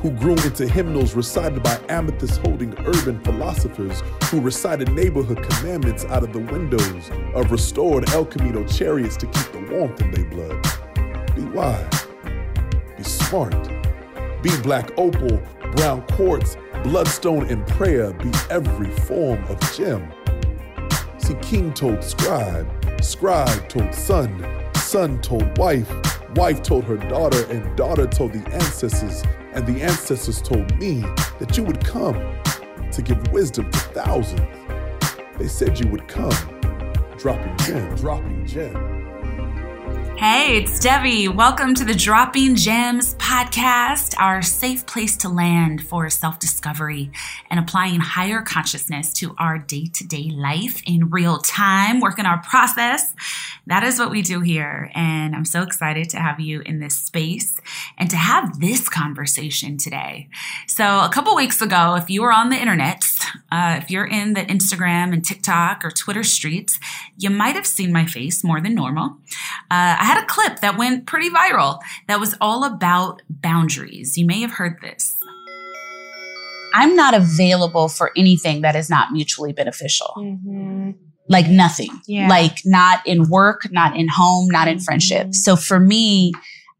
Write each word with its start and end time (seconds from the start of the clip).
who 0.00 0.10
grew 0.12 0.36
into 0.36 0.68
hymnals 0.68 1.14
recited 1.14 1.62
by 1.62 1.78
amethyst 1.88 2.40
holding 2.40 2.72
urban 2.86 3.22
philosophers 3.24 4.02
who 4.24 4.40
recited 4.40 4.92
neighborhood 4.92 5.42
commandments 5.50 6.04
out 6.06 6.22
of 6.22 6.32
the 6.32 6.38
windows 6.38 7.10
of 7.34 7.50
restored 7.50 8.08
El 8.10 8.24
Camino 8.24 8.64
chariots 8.66 9.16
to 9.16 9.26
keep 9.26 9.52
the 9.52 9.68
warmth 9.72 10.00
in 10.00 10.10
their 10.12 10.24
blood. 10.26 11.34
Be 11.34 11.42
wise, 11.42 12.06
be 12.96 13.02
smart, 13.02 13.68
be 14.42 14.56
black 14.62 14.90
opal, 14.96 15.42
brown 15.74 16.02
quartz, 16.12 16.56
bloodstone, 16.84 17.46
and 17.48 17.66
prayer, 17.66 18.12
be 18.12 18.30
every 18.50 18.90
form 19.00 19.42
of 19.44 19.60
gem. 19.74 20.12
See, 21.18 21.34
king 21.42 21.72
told 21.74 22.04
scribe, 22.04 22.68
scribe 23.02 23.68
told 23.68 23.92
son, 23.92 24.70
son 24.74 25.20
told 25.20 25.58
wife, 25.58 25.90
wife 26.34 26.62
told 26.62 26.84
her 26.84 26.96
daughter, 26.96 27.44
and 27.50 27.76
daughter 27.76 28.06
told 28.06 28.32
the 28.32 28.46
ancestors, 28.52 29.22
and 29.52 29.66
the 29.66 29.82
ancestors 29.82 30.40
told 30.42 30.76
me 30.78 31.00
that 31.38 31.56
you 31.56 31.64
would 31.64 31.84
come 31.84 32.14
to 32.92 33.02
give 33.02 33.32
wisdom 33.32 33.70
to 33.70 33.78
thousands. 33.78 34.40
They 35.38 35.48
said 35.48 35.78
you 35.78 35.88
would 35.88 36.08
come, 36.08 36.34
dropping 37.16 37.56
gem, 37.58 37.94
dropping 37.96 38.46
gem. 38.46 38.97
Hey, 40.18 40.56
it's 40.56 40.80
Devi. 40.80 41.28
Welcome 41.28 41.76
to 41.76 41.84
the 41.84 41.94
Dropping 41.94 42.56
Gems 42.56 43.14
podcast, 43.14 44.16
our 44.18 44.42
safe 44.42 44.84
place 44.84 45.16
to 45.18 45.28
land 45.28 45.86
for 45.86 46.10
self 46.10 46.40
discovery 46.40 47.12
and 47.48 47.60
applying 47.60 48.00
higher 48.00 48.42
consciousness 48.42 49.12
to 49.14 49.36
our 49.38 49.58
day 49.58 49.84
to 49.94 50.04
day 50.04 50.32
life 50.34 50.82
in 50.84 51.10
real 51.10 51.38
time, 51.38 52.00
working 52.00 52.26
our 52.26 52.42
process. 52.42 53.14
That 53.68 53.84
is 53.84 54.00
what 54.00 54.10
we 54.10 54.22
do 54.22 54.40
here. 54.40 54.90
And 54.92 55.36
I'm 55.36 55.44
so 55.44 55.62
excited 55.62 56.10
to 56.10 56.16
have 56.16 56.40
you 56.40 56.62
in 56.62 56.80
this 56.80 56.98
space 56.98 57.54
and 57.96 58.10
to 58.10 58.16
have 58.16 58.58
this 58.58 58.88
conversation 58.88 59.76
today. 59.76 60.28
So, 60.66 60.84
a 60.84 61.10
couple 61.12 61.36
weeks 61.36 61.62
ago, 61.62 61.94
if 61.94 62.10
you 62.10 62.22
were 62.22 62.32
on 62.32 62.50
the 62.50 62.56
internet, 62.56 63.04
uh, 63.52 63.78
if 63.80 63.88
you're 63.88 64.06
in 64.06 64.34
the 64.34 64.40
Instagram 64.40 65.12
and 65.12 65.24
TikTok 65.24 65.84
or 65.84 65.92
Twitter 65.92 66.24
streets, 66.24 66.80
you 67.16 67.30
might 67.30 67.54
have 67.54 67.66
seen 67.66 67.92
my 67.92 68.06
face 68.06 68.42
more 68.42 68.60
than 68.60 68.74
normal. 68.74 69.18
Uh, 69.70 69.94
I 69.98 70.07
had 70.08 70.22
a 70.22 70.26
clip 70.26 70.60
that 70.60 70.78
went 70.78 71.06
pretty 71.06 71.28
viral 71.28 71.80
that 72.06 72.18
was 72.18 72.34
all 72.40 72.64
about 72.64 73.20
boundaries. 73.28 74.16
You 74.16 74.26
may 74.26 74.40
have 74.40 74.52
heard 74.52 74.80
this. 74.80 75.14
I'm 76.74 76.96
not 76.96 77.14
available 77.14 77.88
for 77.88 78.10
anything 78.16 78.62
that 78.62 78.74
is 78.74 78.88
not 78.88 79.12
mutually 79.12 79.52
beneficial. 79.52 80.14
Mm-hmm. 80.16 80.92
Like 81.28 81.48
nothing. 81.48 81.90
Yeah. 82.06 82.28
Like 82.28 82.60
not 82.64 83.06
in 83.06 83.28
work, 83.28 83.70
not 83.70 83.96
in 83.96 84.08
home, 84.08 84.48
not 84.48 84.66
in 84.66 84.80
friendship. 84.80 85.24
Mm-hmm. 85.24 85.32
So 85.32 85.56
for 85.56 85.78
me, 85.78 86.32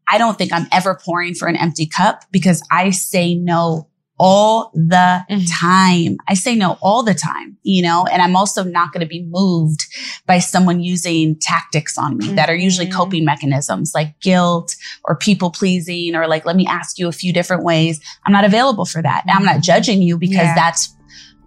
I 0.07 0.17
don't 0.17 0.37
think 0.37 0.51
I'm 0.51 0.65
ever 0.71 0.95
pouring 0.95 1.35
for 1.35 1.47
an 1.47 1.55
empty 1.55 1.85
cup 1.85 2.23
because 2.31 2.63
I 2.71 2.89
say 2.89 3.35
no 3.35 3.89
all 4.19 4.71
the 4.73 5.23
mm-hmm. 5.29 5.45
time. 5.45 6.17
I 6.27 6.33
say 6.33 6.53
no 6.53 6.77
all 6.81 7.03
the 7.03 7.13
time, 7.13 7.57
you 7.63 7.81
know, 7.81 8.05
and 8.11 8.21
I'm 8.21 8.35
also 8.35 8.63
not 8.63 8.91
going 8.91 9.01
to 9.01 9.07
be 9.07 9.23
moved 9.23 9.85
by 10.27 10.39
someone 10.39 10.81
using 10.81 11.37
tactics 11.39 11.97
on 11.97 12.17
me 12.17 12.25
mm-hmm. 12.25 12.35
that 12.35 12.49
are 12.49 12.55
usually 12.55 12.87
mm-hmm. 12.87 12.97
coping 12.97 13.25
mechanisms 13.25 13.93
like 13.95 14.19
guilt 14.19 14.75
or 15.05 15.15
people 15.15 15.49
pleasing 15.49 16.15
or 16.15 16.27
like, 16.27 16.45
let 16.45 16.57
me 16.57 16.67
ask 16.67 16.99
you 16.99 17.07
a 17.07 17.13
few 17.13 17.31
different 17.31 17.63
ways. 17.63 18.01
I'm 18.25 18.33
not 18.33 18.43
available 18.43 18.85
for 18.85 19.01
that. 19.01 19.21
Mm-hmm. 19.21 19.37
I'm 19.37 19.45
not 19.45 19.53
mm-hmm. 19.53 19.61
judging 19.61 20.01
you 20.01 20.17
because 20.17 20.37
yeah. 20.37 20.55
that's 20.55 20.93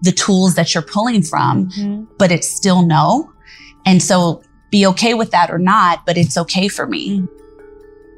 the 0.01 0.13
tools 0.13 0.55
that 0.55 0.75
you're 0.75 0.83
pulling 0.83 1.23
from, 1.23 1.69
mm-hmm. 1.69 2.05
but 2.19 2.33
it's 2.33 2.49
still 2.49 2.85
no. 2.85 3.31
And 3.85 4.03
so 4.03 4.43
be 4.71 4.87
okay 4.87 5.13
with 5.13 5.31
that 5.33 5.51
or 5.51 5.59
not, 5.59 6.07
but 6.07 6.17
it's 6.17 6.39
okay 6.39 6.69
for 6.69 6.87
me. 6.87 7.29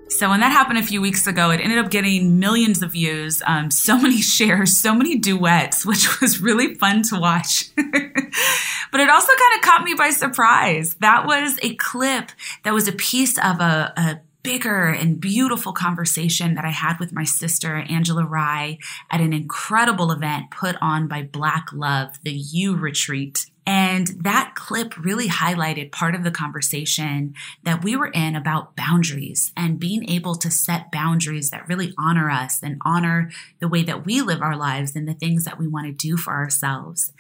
So 0.09 0.28
when 0.28 0.41
that 0.41 0.53
happened 0.53 0.78
a 0.78 0.82
few 0.82 1.00
weeks 1.00 1.26
ago, 1.26 1.50
it 1.50 1.60
ended 1.60 1.78
up 1.78 1.91
getting 1.91 2.38
millions 2.38 2.82
of 2.82 2.92
views, 2.92 3.42
um, 3.47 3.70
so 3.70 3.98
many 4.00 4.20
shares, 4.20 4.76
so 4.76 4.94
many 4.94 5.16
duets, 5.16 5.84
which 5.87 6.20
was 6.20 6.41
really 6.41 6.75
fun 6.75 7.03
to 7.04 7.19
watch. 7.19 7.75
but 7.76 9.00
it 9.00 9.10
also 9.10 9.32
kind 9.32 9.54
of 9.56 9.62
caught 9.62 9.82
me 9.84 9.94
by 9.94 10.10
surprise. 10.10 10.94
That 11.00 11.26
was 11.26 11.59
a 11.62 11.75
clip 11.76 12.31
that 12.64 12.75
was 12.75 12.87
a 12.88 12.93
piece 12.93 13.38
of 13.38 13.60
a, 13.60 13.93
a 13.97 14.20
bigger 14.43 14.88
and 14.88 15.20
beautiful 15.20 15.72
conversation 15.72 16.54
that 16.54 16.66
I 16.66 16.70
had 16.70 17.00
with 17.00 17.12
my 17.12 17.25
sister, 17.25 17.76
Angela 17.76 18.25
Rye, 18.25 18.78
at 19.11 19.20
an 19.20 19.32
incredible 19.32 20.12
event 20.12 20.50
put 20.50 20.76
on 20.81 21.08
by 21.08 21.23
Black 21.23 21.69
Love, 21.73 22.19
the 22.23 22.32
U 22.32 22.76
Retreat 22.76 23.46
and 23.66 24.08
that 24.20 24.55
clip 24.55 24.96
really 24.99 25.28
highlighted 25.28 25.90
part 25.90 26.14
of 26.14 26.22
the 26.22 26.31
conversation 26.31 27.34
that 27.62 27.82
we 27.82 27.96
were 27.96 28.08
in 28.08 28.37
about 28.37 28.76
boundaries 28.76 29.52
and 29.56 29.81
being 29.81 30.08
able 30.08 30.34
to 30.34 30.50
set 30.50 30.93
boundaries 30.93 31.50
that 31.50 31.69
really 31.69 31.94
honor 31.96 32.31
us 32.31 32.62
and 32.62 32.81
honor 32.84 33.31
the 33.61 33.69
way 33.69 33.82
that 33.82 34.05
we 34.05 34.20
live 34.20 34.43
our 34.43 34.56
lives 34.56 34.94
and 34.94 35.08
the 35.08 35.14
things 35.14 35.44
that 35.44 35.58
we 35.58 35.66
want 35.66 35.87
to 35.87 35.93
do 35.93 36.16
for 36.16 36.32
ourselves. 36.32 37.12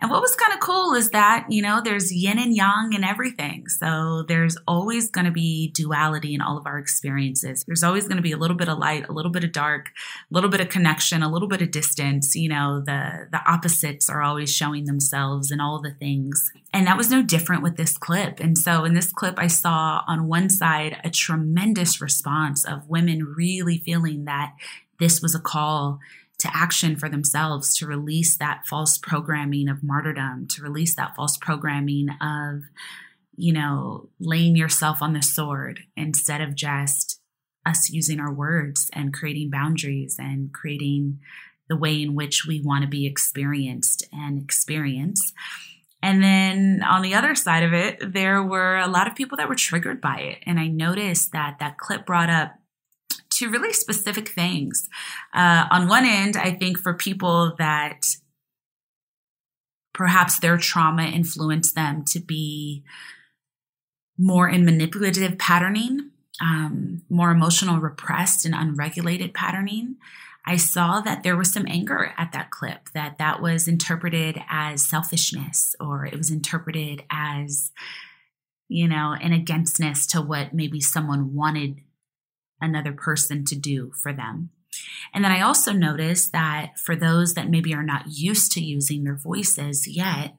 And 0.00 0.10
what 0.10 0.22
was 0.22 0.34
kind 0.34 0.52
of 0.52 0.60
cool 0.60 0.94
is 0.94 1.10
that, 1.10 1.46
you 1.50 1.60
know, 1.60 1.80
there's 1.82 2.12
yin 2.12 2.38
and 2.38 2.54
yang 2.54 2.92
and 2.94 3.04
everything. 3.04 3.68
So 3.68 4.24
there's 4.26 4.56
always 4.66 5.10
going 5.10 5.26
to 5.26 5.30
be 5.30 5.70
duality 5.72 6.34
in 6.34 6.40
all 6.40 6.56
of 6.56 6.66
our 6.66 6.78
experiences. 6.78 7.64
There's 7.66 7.82
always 7.82 8.04
going 8.08 8.16
to 8.16 8.22
be 8.22 8.32
a 8.32 8.38
little 8.38 8.56
bit 8.56 8.68
of 8.68 8.78
light, 8.78 9.08
a 9.08 9.12
little 9.12 9.30
bit 9.30 9.44
of 9.44 9.52
dark, 9.52 9.90
a 10.30 10.34
little 10.34 10.50
bit 10.50 10.60
of 10.60 10.68
connection, 10.68 11.22
a 11.22 11.30
little 11.30 11.48
bit 11.48 11.62
of 11.62 11.70
distance. 11.70 12.34
You 12.34 12.48
know, 12.48 12.80
the 12.80 13.28
the 13.30 13.40
opposites 13.46 14.08
are 14.08 14.22
always 14.22 14.54
showing 14.54 14.86
themselves 14.86 15.50
in 15.50 15.60
all 15.60 15.80
the 15.80 15.92
things. 15.92 16.50
And 16.72 16.86
that 16.86 16.96
was 16.96 17.10
no 17.10 17.22
different 17.22 17.62
with 17.62 17.76
this 17.76 17.98
clip. 17.98 18.40
And 18.40 18.56
so 18.56 18.84
in 18.84 18.94
this 18.94 19.12
clip 19.12 19.34
I 19.38 19.48
saw 19.48 20.02
on 20.06 20.28
one 20.28 20.48
side 20.48 20.98
a 21.04 21.10
tremendous 21.10 22.00
response 22.00 22.64
of 22.64 22.88
women 22.88 23.34
really 23.36 23.78
feeling 23.78 24.24
that 24.24 24.54
this 24.98 25.20
was 25.20 25.34
a 25.34 25.40
call 25.40 25.98
to 26.40 26.50
action 26.54 26.96
for 26.96 27.08
themselves 27.08 27.76
to 27.76 27.86
release 27.86 28.36
that 28.36 28.66
false 28.66 28.98
programming 28.98 29.68
of 29.68 29.82
martyrdom, 29.82 30.48
to 30.48 30.62
release 30.62 30.94
that 30.96 31.14
false 31.14 31.36
programming 31.36 32.08
of, 32.20 32.62
you 33.36 33.52
know, 33.52 34.08
laying 34.18 34.56
yourself 34.56 35.00
on 35.00 35.12
the 35.12 35.22
sword 35.22 35.80
instead 35.96 36.40
of 36.40 36.54
just 36.54 37.20
us 37.66 37.90
using 37.90 38.20
our 38.20 38.32
words 38.32 38.90
and 38.92 39.12
creating 39.12 39.50
boundaries 39.50 40.16
and 40.18 40.52
creating 40.52 41.20
the 41.68 41.76
way 41.76 42.02
in 42.02 42.14
which 42.14 42.46
we 42.46 42.60
want 42.60 42.82
to 42.82 42.88
be 42.88 43.06
experienced 43.06 44.06
and 44.12 44.42
experience. 44.42 45.32
And 46.02 46.22
then 46.22 46.82
on 46.82 47.02
the 47.02 47.14
other 47.14 47.34
side 47.34 47.62
of 47.62 47.74
it, 47.74 48.12
there 48.12 48.42
were 48.42 48.78
a 48.78 48.88
lot 48.88 49.06
of 49.06 49.14
people 49.14 49.36
that 49.36 49.48
were 49.48 49.54
triggered 49.54 50.00
by 50.00 50.16
it. 50.20 50.38
And 50.46 50.58
I 50.58 50.66
noticed 50.66 51.32
that 51.32 51.58
that 51.60 51.78
clip 51.78 52.06
brought 52.06 52.30
up 52.30 52.54
to 53.40 53.50
really 53.50 53.72
specific 53.72 54.28
things. 54.28 54.88
Uh, 55.34 55.66
on 55.70 55.88
one 55.88 56.04
end, 56.04 56.36
I 56.36 56.52
think 56.52 56.78
for 56.78 56.92
people 56.94 57.54
that 57.58 58.02
perhaps 59.94 60.38
their 60.38 60.58
trauma 60.58 61.04
influenced 61.04 61.74
them 61.74 62.04
to 62.04 62.20
be 62.20 62.84
more 64.18 64.48
in 64.48 64.64
manipulative 64.66 65.38
patterning, 65.38 66.10
um, 66.42 67.02
more 67.08 67.30
emotional, 67.30 67.80
repressed, 67.80 68.44
and 68.44 68.54
unregulated 68.54 69.32
patterning. 69.32 69.96
I 70.46 70.56
saw 70.56 71.00
that 71.00 71.22
there 71.22 71.36
was 71.36 71.52
some 71.52 71.66
anger 71.66 72.12
at 72.18 72.32
that 72.32 72.50
clip, 72.50 72.90
that 72.94 73.18
that 73.18 73.40
was 73.40 73.66
interpreted 73.66 74.42
as 74.50 74.82
selfishness 74.82 75.74
or 75.80 76.04
it 76.04 76.16
was 76.16 76.30
interpreted 76.30 77.04
as, 77.10 77.72
you 78.68 78.86
know, 78.86 79.14
an 79.20 79.32
againstness 79.32 80.06
to 80.08 80.20
what 80.20 80.52
maybe 80.52 80.80
someone 80.80 81.34
wanted 81.34 81.80
another 82.60 82.92
person 82.92 83.44
to 83.46 83.56
do 83.56 83.92
for 84.00 84.12
them. 84.12 84.50
And 85.12 85.24
then 85.24 85.32
I 85.32 85.40
also 85.40 85.72
noticed 85.72 86.32
that 86.32 86.78
for 86.78 86.94
those 86.94 87.34
that 87.34 87.50
maybe 87.50 87.74
are 87.74 87.82
not 87.82 88.08
used 88.08 88.52
to 88.52 88.60
using 88.60 89.04
their 89.04 89.16
voices 89.16 89.86
yet, 89.86 90.36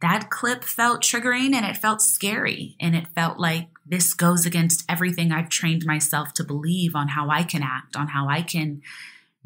that 0.00 0.30
clip 0.30 0.64
felt 0.64 1.00
triggering 1.00 1.54
and 1.54 1.64
it 1.64 1.76
felt 1.76 2.02
scary. 2.02 2.76
And 2.80 2.94
it 2.94 3.06
felt 3.14 3.38
like 3.38 3.68
this 3.86 4.14
goes 4.14 4.44
against 4.44 4.84
everything 4.88 5.32
I've 5.32 5.48
trained 5.48 5.86
myself 5.86 6.34
to 6.34 6.44
believe 6.44 6.94
on 6.94 7.08
how 7.08 7.30
I 7.30 7.44
can 7.44 7.62
act, 7.62 7.96
on 7.96 8.08
how 8.08 8.28
I 8.28 8.42
can 8.42 8.82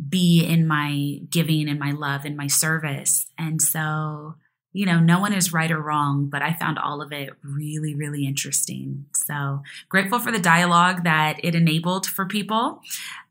be 0.09 0.45
in 0.45 0.67
my 0.67 1.21
giving 1.31 1.69
and 1.69 1.79
my 1.79 1.93
love 1.93 2.25
and 2.25 2.37
my 2.37 2.47
service. 2.47 3.27
And 3.39 3.61
so 3.63 4.37
you 4.77 4.85
know, 4.85 5.01
no 5.01 5.19
one 5.19 5.33
is 5.33 5.55
right 5.55 5.71
or 5.71 5.81
wrong, 5.81 6.27
but 6.27 6.43
I 6.43 6.53
found 6.53 6.79
all 6.79 7.01
of 7.01 7.11
it 7.11 7.31
really, 7.43 7.95
really 7.95 8.27
interesting. 8.27 9.07
So 9.15 9.63
grateful 9.89 10.19
for 10.19 10.31
the 10.31 10.39
dialogue 10.39 11.03
that 11.05 11.43
it 11.43 11.55
enabled 11.55 12.05
for 12.05 12.27
people 12.27 12.83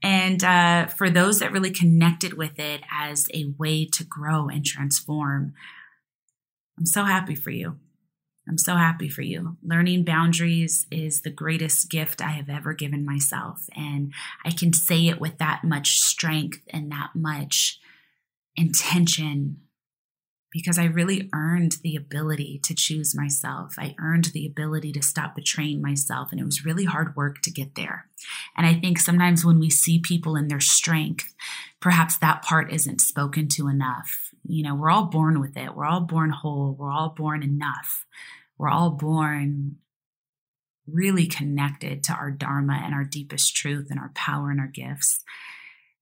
and 0.02 0.44
uh, 0.44 0.88
for 0.88 1.08
those 1.12 1.38
that 1.40 1.52
really 1.52 1.70
connected 1.70 2.34
with 2.34 2.58
it 2.58 2.82
as 2.92 3.28
a 3.32 3.54
way 3.60 3.86
to 3.86 4.04
grow 4.04 4.48
and 4.48 4.66
transform. 4.66 5.54
I'm 6.80 6.88
so 6.88 7.04
happy 7.04 7.36
for 7.36 7.52
you. 7.52 7.78
I'm 8.50 8.58
so 8.58 8.76
happy 8.76 9.08
for 9.08 9.22
you. 9.22 9.58
Learning 9.64 10.04
boundaries 10.04 10.88
is 10.90 11.22
the 11.22 11.30
greatest 11.30 11.92
gift 11.92 12.24
I 12.24 12.30
have 12.30 12.50
ever 12.50 12.74
given 12.74 13.06
myself. 13.06 13.70
And 13.76 14.14
I 14.44 14.50
can 14.50 14.74
say 14.74 15.10
it 15.10 15.22
with 15.22 15.38
that 15.38 15.64
much 15.64 16.00
strength 16.00 16.62
and 16.70 16.92
that 16.92 17.12
much 17.14 17.80
intention 18.56 19.58
because 20.56 20.80
I 20.80 20.86
really 20.86 21.30
earned 21.34 21.80
the 21.84 21.98
ability 21.98 22.62
to 22.64 22.74
choose 22.74 23.14
myself. 23.14 23.76
I 23.78 23.94
earned 24.00 24.30
the 24.34 24.48
ability 24.48 24.94
to 24.94 25.04
stop 25.04 25.36
betraying 25.36 25.82
myself. 25.82 26.30
And 26.32 26.40
it 26.40 26.46
was 26.46 26.64
really 26.64 26.86
hard 26.86 27.14
work 27.14 27.42
to 27.42 27.52
get 27.52 27.76
there. 27.76 28.08
And 28.56 28.66
I 28.66 28.74
think 28.80 28.98
sometimes 28.98 29.44
when 29.44 29.60
we 29.60 29.70
see 29.70 30.00
people 30.00 30.38
in 30.38 30.48
their 30.48 30.62
strength, 30.62 31.34
perhaps 31.82 32.18
that 32.20 32.42
part 32.42 32.72
isn't 32.72 33.02
spoken 33.02 33.50
to 33.50 33.68
enough. 33.68 34.32
You 34.48 34.64
know, 34.64 34.76
we're 34.76 34.92
all 34.92 35.08
born 35.08 35.42
with 35.42 35.58
it, 35.58 35.76
we're 35.76 35.86
all 35.86 36.00
born 36.00 36.30
whole, 36.30 36.74
we're 36.80 36.92
all 36.92 37.10
born 37.10 37.44
enough, 37.44 38.06
we're 38.58 38.70
all 38.70 38.92
born 38.92 39.76
really 40.88 41.28
connected 41.28 42.02
to 42.06 42.14
our 42.14 42.32
Dharma 42.32 42.80
and 42.82 42.94
our 42.94 43.04
deepest 43.04 43.58
truth 43.58 43.88
and 43.90 44.00
our 44.00 44.12
power 44.16 44.52
and 44.52 44.62
our 44.62 44.68
gifts. 44.68 45.22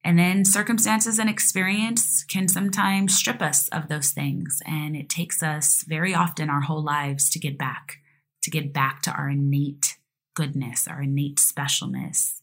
And 0.03 0.19
then 0.19 0.43
circumstances 0.43 1.17
and 1.17 1.29
experience 1.29 2.23
can 2.25 2.47
sometimes 2.47 3.15
strip 3.15 3.41
us 3.41 3.69
of 3.69 3.87
those 3.87 4.11
things. 4.11 4.61
And 4.65 4.95
it 4.95 5.09
takes 5.09 5.41
us 5.41 5.83
very 5.87 6.13
often 6.13 6.49
our 6.49 6.61
whole 6.61 6.83
lives 6.83 7.29
to 7.31 7.39
get 7.39 7.57
back, 7.57 7.99
to 8.41 8.51
get 8.51 8.73
back 8.73 9.01
to 9.03 9.11
our 9.11 9.29
innate 9.29 9.97
goodness, 10.35 10.87
our 10.87 11.03
innate 11.03 11.37
specialness, 11.37 12.41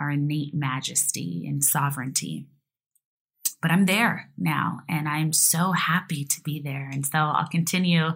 our 0.00 0.10
innate 0.10 0.54
majesty 0.54 1.46
and 1.46 1.62
sovereignty. 1.62 2.46
But 3.62 3.70
I'm 3.70 3.86
there 3.86 4.30
now, 4.38 4.80
and 4.88 5.06
I'm 5.06 5.32
so 5.32 5.72
happy 5.72 6.24
to 6.24 6.40
be 6.40 6.60
there. 6.60 6.88
And 6.90 7.04
so 7.04 7.18
I'll 7.18 7.46
continue 7.46 8.12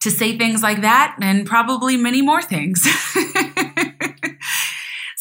to 0.00 0.10
say 0.10 0.36
things 0.36 0.62
like 0.62 0.82
that 0.82 1.16
and 1.20 1.46
probably 1.46 1.96
many 1.96 2.22
more 2.22 2.42
things. 2.42 2.84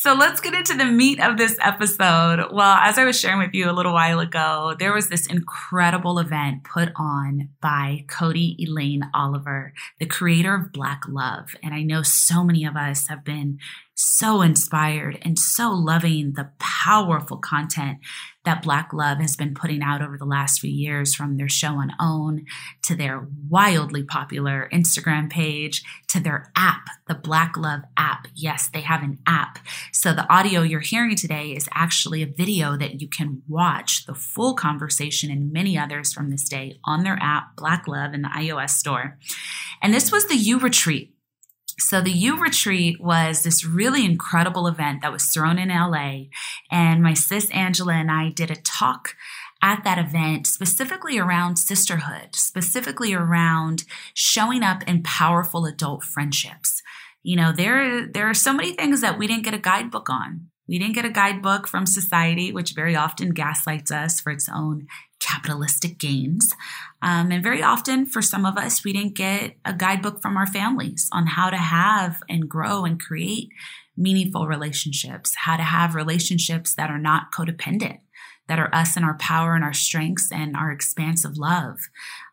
So 0.07 0.13
let's 0.13 0.39
get 0.39 0.53
into 0.53 0.73
the 0.73 0.85
meat 0.85 1.19
of 1.19 1.35
this 1.35 1.57
episode. 1.59 2.39
Well, 2.53 2.77
as 2.77 2.97
I 2.97 3.03
was 3.03 3.19
sharing 3.19 3.39
with 3.39 3.53
you 3.53 3.69
a 3.69 3.73
little 3.73 3.91
while 3.91 4.21
ago, 4.21 4.73
there 4.79 4.93
was 4.93 5.09
this 5.09 5.27
incredible 5.27 6.17
event 6.17 6.63
put 6.63 6.93
on 6.95 7.49
by 7.59 8.05
Codie 8.07 8.55
Elaine 8.57 9.09
Oliver, 9.13 9.73
the 9.99 10.05
creator 10.05 10.55
of 10.55 10.71
Black 10.71 11.01
Love. 11.09 11.57
And 11.61 11.73
I 11.73 11.83
know 11.83 12.03
so 12.03 12.45
many 12.45 12.63
of 12.63 12.77
us 12.77 13.09
have 13.09 13.25
been 13.25 13.59
so 13.97 14.41
inspired 14.41 15.17
and 15.23 15.39
so 15.39 15.71
loving 15.71 16.33
the 16.33 16.51
powerful 16.59 17.37
content 17.37 17.97
that 18.45 18.61
Black 18.61 18.93
Love 18.93 19.17
has 19.17 19.35
been 19.35 19.53
putting 19.53 19.81
out 19.81 20.01
over 20.01 20.17
the 20.17 20.23
last 20.23 20.61
few 20.61 20.69
years 20.69 21.15
from 21.15 21.35
their 21.35 21.49
show 21.49 21.73
on 21.73 21.91
OWN 21.99 22.45
to 22.83 22.95
their 22.95 23.27
wildly 23.49 24.03
popular 24.03 24.69
Instagram 24.71 25.29
page 25.29 25.83
to 26.07 26.19
their 26.21 26.51
app, 26.55 26.85
the 27.07 27.15
Black 27.15 27.57
Love 27.57 27.81
app. 27.97 28.27
Yes, 28.35 28.69
they 28.71 28.81
have 28.81 29.01
an 29.03 29.17
app. 29.25 29.59
So 29.91 30.13
the 30.13 30.31
audio 30.31 30.61
you're 30.61 30.79
hearing 30.79 31.15
today 31.15 31.49
is 31.49 31.67
actually 31.73 32.21
a 32.21 32.27
video 32.27 32.77
that 32.77 33.01
you 33.01 33.09
can 33.09 33.41
watch 33.49 34.05
the 34.05 34.15
full 34.15 34.53
conversation 34.53 35.31
and 35.31 35.51
many 35.51 35.77
others 35.77 36.13
from 36.13 36.29
this 36.29 36.47
day 36.47 36.79
on 36.85 37.03
their 37.03 37.17
app, 37.21 37.55
Black 37.57 37.87
Love, 37.87 38.13
in 38.13 38.21
the 38.21 38.29
iOS 38.29 38.69
store. 38.69 39.17
And 39.81 39.93
this 39.93 40.11
was 40.11 40.27
the 40.27 40.37
You 40.37 40.59
Retreat 40.59 41.16
so 41.79 42.01
the 42.01 42.11
U 42.11 42.41
Retreat 42.41 42.99
was 42.99 43.43
this 43.43 43.65
really 43.65 44.03
incredible 44.03 44.67
event 44.67 45.01
that 45.01 45.11
was 45.11 45.25
thrown 45.25 45.59
in 45.59 45.69
LA. 45.69 46.25
And 46.71 47.03
my 47.03 47.13
sis 47.13 47.49
Angela 47.51 47.93
and 47.93 48.09
I 48.11 48.29
did 48.29 48.49
a 48.49 48.55
talk 48.55 49.15
at 49.61 49.83
that 49.83 49.99
event 49.99 50.47
specifically 50.47 51.17
around 51.17 51.57
sisterhood, 51.57 52.35
specifically 52.35 53.13
around 53.13 53.83
showing 54.13 54.63
up 54.63 54.83
in 54.87 55.03
powerful 55.03 55.65
adult 55.65 56.03
friendships. 56.03 56.81
You 57.23 57.35
know, 57.35 57.51
there, 57.51 58.07
there 58.07 58.27
are 58.27 58.33
so 58.33 58.53
many 58.53 58.73
things 58.73 59.01
that 59.01 59.17
we 59.17 59.27
didn't 59.27 59.43
get 59.43 59.53
a 59.53 59.59
guidebook 59.59 60.09
on. 60.09 60.47
We 60.67 60.79
didn't 60.79 60.95
get 60.95 61.05
a 61.05 61.09
guidebook 61.09 61.67
from 61.67 61.85
society, 61.85 62.51
which 62.51 62.73
very 62.73 62.95
often 62.95 63.29
gaslights 63.29 63.91
us 63.91 64.19
for 64.19 64.31
its 64.31 64.49
own 64.53 64.87
capitalistic 65.19 65.97
gains. 65.97 66.53
Um, 67.01 67.31
and 67.31 67.43
very 67.43 67.61
often, 67.61 68.05
for 68.05 68.21
some 68.21 68.45
of 68.45 68.57
us, 68.57 68.83
we 68.83 68.93
didn't 68.93 69.15
get 69.15 69.55
a 69.63 69.73
guidebook 69.73 70.21
from 70.21 70.35
our 70.35 70.47
families 70.47 71.09
on 71.11 71.27
how 71.27 71.49
to 71.49 71.57
have 71.57 72.21
and 72.27 72.49
grow 72.49 72.85
and 72.85 72.99
create 72.99 73.49
meaningful 73.95 74.47
relationships, 74.47 75.33
how 75.43 75.57
to 75.57 75.63
have 75.63 75.95
relationships 75.95 76.73
that 76.75 76.89
are 76.89 76.99
not 76.99 77.31
codependent, 77.31 77.99
that 78.47 78.59
are 78.59 78.73
us 78.73 78.95
and 78.95 79.05
our 79.05 79.17
power 79.17 79.55
and 79.55 79.63
our 79.63 79.73
strengths 79.73 80.31
and 80.31 80.55
our 80.55 80.71
expansive 80.71 81.37
love, 81.37 81.77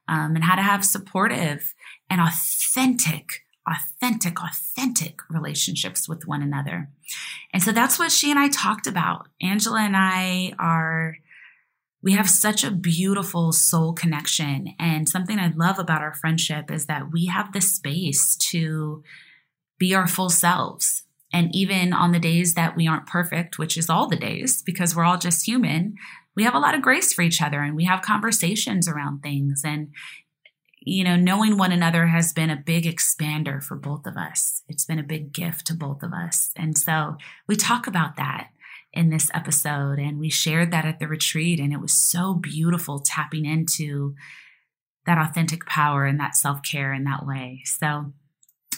um, 0.09 0.35
and 0.35 0.44
how 0.44 0.56
to 0.56 0.62
have 0.62 0.85
supportive 0.85 1.75
and 2.09 2.21
authentic 2.21 3.44
authentic, 3.66 4.42
authentic 4.42 5.21
relationships 5.30 6.09
with 6.09 6.26
one 6.26 6.42
another. 6.42 6.88
And 7.52 7.62
so 7.62 7.73
that's 7.73 7.99
what 7.99 8.12
she 8.12 8.30
and 8.30 8.38
I 8.38 8.49
talked 8.49 8.87
about. 8.87 9.28
Angela 9.40 9.80
and 9.80 9.97
I 9.97 10.52
are 10.59 11.16
we 12.04 12.12
have 12.12 12.28
such 12.28 12.62
a 12.62 12.70
beautiful 12.70 13.50
soul 13.50 13.94
connection. 13.94 14.75
And 14.78 15.08
something 15.08 15.38
I 15.38 15.52
love 15.56 15.78
about 15.78 16.02
our 16.02 16.12
friendship 16.12 16.70
is 16.70 16.84
that 16.84 17.11
we 17.11 17.26
have 17.26 17.52
the 17.52 17.62
space 17.62 18.37
to 18.50 19.02
be 19.78 19.94
our 19.94 20.06
full 20.06 20.28
selves. 20.28 21.04
And 21.32 21.52
even 21.54 21.94
on 21.94 22.12
the 22.12 22.18
days 22.18 22.54
that 22.54 22.76
we 22.76 22.87
aren't 22.87 23.06
perfect, 23.06 23.58
which 23.58 23.78
is 23.78 23.88
all 23.88 24.06
the 24.06 24.16
days 24.16 24.62
because 24.62 24.94
we're 24.94 25.06
all 25.06 25.16
just 25.16 25.46
human, 25.46 25.94
we 26.37 26.44
have 26.44 26.54
a 26.54 26.58
lot 26.58 26.75
of 26.75 26.82
grace 26.82 27.11
for 27.14 27.23
each 27.23 27.40
other 27.40 27.62
and 27.62 27.75
we 27.75 27.84
have 27.84 28.02
conversations 28.02 28.87
around 28.87 29.23
things. 29.23 29.62
And, 29.64 29.88
you 30.82 31.04
know, 31.04 31.16
knowing 31.16 31.56
one 31.56 31.73
another 31.73 32.08
has 32.08 32.34
been 32.34 32.50
a 32.50 32.62
big 32.64 32.84
expander 32.84 33.62
for 33.62 33.76
both 33.76 34.06
of 34.06 34.18
us. 34.18 34.62
It's 34.68 34.84
been 34.84 34.99
a 34.99 35.02
big 35.04 35.32
gift 35.32 35.66
to 35.68 35.75
both 35.75 36.02
of 36.02 36.12
us. 36.12 36.50
And 36.54 36.76
so 36.76 37.16
we 37.49 37.56
talk 37.56 37.87
about 37.87 38.16
that 38.16 38.49
in 38.94 39.10
this 39.10 39.30
episode 39.34 39.98
and 39.98 40.18
we 40.18 40.30
shared 40.30 40.70
that 40.70 40.86
at 40.86 41.00
the 41.00 41.08
retreat. 41.08 41.60
And 41.60 41.72
it 41.72 41.80
was 41.80 41.92
so 41.92 42.34
beautiful 42.34 43.00
tapping 43.00 43.44
into 43.44 44.14
that 45.04 45.18
authentic 45.18 45.66
power 45.66 46.06
and 46.06 46.18
that 46.18 46.34
self 46.34 46.60
care 46.62 46.92
in 46.92 47.04
that 47.04 47.26
way. 47.26 47.60
So, 47.64 48.12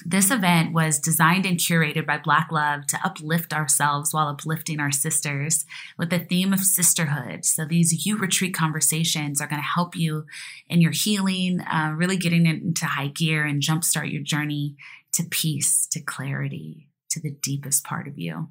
this 0.04 0.30
event 0.30 0.74
was 0.74 0.98
designed 0.98 1.46
and 1.46 1.58
curated 1.58 2.06
by 2.06 2.18
Black 2.18 2.48
Love 2.52 2.86
to 2.88 3.00
uplift 3.02 3.54
ourselves 3.54 4.12
while 4.12 4.28
uplifting 4.28 4.78
our 4.78 4.92
sisters 4.92 5.64
with 5.98 6.10
the 6.10 6.18
theme 6.18 6.52
of 6.52 6.60
sisterhood. 6.60 7.44
So, 7.44 7.64
these 7.64 8.04
You 8.04 8.16
Retreat 8.18 8.54
conversations 8.54 9.40
are 9.40 9.46
going 9.46 9.60
to 9.60 9.66
help 9.66 9.96
you 9.96 10.24
in 10.68 10.80
your 10.80 10.92
healing, 10.92 11.60
uh, 11.60 11.94
really 11.96 12.16
getting 12.16 12.46
into 12.46 12.86
high 12.86 13.08
gear 13.08 13.44
and 13.44 13.62
jumpstart 13.62 14.12
your 14.12 14.22
journey 14.22 14.76
to 15.14 15.24
peace, 15.24 15.86
to 15.92 16.00
clarity, 16.00 16.88
to 17.10 17.20
the 17.20 17.36
deepest 17.42 17.84
part 17.84 18.06
of 18.08 18.18
you. 18.18 18.48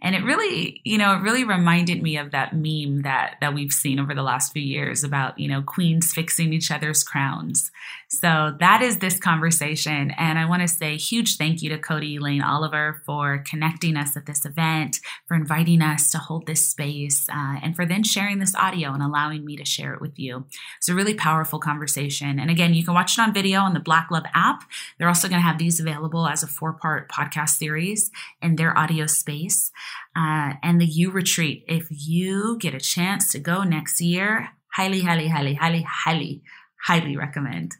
And 0.00 0.14
it 0.14 0.22
really, 0.22 0.80
you 0.84 0.96
know, 0.96 1.14
it 1.14 1.22
really 1.22 1.44
reminded 1.44 2.02
me 2.02 2.18
of 2.18 2.30
that 2.30 2.52
meme 2.52 3.02
that 3.02 3.36
that 3.40 3.54
we've 3.54 3.72
seen 3.72 3.98
over 3.98 4.14
the 4.14 4.22
last 4.22 4.52
few 4.52 4.62
years 4.62 5.02
about, 5.02 5.38
you 5.38 5.48
know, 5.48 5.62
queens 5.62 6.12
fixing 6.12 6.52
each 6.52 6.70
other's 6.70 7.02
crowns. 7.02 7.70
So 8.08 8.56
that 8.60 8.80
is 8.80 8.98
this 8.98 9.18
conversation. 9.18 10.12
And 10.12 10.38
I 10.38 10.46
want 10.46 10.62
to 10.62 10.68
say 10.68 10.96
huge 10.96 11.36
thank 11.36 11.62
you 11.62 11.68
to 11.70 11.78
Codie 11.78 12.18
Elaine 12.18 12.42
Oliver 12.42 13.02
for 13.04 13.44
connecting 13.46 13.96
us 13.96 14.16
at 14.16 14.24
this 14.24 14.46
event, 14.46 15.00
for 15.26 15.34
inviting 15.34 15.82
us 15.82 16.10
to 16.10 16.18
hold 16.18 16.46
this 16.46 16.64
space, 16.64 17.28
uh, 17.28 17.56
and 17.62 17.76
for 17.76 17.84
then 17.84 18.02
sharing 18.02 18.38
this 18.38 18.54
audio 18.54 18.92
and 18.92 19.02
allowing 19.02 19.44
me 19.44 19.56
to 19.56 19.64
share 19.64 19.92
it 19.92 20.00
with 20.00 20.18
you. 20.18 20.46
It's 20.78 20.88
a 20.88 20.94
really 20.94 21.14
powerful 21.14 21.58
conversation. 21.58 22.38
And 22.38 22.50
again, 22.50 22.72
you 22.72 22.84
can 22.84 22.94
watch 22.94 23.18
it 23.18 23.20
on 23.20 23.34
video 23.34 23.60
on 23.60 23.74
the 23.74 23.80
Black 23.80 24.10
Love 24.10 24.24
app. 24.32 24.62
They're 24.96 25.08
also 25.08 25.28
going 25.28 25.42
to 25.42 25.46
have 25.46 25.58
these 25.58 25.80
available 25.80 26.26
as 26.26 26.42
a 26.42 26.46
four 26.46 26.72
part 26.72 27.10
podcast 27.10 27.50
series 27.50 28.10
in 28.40 28.56
their 28.56 28.76
audio 28.78 29.06
space 29.06 29.70
uh, 30.16 30.54
and 30.62 30.80
the 30.80 30.86
You 30.86 31.10
Retreat. 31.10 31.64
If 31.68 31.86
you 31.90 32.58
get 32.58 32.74
a 32.74 32.80
chance 32.80 33.32
to 33.32 33.38
go 33.38 33.62
next 33.62 34.00
year, 34.00 34.50
highly, 34.72 35.00
highly, 35.00 35.28
highly, 35.28 35.54
highly, 35.54 35.82
highly, 35.82 36.42
highly 36.82 37.16
recommend. 37.16 37.76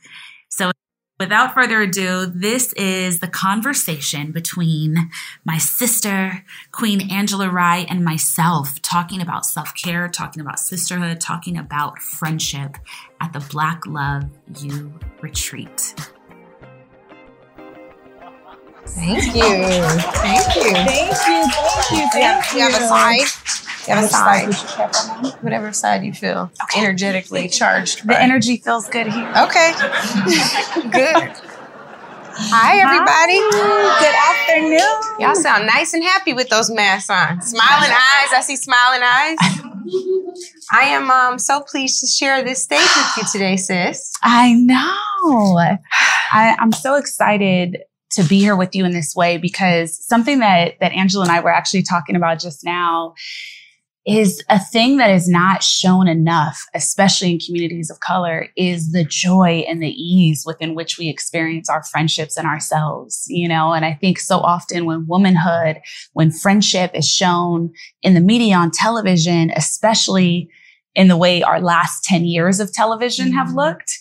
So, 0.48 0.72
without 1.20 1.54
further 1.54 1.82
ado, 1.82 2.26
this 2.26 2.72
is 2.74 3.20
the 3.20 3.28
conversation 3.28 4.32
between 4.32 5.10
my 5.44 5.58
sister, 5.58 6.44
Queen 6.72 7.10
Angela 7.10 7.50
Rye, 7.50 7.86
and 7.88 8.04
myself, 8.04 8.80
talking 8.82 9.20
about 9.20 9.46
self 9.46 9.74
care, 9.74 10.08
talking 10.08 10.40
about 10.40 10.58
sisterhood, 10.58 11.20
talking 11.20 11.56
about 11.56 11.98
friendship 11.98 12.76
at 13.20 13.32
the 13.32 13.40
Black 13.40 13.86
Love 13.86 14.24
You 14.60 14.92
Retreat. 15.20 15.94
Thank 18.94 19.34
you. 19.34 19.42
Thank 19.42 20.56
you. 20.56 20.72
Thank 20.72 21.10
you. 21.26 21.44
Thank 21.50 21.90
you. 21.90 22.08
Thank 22.12 22.52
you. 22.52 22.58
You 22.58 22.62
have 22.70 22.74
a 22.74 22.86
side? 22.86 23.20
You 23.86 23.94
have 23.94 24.04
a 24.04 24.08
side. 24.08 24.54
side. 24.54 25.34
Whatever 25.42 25.72
side 25.72 26.04
you 26.04 26.12
feel 26.12 26.50
Okay. 26.64 26.80
energetically 26.80 27.48
charged. 27.48 28.02
The 28.02 28.08
by. 28.14 28.20
energy 28.20 28.56
feels 28.58 28.88
good 28.88 29.06
here. 29.06 29.32
Okay. 29.36 29.72
Good. 30.90 31.32
Hi, 32.40 32.78
everybody. 32.78 33.38
Good 33.98 34.14
afternoon. 34.30 35.20
Y'all 35.20 35.34
sound 35.34 35.66
nice 35.66 35.92
and 35.92 36.04
happy 36.04 36.32
with 36.32 36.48
those 36.48 36.70
masks 36.70 37.10
on. 37.10 37.42
Smiling 37.42 37.90
eyes. 37.90 38.30
I 38.32 38.40
see 38.42 38.56
smiling 38.56 39.02
eyes. 39.02 39.38
I 40.70 40.82
am 40.84 41.10
um, 41.10 41.38
so 41.38 41.60
pleased 41.60 42.00
to 42.00 42.06
share 42.06 42.42
this 42.44 42.62
stage 42.62 42.78
with 42.96 43.16
you 43.16 43.22
today, 43.32 43.56
sis. 43.56 44.12
I 44.22 44.52
know. 44.54 45.58
I, 46.30 46.56
I'm 46.60 46.72
so 46.72 46.94
excited 46.96 47.78
to 48.10 48.22
be 48.22 48.38
here 48.38 48.56
with 48.56 48.74
you 48.74 48.84
in 48.84 48.92
this 48.92 49.14
way 49.14 49.36
because 49.36 50.04
something 50.04 50.38
that 50.38 50.78
that 50.80 50.92
Angela 50.92 51.24
and 51.24 51.32
I 51.32 51.40
were 51.40 51.52
actually 51.52 51.82
talking 51.82 52.16
about 52.16 52.40
just 52.40 52.64
now 52.64 53.14
is 54.08 54.42
a 54.48 54.58
thing 54.58 54.96
that 54.96 55.10
is 55.10 55.28
not 55.28 55.62
shown 55.62 56.08
enough, 56.08 56.64
especially 56.72 57.30
in 57.30 57.38
communities 57.38 57.90
of 57.90 58.00
color, 58.00 58.48
is 58.56 58.92
the 58.92 59.04
joy 59.04 59.62
and 59.68 59.82
the 59.82 59.90
ease 59.90 60.44
within 60.46 60.74
which 60.74 60.96
we 60.96 61.10
experience 61.10 61.68
our 61.68 61.82
friendships 61.84 62.38
and 62.38 62.46
ourselves, 62.46 63.26
you 63.28 63.46
know? 63.46 63.74
And 63.74 63.84
I 63.84 63.92
think 63.92 64.18
so 64.18 64.38
often 64.38 64.86
when 64.86 65.06
womanhood, 65.06 65.82
when 66.14 66.30
friendship 66.30 66.92
is 66.94 67.06
shown 67.06 67.70
in 68.02 68.14
the 68.14 68.22
media 68.22 68.56
on 68.56 68.70
television, 68.70 69.52
especially 69.54 70.48
in 70.94 71.08
the 71.08 71.16
way 71.16 71.42
our 71.42 71.60
last 71.60 72.04
10 72.04 72.24
years 72.24 72.60
of 72.60 72.72
television 72.72 73.30
have 73.32 73.48
mm-hmm. 73.48 73.58
looked, 73.58 73.92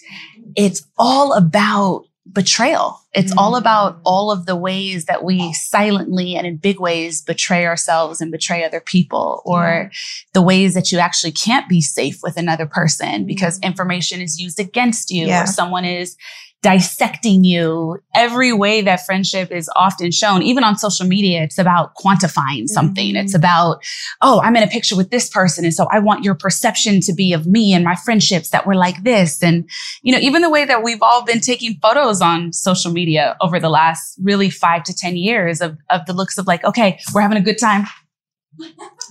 it's 0.56 0.88
all 0.98 1.34
about 1.34 2.06
betrayal. 2.32 3.02
It's 3.18 3.34
all 3.38 3.54
mm. 3.54 3.60
about 3.60 4.00
all 4.04 4.32
of 4.32 4.46
the 4.46 4.56
ways 4.56 5.06
that 5.06 5.24
we 5.24 5.52
silently 5.54 6.36
and 6.36 6.46
in 6.46 6.58
big 6.58 6.80
ways 6.80 7.22
betray 7.22 7.66
ourselves 7.66 8.22
and 8.22 8.32
betray 8.32 8.64
other 8.64 8.80
people, 8.80 9.42
or 9.44 9.92
the 10.34 10.42
ways 10.42 10.74
that 10.76 10.92
you 10.92 11.00
actually 11.00 11.32
can't 11.32 11.68
be 11.68 11.82
safe 11.82 12.20
with 12.22 12.38
another 12.38 12.66
person 12.66 13.26
because 13.26 13.60
mm. 13.60 13.64
information 13.64 14.22
is 14.22 14.40
used 14.40 14.60
against 14.60 15.10
you 15.10 15.28
Yeah. 15.28 15.44
or 15.44 15.48
someone 15.48 15.84
is 15.84 16.16
dissecting 16.64 17.44
you. 17.44 18.00
Every 18.16 18.52
way 18.52 18.82
that 18.82 19.06
friendship 19.06 19.52
is 19.52 19.70
often 19.76 20.12
shown, 20.12 20.42
even 20.42 20.64
on 20.64 20.78
social 20.78 21.06
media, 21.06 21.44
it's 21.44 21.58
about 21.58 21.96
quantifying 21.96 22.64
mm-hmm. 22.64 22.68
something. 22.68 23.16
It's 23.16 23.36
about, 23.36 23.84
oh, 24.22 24.42
I'm 24.44 24.56
in 24.56 24.64
a 24.64 24.68
picture 24.68 24.96
with 24.96 25.12
this 25.12 25.30
person. 25.30 25.66
And 25.66 25.74
so 25.74 25.88
I 25.92 26.00
want 26.00 26.24
your 26.24 26.36
perception 26.36 27.00
to 27.02 27.14
be 27.14 27.34
of 27.34 27.46
me 27.46 27.74
and 27.74 27.84
my 27.84 27.96
friendships 27.96 28.50
that 28.50 28.66
were 28.66 28.76
like 28.76 29.04
this. 29.04 29.44
And, 29.44 29.70
you 30.02 30.12
know, 30.12 30.20
even 30.20 30.42
the 30.42 30.50
way 30.50 30.66
that 30.66 30.84
we've 30.84 31.02
all 31.02 31.24
been 31.24 31.42
taking 31.42 31.78
photos 31.82 32.22
on 32.22 32.52
social 32.54 32.92
media 32.92 33.38
over 33.42 33.60
the 33.60 33.70
last 33.70 34.18
really 34.22 34.50
five 34.50 34.84
to 34.84 34.94
10 34.94 35.16
years 35.16 35.62
of, 35.62 35.78
of 35.90 36.06
the 36.06 36.14
looks 36.14 36.38
of 36.38 36.48
like, 36.48 36.64
okay, 36.64 37.00
we're 37.14 37.22
having 37.22 37.38
a 37.38 37.42
good 37.42 37.60
time. 37.60 37.86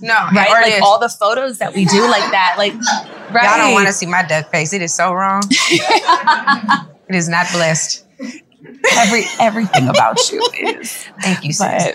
No, 0.00 0.14
Right. 0.34 0.50
Like 0.50 0.72
is. 0.74 0.82
all 0.82 0.98
the 0.98 1.08
photos 1.08 1.58
that 1.58 1.72
we 1.72 1.84
do 1.84 2.02
like 2.02 2.30
that. 2.32 2.56
Like, 2.58 2.74
right. 3.32 3.44
Y'all 3.44 3.56
don't 3.58 3.72
want 3.72 3.86
to 3.86 3.92
see 3.92 4.06
my 4.06 4.24
duck 4.24 4.50
face. 4.50 4.72
It 4.72 4.82
is 4.82 4.92
so 4.92 5.12
wrong. 5.12 5.42
it 7.08 7.14
is 7.14 7.28
not 7.28 7.46
blessed. 7.52 8.04
Every, 8.96 9.24
everything 9.40 9.88
about 9.88 10.30
you 10.32 10.46
is. 10.80 11.04
Thank 11.20 11.44
you, 11.44 11.52
sis. 11.52 11.60
But 11.84 11.94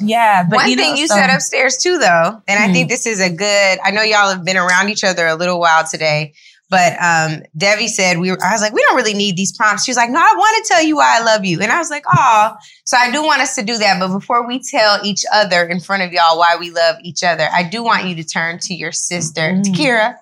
yeah, 0.00 0.42
but 0.48 0.56
One 0.56 0.70
you 0.70 0.76
know, 0.76 0.82
thing 0.82 0.96
you 0.96 1.06
so- 1.06 1.14
said 1.14 1.30
upstairs 1.30 1.76
too, 1.76 1.98
though, 1.98 2.42
and 2.48 2.62
I 2.62 2.72
think 2.72 2.88
this 2.88 3.06
is 3.06 3.20
a 3.20 3.30
good. 3.30 3.78
I 3.84 3.90
know 3.90 4.02
y'all 4.02 4.30
have 4.30 4.44
been 4.44 4.56
around 4.56 4.88
each 4.88 5.04
other 5.04 5.26
a 5.26 5.34
little 5.36 5.60
while 5.60 5.84
today, 5.88 6.32
but 6.70 6.94
um, 7.00 7.42
Devi 7.56 7.86
said 7.88 8.18
we. 8.18 8.30
Were, 8.30 8.38
I 8.42 8.52
was 8.52 8.60
like, 8.62 8.72
we 8.72 8.82
don't 8.88 8.96
really 8.96 9.14
need 9.14 9.36
these 9.36 9.52
prompts. 9.56 9.84
She 9.84 9.90
was 9.90 9.96
like, 9.96 10.10
no, 10.10 10.18
I 10.18 10.32
want 10.36 10.66
to 10.66 10.72
tell 10.72 10.82
you 10.82 10.96
why 10.96 11.18
I 11.20 11.22
love 11.22 11.44
you, 11.44 11.60
and 11.60 11.70
I 11.70 11.78
was 11.78 11.90
like, 11.90 12.04
oh. 12.12 12.54
So 12.84 12.96
I 12.96 13.10
do 13.12 13.22
want 13.22 13.42
us 13.42 13.54
to 13.56 13.62
do 13.62 13.78
that, 13.78 14.00
but 14.00 14.08
before 14.12 14.46
we 14.46 14.60
tell 14.62 14.98
each 15.04 15.24
other 15.32 15.62
in 15.64 15.78
front 15.80 16.02
of 16.02 16.12
y'all 16.12 16.38
why 16.38 16.56
we 16.58 16.70
love 16.70 16.96
each 17.04 17.22
other, 17.22 17.46
I 17.52 17.62
do 17.62 17.84
want 17.84 18.06
you 18.06 18.14
to 18.16 18.24
turn 18.24 18.58
to 18.60 18.74
your 18.74 18.92
sister, 18.92 19.52
Mm. 19.52 19.62
Takira. 19.64 20.16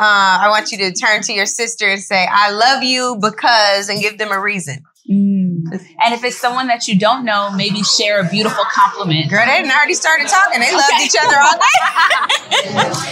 Uh, 0.00 0.40
I 0.40 0.48
want 0.48 0.72
you 0.72 0.78
to 0.78 0.92
turn 0.92 1.20
to 1.22 1.32
your 1.34 1.44
sister 1.44 1.86
and 1.86 2.00
say, 2.00 2.26
I 2.30 2.52
love 2.52 2.82
you 2.82 3.18
because, 3.20 3.90
and 3.90 4.00
give 4.00 4.16
them 4.16 4.32
a 4.32 4.40
reason. 4.40 4.82
Mm. 5.10 5.66
And 6.00 6.14
if 6.14 6.24
it's 6.24 6.36
someone 6.36 6.68
that 6.68 6.88
you 6.88 6.98
don't 6.98 7.24
know, 7.24 7.50
maybe 7.54 7.82
share 7.82 8.20
a 8.24 8.28
beautiful 8.28 8.64
compliment. 8.72 9.28
Girl, 9.28 9.44
they 9.44 9.60
already 9.68 9.92
started 9.92 10.26
talking. 10.28 10.60
They 10.60 10.72
loved 10.72 10.88
Okay. 10.94 11.04
each 11.04 11.16
other 11.20 11.36
all 11.36 11.52
day. 11.52 11.78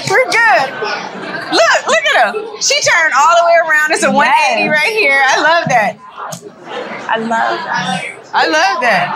We're 0.08 0.30
good. 0.30 0.66
Look, 1.52 1.86
look 1.86 2.04
at 2.08 2.16
her. 2.24 2.60
She 2.62 2.80
turned 2.80 3.12
all 3.12 3.36
the 3.36 3.44
way 3.44 3.56
around. 3.68 3.92
It's 3.92 4.04
a 4.04 4.10
180 4.10 4.68
right 4.68 4.96
here. 4.96 5.20
I 5.26 5.42
love 5.42 5.64
that. 5.68 5.98
I 7.10 7.18
love 7.18 7.58
that. 7.68 8.27
I 8.32 8.46
love 8.46 8.80
that. 8.82 9.08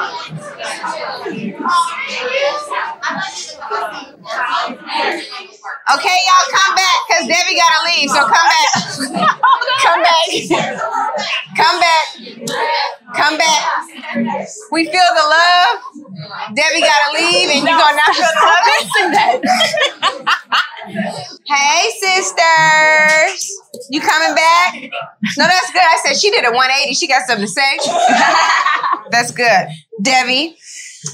Okay, 5.95 6.16
y'all 6.25 6.49
come 6.52 6.75
back 6.75 6.97
because 7.09 7.26
Devi 7.26 7.54
got 7.57 7.69
to 7.76 7.83
leave. 7.90 8.09
So 8.09 8.23
come 8.23 8.49
back. 8.49 8.71
come 9.83 10.00
back. 10.02 10.26
come 11.57 11.81
back. 11.81 12.07
Come 13.14 13.37
back. 13.37 13.61
We 14.71 14.85
feel 14.87 14.92
the 14.92 15.26
love. 15.28 15.83
Devi 16.54 16.81
got 16.81 16.99
to 17.07 17.12
leave 17.19 17.50
and 17.50 17.61
you 17.61 17.66
to 17.66 17.76
not 17.76 18.14
feel 18.14 18.33
the 18.33 18.45
love. 18.49 18.64
hey, 21.47 21.90
sisters. 22.00 23.61
You 23.90 24.00
coming 24.00 24.35
back? 24.35 24.75
No, 25.37 25.47
that's 25.47 25.71
good. 25.73 25.83
I 25.83 26.00
said 26.04 26.16
she 26.16 26.31
did 26.31 26.45
a 26.45 26.52
180. 26.52 26.95
She 26.95 27.09
got 27.09 27.26
something 27.26 27.45
to 27.45 27.50
say. 27.50 27.78
that's 29.11 29.31
good. 29.31 29.69
Devi, 30.01 30.57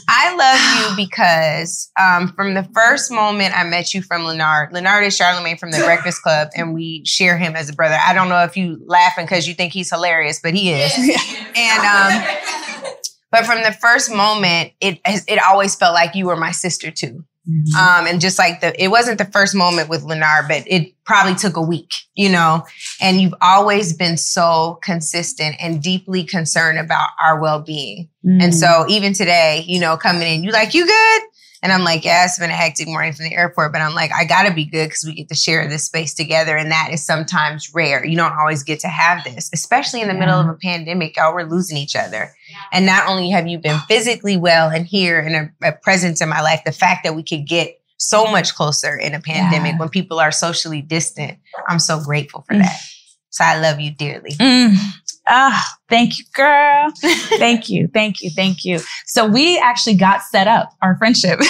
I 0.09 0.35
love 0.35 0.97
you 0.97 0.97
because 1.05 1.91
um, 1.99 2.33
from 2.35 2.55
the 2.55 2.65
first 2.75 3.11
moment 3.11 3.59
I 3.59 3.65
met 3.65 3.95
you 3.95 4.03
from 4.03 4.25
Lenard, 4.25 4.73
Lenard 4.73 5.05
is 5.05 5.19
Charlamagne 5.19 5.59
from 5.59 5.71
the 5.71 5.79
Breakfast 5.79 6.23
Club, 6.23 6.49
and 6.55 6.75
we 6.75 7.03
share 7.05 7.39
him 7.39 7.57
as 7.57 7.69
a 7.69 7.73
brother. 7.73 7.99
I 8.01 8.13
don't 8.13 8.29
know 8.29 8.43
if 8.45 8.57
you 8.57 8.81
laughing 8.87 9.25
because 9.25 9.49
you 9.49 9.55
think 9.55 9.73
he's 9.73 9.91
hilarious, 9.91 10.41
but 10.43 10.55
he 10.55 10.73
is. 10.73 10.93
and 11.57 11.81
um, 11.85 12.93
but 13.31 13.47
from 13.47 13.63
the 13.63 13.73
first 13.73 14.15
moment, 14.15 14.73
it 14.81 15.01
it 15.05 15.39
always 15.39 15.75
felt 15.75 15.95
like 15.95 16.15
you 16.15 16.27
were 16.27 16.37
my 16.37 16.53
sister 16.53 16.91
too. 16.91 17.25
Mm-hmm. 17.49 17.77
Um, 17.77 18.07
and 18.07 18.21
just 18.21 18.39
like 18.39 18.61
the, 18.61 18.81
it 18.83 18.89
wasn't 18.89 19.19
the 19.19 19.25
first 19.25 19.55
moment 19.55 19.89
with 19.89 20.03
Lenard, 20.03 20.49
but 20.49 20.65
it 20.67 20.93
probably 21.05 21.35
took 21.35 21.57
a 21.57 21.63
week, 21.63 21.91
you 22.15 22.29
know, 22.29 22.65
and 23.01 23.21
you've 23.21 23.35
always 23.41 23.97
been 23.97 24.19
so 24.19 24.79
consistent 24.83 25.57
and 25.59 25.83
deeply 25.83 26.25
concerned 26.25 26.79
about 26.79 27.09
our 27.23 27.41
well 27.41 27.61
being. 27.61 28.09
Mm-hmm. 28.25 28.43
And 28.43 28.55
so 28.55 28.85
even 28.89 29.15
today, 29.15 29.65
you 29.67 29.81
know, 29.81 29.97
coming 29.97 30.23
in, 30.23 30.45
you 30.45 30.51
like, 30.51 30.75
you 30.75 30.87
good? 30.87 31.23
And 31.63 31.73
I'm 31.73 31.83
like, 31.83 32.05
yeah, 32.05 32.25
it's 32.25 32.39
been 32.39 32.51
a 32.51 32.55
hectic 32.55 32.87
morning 32.87 33.13
from 33.13 33.25
the 33.25 33.35
airport, 33.35 33.73
but 33.73 33.81
I'm 33.81 33.95
like, 33.95 34.13
I 34.13 34.25
gotta 34.25 34.55
be 34.55 34.65
good 34.65 34.87
because 34.87 35.05
we 35.05 35.15
get 35.15 35.29
to 35.29 35.35
share 35.35 35.69
this 35.69 35.85
space 35.85 36.15
together. 36.15 36.57
And 36.57 36.71
that 36.71 36.91
is 36.93 37.05
sometimes 37.05 37.73
rare. 37.75 38.05
You 38.07 38.17
don't 38.17 38.35
always 38.39 38.63
get 38.63 38.79
to 38.81 38.89
have 38.89 39.25
this, 39.25 39.51
especially 39.53 40.01
in 40.01 40.09
the 40.09 40.15
yeah. 40.15 40.21
middle 40.21 40.39
of 40.39 40.49
a 40.49 40.55
pandemic. 40.55 41.17
Y'all, 41.17 41.35
we're 41.35 41.49
losing 41.49 41.77
each 41.77 41.97
other. 41.97 42.33
And 42.73 42.87
not 42.87 43.09
only 43.09 43.31
have 43.31 43.47
you 43.47 43.59
been 43.59 43.79
physically 43.81 44.37
well 44.37 44.71
and 44.71 44.87
here 44.87 45.21
and 45.21 45.53
a, 45.63 45.69
a 45.69 45.73
presence 45.73 46.21
in 46.21 46.29
my 46.29 46.41
life, 46.41 46.63
the 46.65 46.73
fact 46.73 47.05
that 47.05 47.15
we 47.15 47.23
could 47.23 47.47
get 47.47 47.81
so 47.99 48.27
much 48.27 48.55
closer 48.55 48.97
in 48.97 49.15
a 49.15 49.21
pandemic 49.21 49.73
yeah. 49.73 49.79
when 49.79 49.89
people 49.89 50.21
are 50.21 50.31
socially 50.31 50.83
distant, 50.83 51.39
I'm 51.69 51.79
so 51.79 52.01
grateful 52.01 52.45
for 52.47 52.55
mm. 52.55 52.61
that. 52.61 52.79
So 53.31 53.45
I 53.45 53.59
love 53.61 53.81
you 53.81 53.91
dearly. 53.91 54.31
Mm. 54.33 54.77
Ah, 55.27 55.77
thank 55.91 56.19
you, 56.19 56.25
girl. 56.35 56.91
thank 57.39 57.69
you, 57.69 57.89
thank 57.93 58.23
you, 58.23 58.31
thank 58.31 58.65
you. 58.65 58.81
So 59.05 59.27
we 59.27 59.59
actually 59.59 59.97
got 59.97 60.23
set 60.23 60.49
up 60.49 60.71
our 60.81 60.97
friendship. 60.97 61.41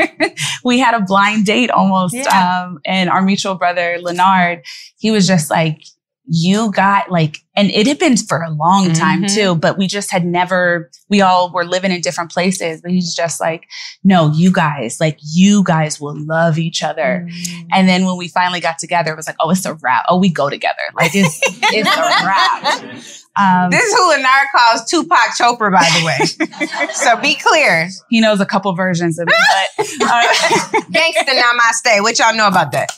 we 0.64 0.78
had 0.78 0.94
a 0.94 1.04
blind 1.04 1.44
date 1.44 1.70
almost, 1.70 2.14
yeah. 2.14 2.64
um, 2.64 2.80
and 2.86 3.10
our 3.10 3.20
mutual 3.20 3.56
brother 3.56 3.98
Lenard, 4.00 4.64
he 4.98 5.10
was 5.10 5.26
just 5.26 5.50
like, 5.50 5.82
you 6.24 6.70
got 6.72 7.10
like, 7.10 7.36
and 7.60 7.70
it 7.72 7.86
had 7.86 7.98
been 7.98 8.16
for 8.16 8.40
a 8.40 8.48
long 8.48 8.90
time 8.94 9.22
mm-hmm. 9.22 9.34
too, 9.34 9.54
but 9.54 9.76
we 9.76 9.86
just 9.86 10.10
had 10.10 10.24
never, 10.24 10.90
we 11.10 11.20
all 11.20 11.52
were 11.52 11.66
living 11.66 11.92
in 11.92 12.00
different 12.00 12.32
places. 12.32 12.80
But 12.80 12.90
he's 12.90 13.14
just 13.14 13.38
like, 13.38 13.68
no, 14.02 14.32
you 14.32 14.50
guys, 14.50 14.98
like, 14.98 15.18
you 15.22 15.62
guys 15.62 16.00
will 16.00 16.18
love 16.24 16.58
each 16.58 16.82
other. 16.82 17.26
Mm-hmm. 17.28 17.68
And 17.74 17.86
then 17.86 18.06
when 18.06 18.16
we 18.16 18.28
finally 18.28 18.60
got 18.60 18.78
together, 18.78 19.12
it 19.12 19.16
was 19.16 19.26
like, 19.26 19.36
oh, 19.40 19.50
it's 19.50 19.66
a 19.66 19.74
wrap. 19.74 20.04
Oh, 20.08 20.18
we 20.18 20.30
go 20.30 20.48
together. 20.48 20.78
Like, 20.94 21.10
it's, 21.12 21.38
it's 21.44 21.86
a 21.86 22.26
wrap. 22.26 23.04
Um, 23.36 23.70
this 23.70 23.84
is 23.84 23.94
who 23.94 24.08
Lenard 24.08 24.48
calls 24.56 24.90
Tupac 24.90 25.36
Chopra, 25.38 25.70
by 25.70 25.86
the 25.98 26.06
way. 26.06 26.88
so 26.94 27.16
be 27.20 27.34
clear. 27.34 27.90
He 28.08 28.22
knows 28.22 28.40
a 28.40 28.46
couple 28.46 28.72
versions 28.74 29.18
of 29.18 29.28
it. 29.28 29.34
But, 29.78 29.86
uh, 30.08 30.80
Gangsta 30.90 31.38
Namaste. 31.38 32.02
What 32.02 32.18
y'all 32.18 32.34
know 32.34 32.48
about 32.48 32.72
that? 32.72 32.90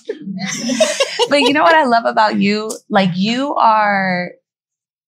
but 1.28 1.40
you 1.40 1.52
know 1.52 1.62
what 1.62 1.74
I 1.74 1.84
love 1.84 2.04
about 2.04 2.38
you? 2.38 2.70
Like 2.88 3.10
you 3.16 3.54
are, 3.56 4.30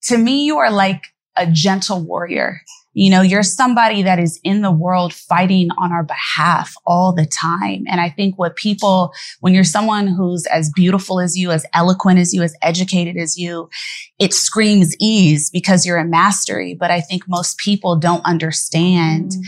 to 0.05 0.19
me, 0.19 0.45
you 0.45 0.59
are 0.59 0.71
like 0.71 1.03
a 1.37 1.47
gentle 1.51 2.03
warrior. 2.03 2.61
You 2.97 3.11
know, 3.11 3.23
you're 3.23 3.43
somebody 3.43 4.03
that 4.05 4.21
is 4.21 4.39
in 4.45 4.63
the 4.63 4.71
world 4.71 5.13
fighting 5.13 5.69
on 5.79 5.91
our 5.91 6.05
behalf 6.05 6.75
all 6.87 7.13
the 7.13 7.27
time. 7.27 7.85
And 7.89 8.01
I 8.01 8.09
think 8.09 8.39
what 8.39 8.55
people, 8.55 9.13
when 9.41 9.53
you're 9.53 9.65
someone 9.65 10.07
who's 10.07 10.47
as 10.47 10.71
beautiful 10.71 11.19
as 11.19 11.37
you, 11.37 11.51
as 11.51 11.67
eloquent 11.75 12.21
as 12.21 12.33
you, 12.33 12.43
as 12.43 12.55
educated 12.63 13.17
as 13.17 13.37
you, 13.37 13.69
it 14.21 14.33
screams 14.33 14.95
ease 15.01 15.51
because 15.51 15.85
you're 15.85 15.99
a 15.99 16.05
mastery. 16.05 16.77
But 16.79 16.93
I 16.93 17.01
think 17.01 17.25
most 17.27 17.59
people 17.59 17.97
don't 17.97 18.25
understand. 18.25 19.33
Mm 19.33 19.45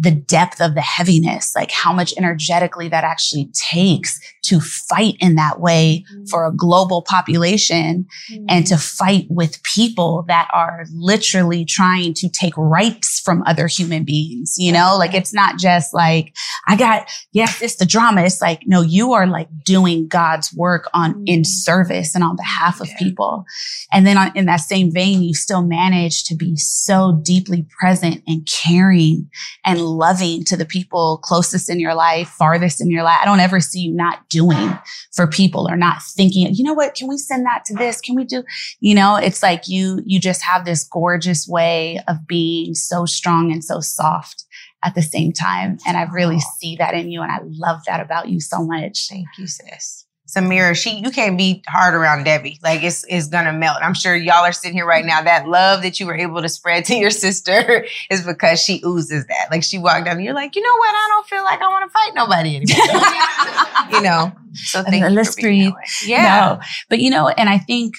the 0.00 0.12
depth 0.12 0.60
of 0.60 0.74
the 0.76 0.80
heaviness, 0.80 1.54
like 1.56 1.72
how 1.72 1.92
much 1.92 2.14
energetically 2.16 2.88
that 2.88 3.02
actually 3.02 3.50
takes 3.52 4.20
to 4.44 4.60
fight 4.60 5.16
in 5.18 5.34
that 5.34 5.60
way 5.60 6.04
mm-hmm. 6.10 6.24
for 6.30 6.46
a 6.46 6.54
global 6.54 7.02
population 7.02 8.06
mm-hmm. 8.30 8.44
and 8.48 8.66
to 8.66 8.78
fight 8.78 9.26
with 9.28 9.60
people 9.64 10.24
that 10.28 10.48
are 10.54 10.84
literally 10.92 11.64
trying 11.64 12.14
to 12.14 12.28
take 12.28 12.56
rights 12.56 13.20
from 13.20 13.42
other 13.44 13.66
human 13.66 14.04
beings. 14.04 14.54
You 14.56 14.70
know, 14.72 14.96
like 14.96 15.14
it's 15.14 15.34
not 15.34 15.58
just 15.58 15.92
like, 15.92 16.34
I 16.68 16.76
got, 16.76 17.10
yes, 17.32 17.60
it's 17.60 17.76
the 17.76 17.84
drama. 17.84 18.22
It's 18.22 18.40
like, 18.40 18.62
no, 18.66 18.82
you 18.82 19.12
are 19.12 19.26
like 19.26 19.48
doing 19.64 20.06
God's 20.06 20.54
work 20.54 20.88
on 20.94 21.14
mm-hmm. 21.14 21.24
in 21.26 21.44
service 21.44 22.14
and 22.14 22.22
on 22.22 22.36
behalf 22.36 22.80
of 22.80 22.88
yeah. 22.88 22.98
people. 22.98 23.44
And 23.92 24.06
then 24.06 24.16
on, 24.16 24.30
in 24.36 24.46
that 24.46 24.60
same 24.60 24.92
vein, 24.92 25.22
you 25.22 25.34
still 25.34 25.62
manage 25.62 26.22
to 26.24 26.36
be 26.36 26.56
so 26.56 27.20
deeply 27.24 27.66
present 27.80 28.22
and 28.28 28.46
caring 28.46 29.28
and 29.64 29.87
loving 29.96 30.44
to 30.44 30.56
the 30.56 30.64
people 30.64 31.18
closest 31.18 31.70
in 31.70 31.80
your 31.80 31.94
life, 31.94 32.28
farthest 32.28 32.80
in 32.80 32.90
your 32.90 33.02
life. 33.02 33.18
I 33.20 33.24
don't 33.24 33.40
ever 33.40 33.60
see 33.60 33.80
you 33.80 33.92
not 33.92 34.28
doing 34.28 34.78
for 35.12 35.26
people 35.26 35.68
or 35.68 35.76
not 35.76 36.02
thinking, 36.02 36.52
you 36.54 36.64
know 36.64 36.74
what, 36.74 36.94
can 36.94 37.08
we 37.08 37.18
send 37.18 37.46
that 37.46 37.64
to 37.66 37.74
this? 37.74 38.00
Can 38.00 38.14
we 38.14 38.24
do, 38.24 38.44
you 38.80 38.94
know, 38.94 39.16
it's 39.16 39.42
like 39.42 39.68
you, 39.68 40.00
you 40.04 40.20
just 40.20 40.42
have 40.42 40.64
this 40.64 40.84
gorgeous 40.84 41.46
way 41.48 42.00
of 42.08 42.26
being 42.26 42.74
so 42.74 43.04
strong 43.04 43.52
and 43.52 43.64
so 43.64 43.80
soft 43.80 44.44
at 44.84 44.94
the 44.94 45.02
same 45.02 45.32
time. 45.32 45.78
And 45.86 45.96
I 45.96 46.02
really 46.02 46.40
see 46.40 46.76
that 46.76 46.94
in 46.94 47.10
you. 47.10 47.22
And 47.22 47.32
I 47.32 47.38
love 47.42 47.80
that 47.86 48.00
about 48.00 48.28
you 48.28 48.40
so 48.40 48.64
much. 48.64 49.08
Thank 49.08 49.26
you, 49.38 49.46
sis. 49.46 50.07
Samira, 50.38 50.76
she 50.76 50.98
you 50.98 51.10
can't 51.10 51.36
be 51.36 51.62
hard 51.68 51.94
around 51.94 52.24
Devi. 52.24 52.58
Like 52.62 52.82
it's 52.82 53.04
it's 53.08 53.28
gonna 53.28 53.52
melt. 53.52 53.78
I'm 53.82 53.94
sure 53.94 54.14
y'all 54.14 54.44
are 54.44 54.52
sitting 54.52 54.76
here 54.76 54.86
right 54.86 55.04
now. 55.04 55.22
That 55.22 55.48
love 55.48 55.82
that 55.82 55.98
you 55.98 56.06
were 56.06 56.14
able 56.14 56.42
to 56.42 56.48
spread 56.48 56.84
to 56.86 56.94
your 56.94 57.10
sister 57.24 57.86
is 58.10 58.24
because 58.24 58.60
she 58.60 58.82
oozes 58.84 59.26
that. 59.26 59.48
Like 59.50 59.62
she 59.62 59.78
walked 59.78 60.06
down, 60.06 60.16
and 60.16 60.24
you're 60.24 60.34
like, 60.34 60.54
you 60.54 60.62
know 60.62 60.76
what? 60.78 60.90
I 60.90 61.06
don't 61.10 61.26
feel 61.26 61.42
like 61.42 61.60
I 61.60 61.68
want 61.68 61.90
to 61.90 61.92
fight 61.92 62.12
nobody 62.14 62.56
anymore. 62.56 63.98
you 63.98 64.02
know. 64.02 64.32
So 64.54 64.82
thank 64.82 65.04
and 65.04 65.12
you. 65.12 65.16
Let's 65.16 65.34
breathe. 65.34 65.72
Yeah. 66.04 66.56
No. 66.58 66.60
But 66.88 67.00
you 67.00 67.10
know, 67.10 67.28
and 67.28 67.48
I 67.48 67.58
think 67.58 67.94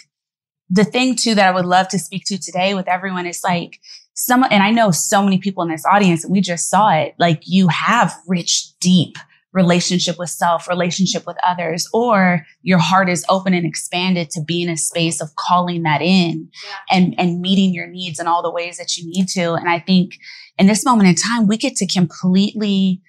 the 0.69 0.83
thing 0.83 1.15
too 1.15 1.35
that 1.35 1.47
I 1.47 1.51
would 1.51 1.65
love 1.65 1.87
to 1.89 1.99
speak 1.99 2.25
to 2.25 2.37
today 2.37 2.73
with 2.73 2.87
everyone 2.87 3.25
is 3.25 3.41
like 3.43 3.79
some, 4.13 4.43
and 4.43 4.61
I 4.61 4.71
know 4.71 4.91
so 4.91 5.23
many 5.23 5.37
people 5.37 5.63
in 5.63 5.69
this 5.69 5.85
audience, 5.85 6.25
we 6.27 6.41
just 6.41 6.69
saw 6.69 6.89
it. 6.89 7.15
Like 7.17 7.43
you 7.45 7.69
have 7.69 8.13
rich, 8.27 8.77
deep 8.79 9.17
relationship 9.51 10.19
with 10.19 10.29
self, 10.29 10.67
relationship 10.67 11.25
with 11.25 11.37
others, 11.43 11.87
or 11.91 12.45
your 12.61 12.77
heart 12.77 13.09
is 13.09 13.25
open 13.29 13.53
and 13.53 13.65
expanded 13.65 14.29
to 14.29 14.41
be 14.41 14.61
in 14.61 14.69
a 14.69 14.77
space 14.77 15.21
of 15.21 15.35
calling 15.35 15.83
that 15.83 16.01
in 16.01 16.49
yeah. 16.63 16.97
and, 16.97 17.15
and 17.17 17.41
meeting 17.41 17.73
your 17.73 17.87
needs 17.87 18.19
in 18.19 18.27
all 18.27 18.43
the 18.43 18.51
ways 18.51 18.77
that 18.77 18.97
you 18.97 19.09
need 19.09 19.27
to. 19.27 19.53
And 19.53 19.67
I 19.67 19.79
think 19.79 20.13
in 20.57 20.67
this 20.67 20.85
moment 20.85 21.09
in 21.09 21.15
time, 21.15 21.47
we 21.47 21.57
get 21.57 21.75
to 21.77 21.87
completely, 21.87 23.01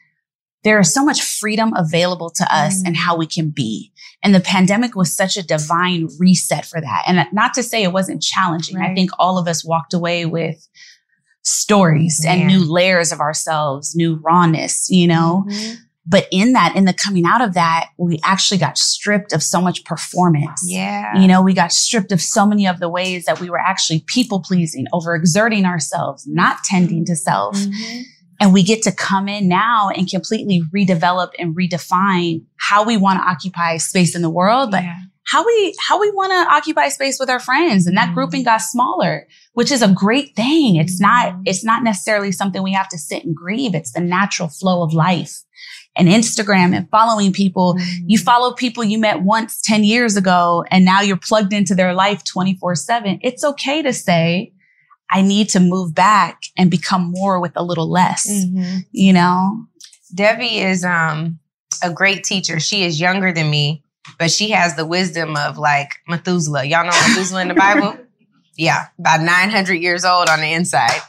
there 0.64 0.81
is 0.81 0.94
so 0.94 1.05
much 1.05 1.20
freedom 1.20 1.74
available 1.76 2.31
to 2.31 2.44
us 2.55 2.83
mm. 2.83 2.87
and 2.87 2.96
how 2.96 3.16
we 3.16 3.26
can 3.26 3.50
be. 3.50 3.92
And 4.22 4.35
the 4.35 4.40
pandemic 4.40 4.94
was 4.94 5.14
such 5.14 5.37
a 5.37 5.46
divine 5.46 6.09
reset 6.18 6.64
for 6.64 6.81
that. 6.81 7.03
And 7.07 7.26
not 7.33 7.53
to 7.55 7.62
say 7.62 7.83
it 7.83 7.92
wasn't 7.92 8.22
challenging. 8.22 8.76
Right. 8.76 8.90
I 8.90 8.94
think 8.94 9.11
all 9.18 9.37
of 9.37 9.46
us 9.46 9.64
walked 9.64 9.92
away 9.92 10.24
with 10.24 10.66
stories 11.42 12.24
and 12.26 12.46
new 12.46 12.61
layers 12.70 13.12
of 13.12 13.20
ourselves, 13.20 13.94
new 13.94 14.20
rawness, 14.22 14.88
you 14.90 15.07
know? 15.07 15.44
Mm-hmm. 15.48 15.74
But 16.11 16.27
in 16.33 16.55
that, 16.55 16.75
in 16.75 16.87
the 16.87 16.92
coming 16.92 17.25
out 17.25 17.40
of 17.40 17.55
that, 17.55 17.90
we 17.96 18.18
actually 18.25 18.59
got 18.59 18.77
stripped 18.77 19.33
of 19.33 19.44
so 19.44 19.61
much 19.61 19.85
performance. 19.85 20.64
Yeah. 20.66 21.16
You 21.16 21.29
know, 21.29 21.40
we 21.40 21.55
got 21.55 21.70
stripped 21.70 22.11
of 22.11 22.20
so 22.20 22.44
many 22.44 22.66
of 22.66 22.81
the 22.81 22.88
ways 22.88 23.27
that 23.27 23.40
we 23.40 23.49
were 23.49 23.61
actually 23.61 24.03
people 24.09 24.40
pleasing, 24.40 24.87
overexerting 24.92 25.64
ourselves, 25.64 26.27
not 26.27 26.64
tending 26.64 27.05
to 27.05 27.14
self. 27.14 27.57
Mm-hmm. 27.57 28.01
And 28.40 28.53
we 28.53 28.64
get 28.64 28.83
to 28.83 28.92
come 28.92 29.29
in 29.29 29.46
now 29.46 29.90
and 29.90 30.11
completely 30.11 30.62
redevelop 30.75 31.31
and 31.38 31.55
redefine 31.55 32.42
how 32.57 32.85
we 32.85 32.96
want 32.96 33.20
to 33.20 33.29
occupy 33.29 33.77
space 33.77 34.16
in 34.16 34.23
the 34.23 34.31
world, 34.31 34.73
but 34.73 34.83
yeah. 34.83 34.96
how 35.27 35.46
we, 35.46 35.77
how 35.87 36.01
we 36.01 36.11
want 36.11 36.33
to 36.33 36.53
occupy 36.53 36.88
space 36.88 37.20
with 37.20 37.31
our 37.31 37.38
friends. 37.38 37.87
And 37.87 37.96
that 37.96 38.07
mm-hmm. 38.07 38.14
grouping 38.14 38.42
got 38.42 38.62
smaller, 38.62 39.29
which 39.53 39.70
is 39.70 39.81
a 39.81 39.92
great 39.92 40.35
thing. 40.35 40.75
It's 40.75 41.01
mm-hmm. 41.01 41.37
not, 41.37 41.42
it's 41.44 41.64
not 41.64 41.85
necessarily 41.85 42.33
something 42.33 42.64
we 42.64 42.73
have 42.73 42.88
to 42.88 42.99
sit 42.99 43.25
and 43.25 43.37
grieve. 43.37 43.77
It's 43.77 43.92
the 43.92 44.01
natural 44.01 44.49
flow 44.49 44.83
of 44.83 44.92
life 44.92 45.44
and 45.96 46.09
Instagram 46.09 46.74
and 46.74 46.88
following 46.90 47.33
people. 47.33 47.74
Mm-hmm. 47.74 48.05
You 48.09 48.18
follow 48.18 48.55
people 48.55 48.85
you 48.85 48.98
met 48.98 49.22
once 49.22 49.61
10 49.62 49.85
years 49.85 50.16
ago 50.16 50.64
and 50.70 50.85
now 50.85 51.00
you're 51.00 51.16
plugged 51.16 51.53
into 51.53 51.74
their 51.74 51.94
life 51.94 52.24
24 52.24 52.74
seven. 52.76 53.18
It's 53.22 53.44
okay 53.44 53.83
to 53.83 53.92
say, 53.92 54.53
I 55.11 55.22
need 55.22 55.48
to 55.50 55.61
move 55.61 55.94
back 55.94 56.42
and 56.57 56.70
become 56.70 57.11
more 57.11 57.40
with 57.40 57.53
a 57.57 57.64
little 57.64 57.90
less, 57.90 58.31
mm-hmm. 58.31 58.79
you 58.92 59.12
know? 59.12 59.66
Devi 60.14 60.61
is, 60.61 60.85
um, 60.85 61.40
a 61.83 61.92
great 61.92 62.24
teacher. 62.24 62.61
She 62.61 62.85
is 62.85 63.00
younger 63.00 63.33
than 63.33 63.50
me, 63.50 63.83
but 64.18 64.31
she 64.31 64.50
has 64.50 64.76
the 64.76 64.87
wisdom 64.87 65.37
of 65.37 65.59
like 65.59 65.90
Methuselah. 66.09 66.64
Y'all 66.64 66.85
know 66.85 66.90
Methuselah 67.09 67.42
in 67.42 67.48
the 67.48 67.55
Bible? 67.55 67.96
yeah, 68.57 68.87
about 68.98 69.20
900 69.20 69.74
years 69.74 70.05
old 70.05 70.29
on 70.29 70.40
the 70.40 70.53
inside. 70.53 71.00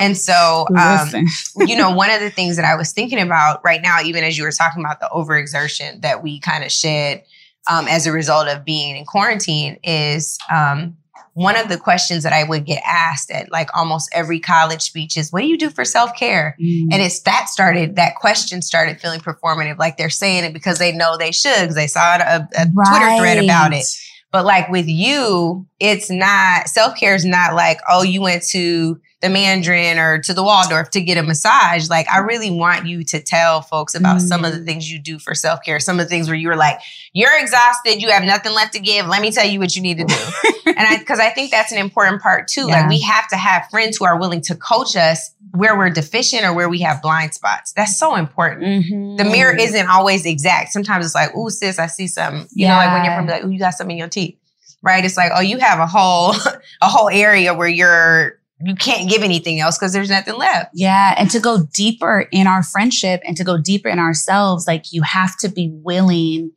And 0.00 0.16
so, 0.16 0.66
um, 0.76 1.08
you 1.66 1.76
know, 1.76 1.90
one 1.90 2.10
of 2.10 2.20
the 2.20 2.30
things 2.30 2.56
that 2.56 2.64
I 2.64 2.74
was 2.74 2.92
thinking 2.92 3.20
about 3.20 3.64
right 3.64 3.82
now, 3.82 4.00
even 4.02 4.24
as 4.24 4.38
you 4.38 4.44
were 4.44 4.52
talking 4.52 4.82
about 4.82 5.00
the 5.00 5.08
overexertion 5.12 6.02
that 6.02 6.22
we 6.22 6.40
kind 6.40 6.64
of 6.64 6.72
shed 6.72 7.24
um, 7.70 7.86
as 7.88 8.06
a 8.06 8.12
result 8.12 8.48
of 8.48 8.64
being 8.64 8.96
in 8.96 9.04
quarantine, 9.04 9.78
is 9.82 10.38
um, 10.50 10.96
one 11.34 11.56
of 11.56 11.68
the 11.68 11.78
questions 11.78 12.24
that 12.24 12.32
I 12.32 12.44
would 12.44 12.66
get 12.66 12.82
asked 12.86 13.30
at 13.30 13.50
like 13.50 13.74
almost 13.76 14.10
every 14.12 14.38
college 14.38 14.82
speech 14.82 15.16
is, 15.16 15.32
"What 15.32 15.40
do 15.40 15.46
you 15.46 15.56
do 15.56 15.70
for 15.70 15.84
self 15.84 16.14
care?" 16.16 16.56
Mm. 16.60 16.88
And 16.92 17.02
it's 17.02 17.20
that 17.20 17.48
started 17.48 17.96
that 17.96 18.16
question 18.16 18.62
started 18.62 19.00
feeling 19.00 19.20
performative, 19.20 19.78
like 19.78 19.96
they're 19.96 20.10
saying 20.10 20.44
it 20.44 20.52
because 20.52 20.78
they 20.78 20.92
know 20.92 21.16
they 21.16 21.32
should, 21.32 21.60
because 21.60 21.74
they 21.74 21.86
saw 21.86 22.16
a, 22.16 22.48
a 22.56 22.66
right. 22.74 22.88
Twitter 22.88 23.16
thread 23.18 23.44
about 23.44 23.72
it. 23.72 23.86
But 24.30 24.44
like 24.46 24.68
with 24.70 24.88
you, 24.88 25.66
it's 25.78 26.10
not 26.10 26.68
self 26.68 26.96
care 26.96 27.14
is 27.14 27.24
not 27.24 27.54
like, 27.54 27.78
oh, 27.88 28.02
you 28.02 28.20
went 28.20 28.42
to 28.50 29.00
the 29.22 29.28
Mandarin 29.28 29.98
or 29.98 30.18
to 30.18 30.34
the 30.34 30.42
Waldorf 30.42 30.90
to 30.90 31.00
get 31.00 31.16
a 31.16 31.22
massage. 31.22 31.88
Like, 31.88 32.08
I 32.10 32.18
really 32.18 32.50
want 32.50 32.86
you 32.86 33.04
to 33.04 33.22
tell 33.22 33.62
folks 33.62 33.94
about 33.94 34.16
mm. 34.16 34.22
some 34.22 34.44
of 34.44 34.52
the 34.52 34.58
mm. 34.58 34.66
things 34.66 34.90
you 34.90 34.98
do 34.98 35.20
for 35.20 35.32
self 35.34 35.62
care, 35.64 35.78
some 35.78 36.00
of 36.00 36.06
the 36.06 36.10
things 36.10 36.26
where 36.28 36.36
you're 36.36 36.56
like, 36.56 36.80
you're 37.12 37.38
exhausted, 37.40 38.02
you 38.02 38.10
have 38.10 38.24
nothing 38.24 38.52
left 38.52 38.72
to 38.74 38.80
give. 38.80 39.06
Let 39.06 39.22
me 39.22 39.30
tell 39.30 39.46
you 39.46 39.60
what 39.60 39.76
you 39.76 39.82
need 39.82 39.98
to 39.98 40.04
do. 40.04 40.14
and 40.66 40.80
I, 40.80 40.98
because 40.98 41.20
I 41.20 41.30
think 41.30 41.52
that's 41.52 41.70
an 41.70 41.78
important 41.78 42.20
part 42.20 42.48
too. 42.48 42.66
Yeah. 42.66 42.80
Like, 42.80 42.88
we 42.88 43.00
have 43.02 43.28
to 43.28 43.36
have 43.36 43.70
friends 43.70 43.96
who 43.96 44.04
are 44.04 44.18
willing 44.18 44.40
to 44.42 44.56
coach 44.56 44.96
us 44.96 45.32
where 45.52 45.78
we're 45.78 45.90
deficient 45.90 46.44
or 46.44 46.52
where 46.52 46.68
we 46.68 46.80
have 46.80 47.00
blind 47.00 47.32
spots. 47.32 47.72
That's 47.74 47.96
so 47.96 48.16
important. 48.16 48.64
Mm-hmm. 48.64 49.16
The 49.16 49.24
mirror 49.24 49.54
isn't 49.54 49.88
always 49.88 50.26
exact. 50.26 50.72
Sometimes 50.72 51.06
it's 51.06 51.14
like, 51.14 51.30
oh, 51.36 51.48
sis, 51.48 51.78
I 51.78 51.86
see 51.86 52.08
something. 52.08 52.48
You 52.52 52.66
yeah. 52.66 52.70
know, 52.70 52.76
like 52.76 52.92
when 52.92 53.04
you're 53.04 53.16
from 53.16 53.26
like, 53.28 53.44
oh, 53.44 53.48
you 53.48 53.58
got 53.60 53.74
something 53.74 53.96
in 53.96 53.98
your 53.98 54.08
teeth. 54.08 54.36
Right? 54.84 55.04
It's 55.04 55.16
like, 55.16 55.30
oh, 55.32 55.40
you 55.40 55.58
have 55.58 55.78
a 55.78 55.86
whole 55.86 56.34
a 56.82 56.88
whole 56.88 57.08
area 57.08 57.54
where 57.54 57.68
you're 57.68 58.40
you 58.64 58.74
can't 58.74 59.08
give 59.08 59.22
anything 59.22 59.60
else 59.60 59.78
because 59.78 59.92
there's 59.92 60.10
nothing 60.10 60.36
left. 60.36 60.70
Yeah. 60.74 61.14
And 61.16 61.30
to 61.30 61.40
go 61.40 61.64
deeper 61.72 62.26
in 62.32 62.46
our 62.46 62.62
friendship 62.62 63.20
and 63.26 63.36
to 63.36 63.44
go 63.44 63.58
deeper 63.58 63.88
in 63.88 63.98
ourselves, 63.98 64.66
like 64.66 64.92
you 64.92 65.02
have 65.02 65.36
to 65.38 65.48
be 65.48 65.70
willing 65.72 66.52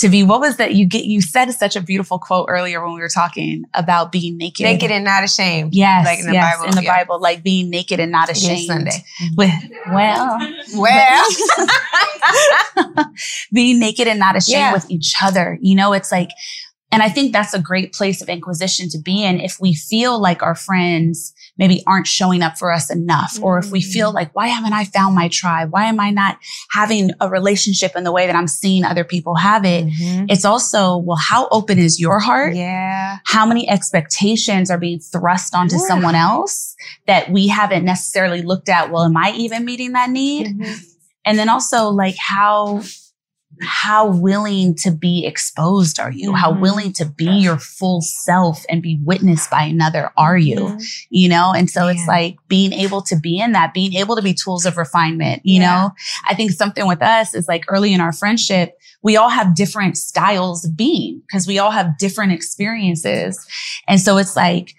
to 0.00 0.08
be 0.08 0.22
what 0.22 0.40
was 0.40 0.56
that 0.56 0.74
you 0.74 0.86
get 0.86 1.04
you 1.04 1.20
said 1.20 1.50
such 1.52 1.76
a 1.76 1.80
beautiful 1.80 2.18
quote 2.18 2.46
earlier 2.48 2.82
when 2.82 2.94
we 2.94 3.00
were 3.00 3.08
talking 3.08 3.64
about 3.74 4.10
being 4.10 4.36
naked 4.38 4.64
naked 4.64 4.90
and 4.90 5.04
not 5.04 5.22
ashamed 5.22 5.74
yes 5.74 6.06
like 6.06 6.20
in 6.20 6.26
the 6.26 6.32
yes, 6.32 6.56
bible 6.56 6.68
in 6.68 6.74
the 6.74 6.82
yeah. 6.82 6.96
bible 6.96 7.20
like 7.20 7.42
being 7.42 7.68
naked 7.70 8.00
and 8.00 8.10
not 8.10 8.30
ashamed 8.30 8.66
sunday 8.66 9.04
mm-hmm. 9.22 9.34
with 9.36 9.50
well 9.92 10.38
well 10.76 11.28
being 13.52 13.78
naked 13.78 14.08
and 14.08 14.18
not 14.18 14.36
ashamed 14.36 14.58
yeah. 14.58 14.72
with 14.72 14.90
each 14.90 15.14
other 15.22 15.58
you 15.60 15.76
know 15.76 15.92
it's 15.92 16.10
like 16.10 16.30
and 16.90 17.02
i 17.02 17.08
think 17.08 17.32
that's 17.32 17.52
a 17.52 17.60
great 17.60 17.92
place 17.92 18.22
of 18.22 18.28
inquisition 18.28 18.88
to 18.88 18.98
be 18.98 19.22
in 19.22 19.38
if 19.38 19.58
we 19.60 19.74
feel 19.74 20.18
like 20.18 20.42
our 20.42 20.54
friends 20.54 21.34
maybe 21.60 21.82
aren't 21.86 22.06
showing 22.06 22.42
up 22.42 22.58
for 22.58 22.72
us 22.72 22.90
enough. 22.90 23.34
Mm-hmm. 23.34 23.44
Or 23.44 23.58
if 23.58 23.70
we 23.70 23.82
feel 23.82 24.10
mm. 24.10 24.14
like, 24.14 24.34
why 24.34 24.48
haven't 24.48 24.72
I 24.72 24.84
found 24.84 25.14
my 25.14 25.28
tribe? 25.28 25.70
Why 25.70 25.84
am 25.84 26.00
I 26.00 26.10
not 26.10 26.38
having 26.72 27.10
a 27.20 27.28
relationship 27.28 27.92
in 27.94 28.02
the 28.02 28.10
way 28.10 28.26
that 28.26 28.34
I'm 28.34 28.48
seeing 28.48 28.82
other 28.82 29.04
people 29.04 29.36
have 29.36 29.66
it? 29.66 29.84
Mm-hmm. 29.86 30.24
It's 30.30 30.46
also, 30.46 30.96
well, 30.96 31.18
how 31.20 31.48
open 31.50 31.78
is 31.78 32.00
your 32.00 32.18
heart? 32.18 32.56
Yeah. 32.56 33.18
How 33.26 33.44
many 33.44 33.68
expectations 33.68 34.70
are 34.70 34.78
being 34.78 35.00
thrust 35.00 35.54
onto 35.54 35.76
yeah. 35.76 35.86
someone 35.86 36.14
else 36.14 36.74
that 37.06 37.30
we 37.30 37.46
haven't 37.46 37.84
necessarily 37.84 38.40
looked 38.40 38.70
at? 38.70 38.90
Well, 38.90 39.04
am 39.04 39.16
I 39.16 39.32
even 39.36 39.66
meeting 39.66 39.92
that 39.92 40.08
need? 40.08 40.46
Mm-hmm. 40.46 40.72
And 41.26 41.38
then 41.38 41.50
also 41.50 41.90
like 41.90 42.16
how 42.18 42.82
how 43.60 44.06
willing 44.06 44.74
to 44.74 44.90
be 44.90 45.26
exposed 45.26 46.00
are 46.00 46.10
you? 46.10 46.28
Mm-hmm. 46.28 46.36
How 46.36 46.58
willing 46.58 46.92
to 46.94 47.04
be 47.04 47.26
your 47.26 47.58
full 47.58 48.00
self 48.00 48.64
and 48.68 48.82
be 48.82 48.98
witnessed 49.04 49.50
by 49.50 49.64
another 49.64 50.10
are 50.16 50.38
you? 50.38 50.56
Mm-hmm. 50.56 50.78
You 51.10 51.28
know? 51.28 51.52
And 51.54 51.68
so 51.68 51.86
yeah. 51.86 51.92
it's 51.92 52.06
like 52.08 52.36
being 52.48 52.72
able 52.72 53.02
to 53.02 53.16
be 53.16 53.38
in 53.38 53.52
that, 53.52 53.74
being 53.74 53.94
able 53.94 54.16
to 54.16 54.22
be 54.22 54.32
tools 54.32 54.64
of 54.64 54.76
refinement, 54.76 55.42
you 55.44 55.60
yeah. 55.60 55.82
know? 55.82 55.90
I 56.28 56.34
think 56.34 56.52
something 56.52 56.86
with 56.86 57.02
us 57.02 57.34
is 57.34 57.48
like 57.48 57.64
early 57.68 57.92
in 57.92 58.00
our 58.00 58.12
friendship, 58.12 58.78
we 59.02 59.16
all 59.16 59.30
have 59.30 59.54
different 59.54 59.96
styles 59.96 60.64
of 60.64 60.76
being 60.76 61.22
because 61.26 61.46
we 61.46 61.58
all 61.58 61.70
have 61.70 61.98
different 61.98 62.32
experiences. 62.32 63.46
And 63.88 64.00
so 64.00 64.16
it's 64.16 64.36
like, 64.36 64.74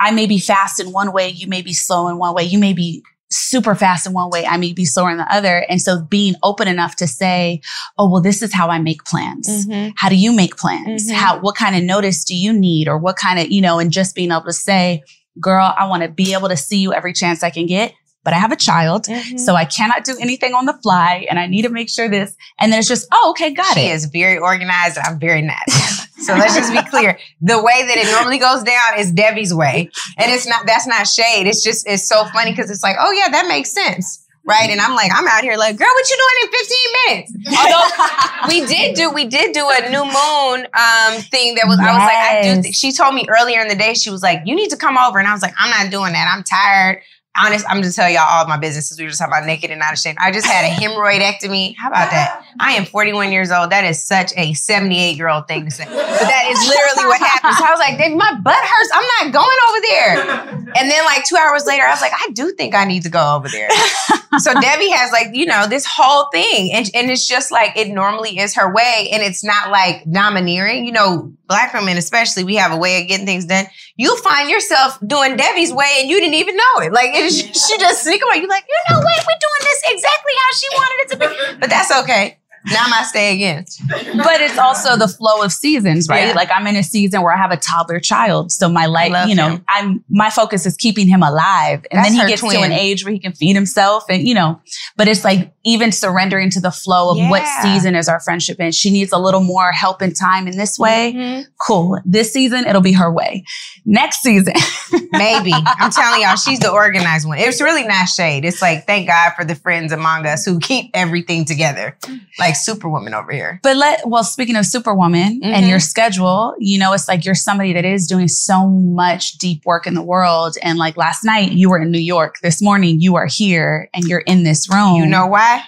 I 0.00 0.10
may 0.10 0.26
be 0.26 0.38
fast 0.38 0.80
in 0.80 0.92
one 0.92 1.12
way, 1.12 1.28
you 1.28 1.46
may 1.46 1.62
be 1.62 1.72
slow 1.72 2.08
in 2.08 2.18
one 2.18 2.34
way, 2.34 2.44
you 2.44 2.58
may 2.58 2.72
be 2.72 3.02
super 3.30 3.74
fast 3.74 4.06
in 4.06 4.12
one 4.12 4.30
way, 4.30 4.46
I 4.46 4.56
may 4.56 4.72
be 4.72 4.84
slower 4.84 5.10
in 5.10 5.18
the 5.18 5.32
other. 5.32 5.64
And 5.68 5.80
so 5.80 6.02
being 6.02 6.34
open 6.42 6.68
enough 6.68 6.96
to 6.96 7.06
say, 7.06 7.60
oh, 7.98 8.10
well, 8.10 8.20
this 8.20 8.42
is 8.42 8.54
how 8.54 8.68
I 8.68 8.78
make 8.78 9.04
plans. 9.04 9.66
Mm-hmm. 9.66 9.90
How 9.96 10.08
do 10.08 10.16
you 10.16 10.32
make 10.32 10.56
plans? 10.56 11.08
Mm-hmm. 11.08 11.16
How, 11.16 11.40
what 11.40 11.56
kind 11.56 11.76
of 11.76 11.82
notice 11.82 12.24
do 12.24 12.34
you 12.34 12.52
need? 12.52 12.88
Or 12.88 12.98
what 12.98 13.16
kind 13.16 13.38
of, 13.38 13.50
you 13.50 13.60
know, 13.60 13.78
and 13.78 13.90
just 13.90 14.14
being 14.14 14.30
able 14.30 14.44
to 14.44 14.52
say, 14.52 15.02
girl, 15.40 15.74
I 15.76 15.86
want 15.86 16.02
to 16.02 16.08
be 16.08 16.32
able 16.32 16.48
to 16.48 16.56
see 16.56 16.78
you 16.78 16.92
every 16.92 17.12
chance 17.12 17.42
I 17.42 17.50
can 17.50 17.66
get. 17.66 17.92
But 18.24 18.34
I 18.34 18.38
have 18.38 18.50
a 18.50 18.56
child, 18.56 19.04
mm-hmm. 19.04 19.36
so 19.36 19.54
I 19.54 19.64
cannot 19.64 20.02
do 20.02 20.16
anything 20.20 20.52
on 20.52 20.66
the 20.66 20.76
fly, 20.82 21.28
and 21.30 21.38
I 21.38 21.46
need 21.46 21.62
to 21.62 21.68
make 21.68 21.88
sure 21.88 22.08
this. 22.08 22.34
And 22.58 22.72
there's 22.72 22.88
just, 22.88 23.06
oh, 23.12 23.30
okay, 23.30 23.54
got 23.54 23.74
she 23.74 23.82
it. 23.82 23.84
She 23.84 23.90
is 23.90 24.06
very 24.06 24.36
organized. 24.36 24.98
I'm 24.98 25.20
very 25.20 25.42
not. 25.42 25.62
So 26.18 26.34
let's 26.34 26.54
just 26.54 26.72
be 26.72 26.82
clear. 26.90 27.18
The 27.40 27.62
way 27.62 27.86
that 27.86 27.96
it 27.98 28.10
normally 28.12 28.38
goes 28.38 28.62
down 28.62 28.98
is 28.98 29.12
Devi's 29.12 29.52
way. 29.52 29.90
And 30.16 30.32
it's 30.32 30.46
not, 30.46 30.66
that's 30.66 30.86
not 30.86 31.06
shade. 31.06 31.46
It's 31.46 31.62
just, 31.62 31.86
it's 31.88 32.08
so 32.08 32.24
funny 32.32 32.52
because 32.52 32.70
it's 32.70 32.82
like, 32.82 32.96
oh 32.98 33.12
yeah, 33.12 33.28
that 33.28 33.46
makes 33.48 33.70
sense. 33.70 34.22
Right. 34.44 34.70
And 34.70 34.80
I'm 34.80 34.94
like, 34.94 35.10
I'm 35.12 35.26
out 35.26 35.42
here 35.42 35.56
like, 35.56 35.76
girl, 35.76 35.88
what 35.88 36.08
you 36.08 36.16
doing 36.16 36.44
in 36.44 36.58
15 36.58 36.78
minutes? 37.06 37.58
Although 37.58 38.48
we 38.48 38.66
did 38.66 38.94
do, 38.94 39.10
we 39.10 39.26
did 39.26 39.52
do 39.52 39.68
a 39.68 39.90
new 39.90 40.04
moon 40.04 40.66
um 40.72 41.20
thing 41.22 41.56
that 41.56 41.64
was, 41.66 41.78
yes. 41.80 41.88
I 41.88 41.92
was 41.92 42.06
like, 42.06 42.16
I 42.16 42.54
do. 42.54 42.62
Th-. 42.62 42.74
She 42.74 42.92
told 42.92 43.14
me 43.14 43.26
earlier 43.28 43.60
in 43.60 43.68
the 43.68 43.74
day, 43.74 43.94
she 43.94 44.08
was 44.08 44.22
like, 44.22 44.42
you 44.44 44.54
need 44.54 44.70
to 44.70 44.76
come 44.76 44.96
over. 44.96 45.18
And 45.18 45.26
I 45.26 45.32
was 45.32 45.42
like, 45.42 45.54
I'm 45.58 45.70
not 45.70 45.90
doing 45.90 46.12
that. 46.12 46.32
I'm 46.32 46.44
tired 46.44 47.02
honest, 47.38 47.66
I'm 47.68 47.82
just 47.82 47.96
telling 47.96 48.14
y'all 48.14 48.26
all 48.28 48.46
my 48.46 48.56
businesses. 48.56 48.98
We 48.98 49.04
were 49.04 49.10
just 49.10 49.20
talking 49.20 49.34
about 49.34 49.46
naked 49.46 49.70
and 49.70 49.78
not 49.78 49.92
ashamed. 49.92 50.18
I 50.20 50.32
just 50.32 50.46
had 50.46 50.64
a 50.64 50.74
hemorrhoidectomy. 50.74 51.74
How 51.76 51.88
about 51.88 52.10
that? 52.10 52.42
I 52.60 52.72
am 52.72 52.84
41 52.84 53.32
years 53.32 53.50
old. 53.50 53.70
That 53.70 53.84
is 53.84 54.02
such 54.02 54.32
a 54.36 54.52
78 54.52 55.16
year 55.16 55.28
old 55.28 55.48
thing 55.48 55.64
to 55.64 55.70
say. 55.70 55.84
But 55.84 55.94
that 55.94 56.46
is 56.48 56.58
literally 56.68 57.08
what 57.08 57.20
happened. 57.20 57.54
So 57.56 57.64
I 57.64 57.70
was 57.70 57.80
like, 57.80 57.98
my 58.14 58.40
butt 58.40 58.64
hurts. 58.64 58.90
I'm 58.94 59.06
not 59.20 59.32
going 59.32 59.58
over 59.68 59.80
there. 59.82 60.56
And 60.76 60.90
then 60.90 61.04
like 61.04 61.24
two 61.24 61.36
hours 61.36 61.64
later, 61.66 61.84
I 61.84 61.90
was 61.90 62.00
like, 62.00 62.12
I 62.12 62.30
do 62.32 62.52
think 62.52 62.74
I 62.74 62.84
need 62.84 63.02
to 63.04 63.10
go 63.10 63.36
over 63.36 63.48
there. 63.48 63.68
so 64.38 64.52
Devi 64.60 64.90
has 64.90 65.12
like, 65.12 65.28
you 65.32 65.46
know, 65.46 65.66
this 65.66 65.86
whole 65.86 66.28
thing. 66.32 66.72
And, 66.72 66.90
and 66.94 67.10
it's 67.10 67.26
just 67.26 67.50
like, 67.50 67.76
it 67.76 67.88
normally 67.88 68.38
is 68.38 68.54
her 68.56 68.72
way. 68.72 69.08
And 69.12 69.22
it's 69.22 69.44
not 69.44 69.70
like 69.70 70.04
domineering. 70.10 70.84
You 70.86 70.92
know, 70.92 71.32
black 71.48 71.72
women 71.72 71.96
especially, 71.96 72.44
we 72.44 72.56
have 72.56 72.72
a 72.72 72.76
way 72.76 73.00
of 73.02 73.08
getting 73.08 73.26
things 73.26 73.46
done. 73.46 73.66
You 73.96 74.16
find 74.18 74.50
yourself 74.50 74.98
doing 75.06 75.36
Debbie's 75.36 75.72
way 75.72 75.98
and 76.00 76.10
you 76.10 76.20
didn't 76.20 76.34
even 76.34 76.56
know 76.56 76.80
it. 76.80 76.92
Like 76.92 77.10
it, 77.12 77.32
she 77.32 77.78
just 77.78 78.02
sneak 78.02 78.22
away. 78.24 78.38
You're 78.38 78.48
like, 78.48 78.64
you 78.68 78.94
know 78.94 78.98
what? 78.98 79.26
We're 79.26 79.40
doing 79.40 79.62
this 79.62 79.82
exactly 79.86 80.32
how 80.42 80.54
she 80.54 80.68
wanted 80.72 80.98
it 81.00 81.10
to 81.10 81.18
be. 81.18 81.60
But 81.60 81.70
that's 81.70 81.92
okay. 82.02 82.38
Now 82.70 82.84
I 82.88 83.04
stay 83.04 83.34
again. 83.34 83.64
But 84.16 84.40
it's 84.40 84.58
also 84.58 84.96
the 84.96 85.08
flow 85.08 85.42
of 85.42 85.52
seasons, 85.52 86.08
right? 86.08 86.28
Yeah. 86.28 86.32
Like 86.32 86.48
I'm 86.52 86.66
in 86.66 86.74
a 86.74 86.82
season 86.82 87.22
where 87.22 87.32
I 87.32 87.36
have 87.36 87.50
a 87.50 87.56
toddler 87.56 88.00
child. 88.00 88.50
So 88.50 88.68
my 88.68 88.86
life, 88.86 89.28
you 89.28 89.34
know, 89.34 89.50
him. 89.50 89.64
I'm 89.68 90.04
my 90.08 90.30
focus 90.30 90.66
is 90.66 90.76
keeping 90.76 91.06
him 91.06 91.22
alive. 91.22 91.84
And 91.90 91.98
That's 91.98 92.10
then 92.10 92.26
he 92.26 92.26
gets 92.26 92.40
twin. 92.40 92.56
to 92.56 92.62
an 92.62 92.72
age 92.72 93.04
where 93.04 93.12
he 93.12 93.18
can 93.18 93.32
feed 93.32 93.54
himself 93.54 94.04
and 94.08 94.26
you 94.26 94.34
know, 94.34 94.60
but 94.96 95.06
it's 95.06 95.22
like 95.22 95.52
even 95.64 95.92
surrendering 95.92 96.50
to 96.50 96.60
the 96.60 96.70
flow 96.70 97.10
of 97.10 97.18
yeah. 97.18 97.30
what 97.30 97.46
season 97.62 97.94
is 97.94 98.08
our 98.08 98.20
friendship 98.20 98.58
in. 98.58 98.72
She 98.72 98.90
needs 98.90 99.12
a 99.12 99.18
little 99.18 99.42
more 99.42 99.70
help 99.70 100.00
and 100.00 100.16
time 100.16 100.48
in 100.48 100.56
this 100.56 100.78
way. 100.78 101.12
Mm-hmm. 101.14 101.42
Cool. 101.60 102.00
This 102.04 102.32
season 102.32 102.66
it'll 102.66 102.80
be 102.80 102.92
her 102.92 103.12
way. 103.12 103.44
Next 103.84 104.22
season. 104.22 104.54
Maybe. 105.12 105.52
I'm 105.52 105.90
telling 105.90 106.22
y'all, 106.22 106.36
she's 106.36 106.58
the 106.60 106.70
organized 106.70 107.28
one. 107.28 107.38
It's 107.38 107.60
really 107.60 107.84
not 107.84 108.06
shade. 108.06 108.44
It's 108.44 108.62
like 108.62 108.86
thank 108.86 109.08
God 109.08 109.32
for 109.36 109.44
the 109.44 109.54
friends 109.54 109.92
among 109.92 110.26
us 110.26 110.44
who 110.44 110.58
keep 110.58 110.90
everything 110.94 111.44
together. 111.44 111.96
Like 112.38 112.55
superwoman 112.56 113.14
over 113.14 113.32
here. 113.32 113.60
But 113.62 113.76
let 113.76 114.06
well, 114.06 114.24
speaking 114.24 114.56
of 114.56 114.66
superwoman 114.66 115.40
mm-hmm. 115.40 115.52
and 115.52 115.68
your 115.68 115.80
schedule, 115.80 116.54
you 116.58 116.78
know, 116.78 116.92
it's 116.92 117.08
like 117.08 117.24
you're 117.24 117.34
somebody 117.34 117.72
that 117.72 117.84
is 117.84 118.06
doing 118.06 118.28
so 118.28 118.68
much 118.68 119.38
deep 119.38 119.64
work 119.64 119.86
in 119.86 119.94
the 119.94 120.02
world. 120.02 120.56
And 120.62 120.78
like 120.78 120.96
last 120.96 121.24
night, 121.24 121.52
you 121.52 121.70
were 121.70 121.80
in 121.80 121.90
New 121.90 121.98
York. 121.98 122.36
This 122.42 122.62
morning, 122.62 123.00
you 123.00 123.16
are 123.16 123.26
here 123.26 123.88
and 123.94 124.04
you're 124.04 124.20
in 124.20 124.42
this 124.42 124.70
room. 124.72 124.96
You 124.96 125.06
know 125.06 125.26
why? 125.26 125.62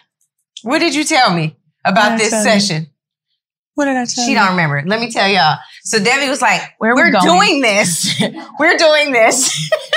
What 0.63 0.81
did 0.81 0.95
you 0.95 1.05
tell 1.05 1.33
me 1.33 1.57
about 1.85 2.19
this 2.19 2.31
session? 2.31 2.83
You? 2.83 2.89
What 3.75 3.85
did 3.85 3.97
I 3.97 4.07
tell 4.07 4.25
she 4.25 4.33
you? 4.33 4.37
don't 4.37 4.51
remember. 4.51 4.83
Let 4.85 4.99
me 4.99 5.09
tell 5.09 5.29
y'all. 5.29 5.59
So 5.85 6.03
Devi 6.03 6.29
was 6.29 6.43
like, 6.43 6.61
Where 6.79 6.97
"We're 6.97 7.13
we 7.13 7.21
doing 7.21 7.61
this. 7.61 8.21
we're 8.59 8.77
doing 8.77 9.13
this." 9.13 9.71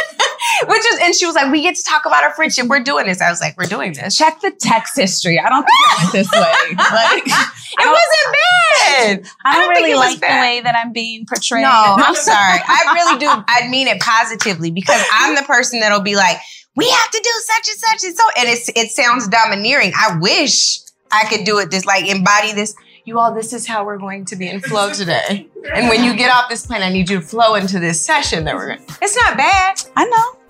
Which 0.67 0.85
is, 0.85 0.99
and 1.01 1.15
she 1.15 1.25
was 1.25 1.35
like, 1.35 1.51
"We 1.51 1.61
get 1.61 1.75
to 1.75 1.83
talk 1.83 2.05
about 2.05 2.23
our 2.23 2.33
friendship. 2.33 2.67
We're 2.67 2.83
doing 2.83 3.05
this." 3.05 3.21
I 3.21 3.29
was 3.29 3.41
like, 3.41 3.57
"We're 3.57 3.65
doing 3.67 3.93
this." 3.93 4.15
Check 4.15 4.41
the 4.41 4.51
text 4.51 4.95
history. 4.95 5.39
I 5.39 5.49
don't 5.49 5.63
think 5.63 5.79
it 5.79 5.97
went 5.97 6.11
this 6.13 6.31
way. 6.31 6.41
Like, 6.91 7.23
it 7.25 7.87
wasn't 7.87 8.27
bad. 8.33 8.43
I 8.75 9.13
don't, 9.13 9.27
I 9.45 9.59
don't 9.59 9.69
really 9.69 9.93
like 9.95 10.19
the 10.19 10.27
way 10.27 10.61
that 10.63 10.75
I'm 10.75 10.91
being 10.91 11.25
portrayed. 11.25 11.63
No, 11.63 11.69
I'm 11.71 12.15
sorry. 12.15 12.59
I 12.67 12.91
really 12.93 13.19
do. 13.19 13.27
I 13.27 13.67
mean 13.69 13.87
it 13.87 14.01
positively 14.01 14.71
because 14.71 15.01
I'm 15.11 15.35
the 15.35 15.43
person 15.43 15.79
that'll 15.79 16.01
be 16.01 16.15
like, 16.15 16.37
"We 16.75 16.89
have 16.89 17.11
to 17.11 17.21
do 17.23 17.29
such 17.43 17.69
and 17.69 17.77
such 17.77 18.03
and 18.09 18.15
so," 18.15 18.23
and 18.37 18.49
it's 18.49 18.69
it 18.75 18.91
sounds 18.91 19.27
domineering. 19.27 19.93
I 19.95 20.17
wish 20.19 20.79
I 21.11 21.25
could 21.25 21.45
do 21.45 21.59
it. 21.59 21.71
This 21.71 21.85
like 21.85 22.07
embody 22.07 22.53
this 22.53 22.75
you 23.05 23.19
all, 23.19 23.33
this 23.33 23.51
is 23.51 23.65
how 23.65 23.83
we're 23.83 23.97
going 23.97 24.25
to 24.25 24.35
be 24.35 24.47
in 24.47 24.61
flow 24.61 24.91
today. 24.93 25.47
And 25.73 25.89
when 25.89 26.03
you 26.03 26.15
get 26.15 26.31
off 26.31 26.49
this 26.49 26.67
plane, 26.67 26.81
I 26.81 26.89
need 26.89 27.09
you 27.09 27.19
to 27.19 27.25
flow 27.25 27.55
into 27.55 27.79
this 27.79 28.03
session 28.03 28.43
that 28.45 28.55
we're 28.55 28.75
going 28.75 28.85
It's 29.01 29.15
not 29.15 29.37
bad. 29.37 29.81
I 29.95 30.05
know. 30.05 30.40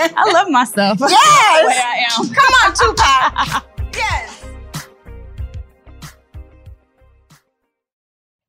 I 0.00 0.30
love 0.32 0.48
myself. 0.48 0.98
Yes. 1.00 1.60
the 1.60 1.66
way 1.66 1.80
I 1.84 2.06
am. 2.10 2.28
Come 2.34 2.54
on, 2.64 2.72
Tupac. 2.74 3.64
yes. 3.94 4.44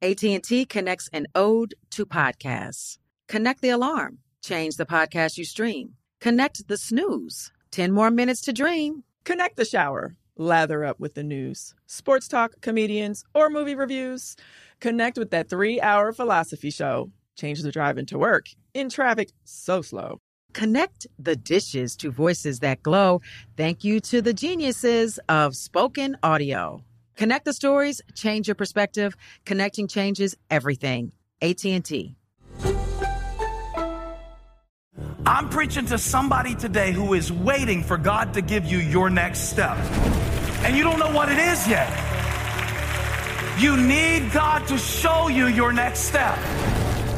AT&T 0.02 0.65
connects 0.65 1.10
an 1.12 1.28
ode 1.36 1.75
to 1.91 2.06
podcasts. 2.06 2.97
Connect 3.28 3.62
the 3.62 3.69
alarm. 3.69 4.19
Change 4.41 4.78
the 4.78 4.86
podcast 4.86 5.38
you 5.38 5.43
stream. 5.45 5.95
Connect 6.21 6.67
the 6.67 6.78
snooze. 6.78 7.52
10 7.71 7.91
more 7.91 8.10
minutes 8.10 8.41
to 8.41 8.54
dream. 8.54 9.04
Connect 9.25 9.58
the 9.58 9.65
shower. 9.65 10.15
Lather 10.38 10.86
up 10.86 10.99
with 11.02 11.15
the 11.15 11.23
news, 11.23 11.75
sports 11.86 12.30
talk, 12.30 12.54
comedians, 12.62 13.25
or 13.34 13.49
movie 13.49 13.75
reviews. 13.75 14.38
Connect 14.80 15.17
with 15.17 15.32
that 15.32 15.49
three 15.49 15.82
hour 15.82 16.13
philosophy 16.13 16.69
show 16.69 17.12
change 17.39 17.62
the 17.62 17.71
drive 17.71 17.97
into 17.97 18.17
work 18.17 18.47
in 18.73 18.89
traffic 18.89 19.32
so 19.43 19.82
slow. 19.82 20.19
Connect 20.54 21.08
the 21.17 21.36
dishes 21.36 21.95
to 21.97 22.12
voices 22.12 22.60
that 22.60 22.84
glow. 22.84 23.21
Thank 23.56 23.84
you 23.84 23.99
to 24.02 24.21
the 24.21 24.34
geniuses 24.34 25.19
of 25.30 25.56
spoken 25.56 26.17
audio. 26.23 26.84
Connect 27.15 27.45
the 27.45 27.54
stories, 27.54 28.02
change 28.15 28.47
your 28.47 28.56
perspective. 28.56 29.15
Connecting 29.45 29.88
changes 29.88 30.36
everything. 30.49 31.12
AT&T. 31.41 32.15
I'm 35.25 35.49
preaching 35.49 35.86
to 35.88 35.97
somebody 35.97 36.56
today 36.56 36.91
who 36.91 37.13
is 37.13 37.32
waiting 37.32 37.84
for 37.84 37.97
God 37.97 38.34
to 38.34 38.41
give 38.41 38.65
you 38.65 38.80
your 38.80 39.10
next 39.10 39.49
step. 39.49 39.78
And 40.63 40.75
you 40.75 40.84
don't 40.84 40.97
know 40.97 41.12
what 41.12 41.30
it 41.30 41.38
is 41.38 41.67
yet. 41.67 41.89
You 43.60 43.75
need 43.75 44.32
God 44.32 44.67
to 44.69 44.78
show 44.78 45.28
you 45.28 45.47
your 45.47 45.73
next 45.73 45.99
step. 45.99 46.38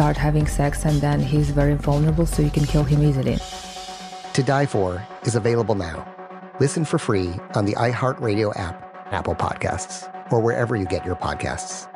start 0.00 0.16
having 0.16 0.46
sex 0.46 0.86
and 0.86 0.98
then 1.02 1.20
he's 1.20 1.50
very 1.50 1.74
vulnerable 1.74 2.24
so 2.24 2.40
you 2.40 2.50
can 2.50 2.64
kill 2.64 2.82
him 2.82 3.02
easily. 3.02 3.36
To 4.32 4.42
Die 4.42 4.64
For 4.64 5.06
is 5.24 5.34
available 5.34 5.74
now. 5.74 6.08
Listen 6.58 6.86
for 6.86 6.98
free 6.98 7.34
on 7.54 7.66
the 7.66 7.74
iHeartRadio 7.74 8.58
app, 8.58 8.82
Apple 9.12 9.34
Podcasts, 9.34 10.08
or 10.32 10.40
wherever 10.40 10.74
you 10.74 10.86
get 10.86 11.04
your 11.04 11.16
podcasts. 11.16 11.86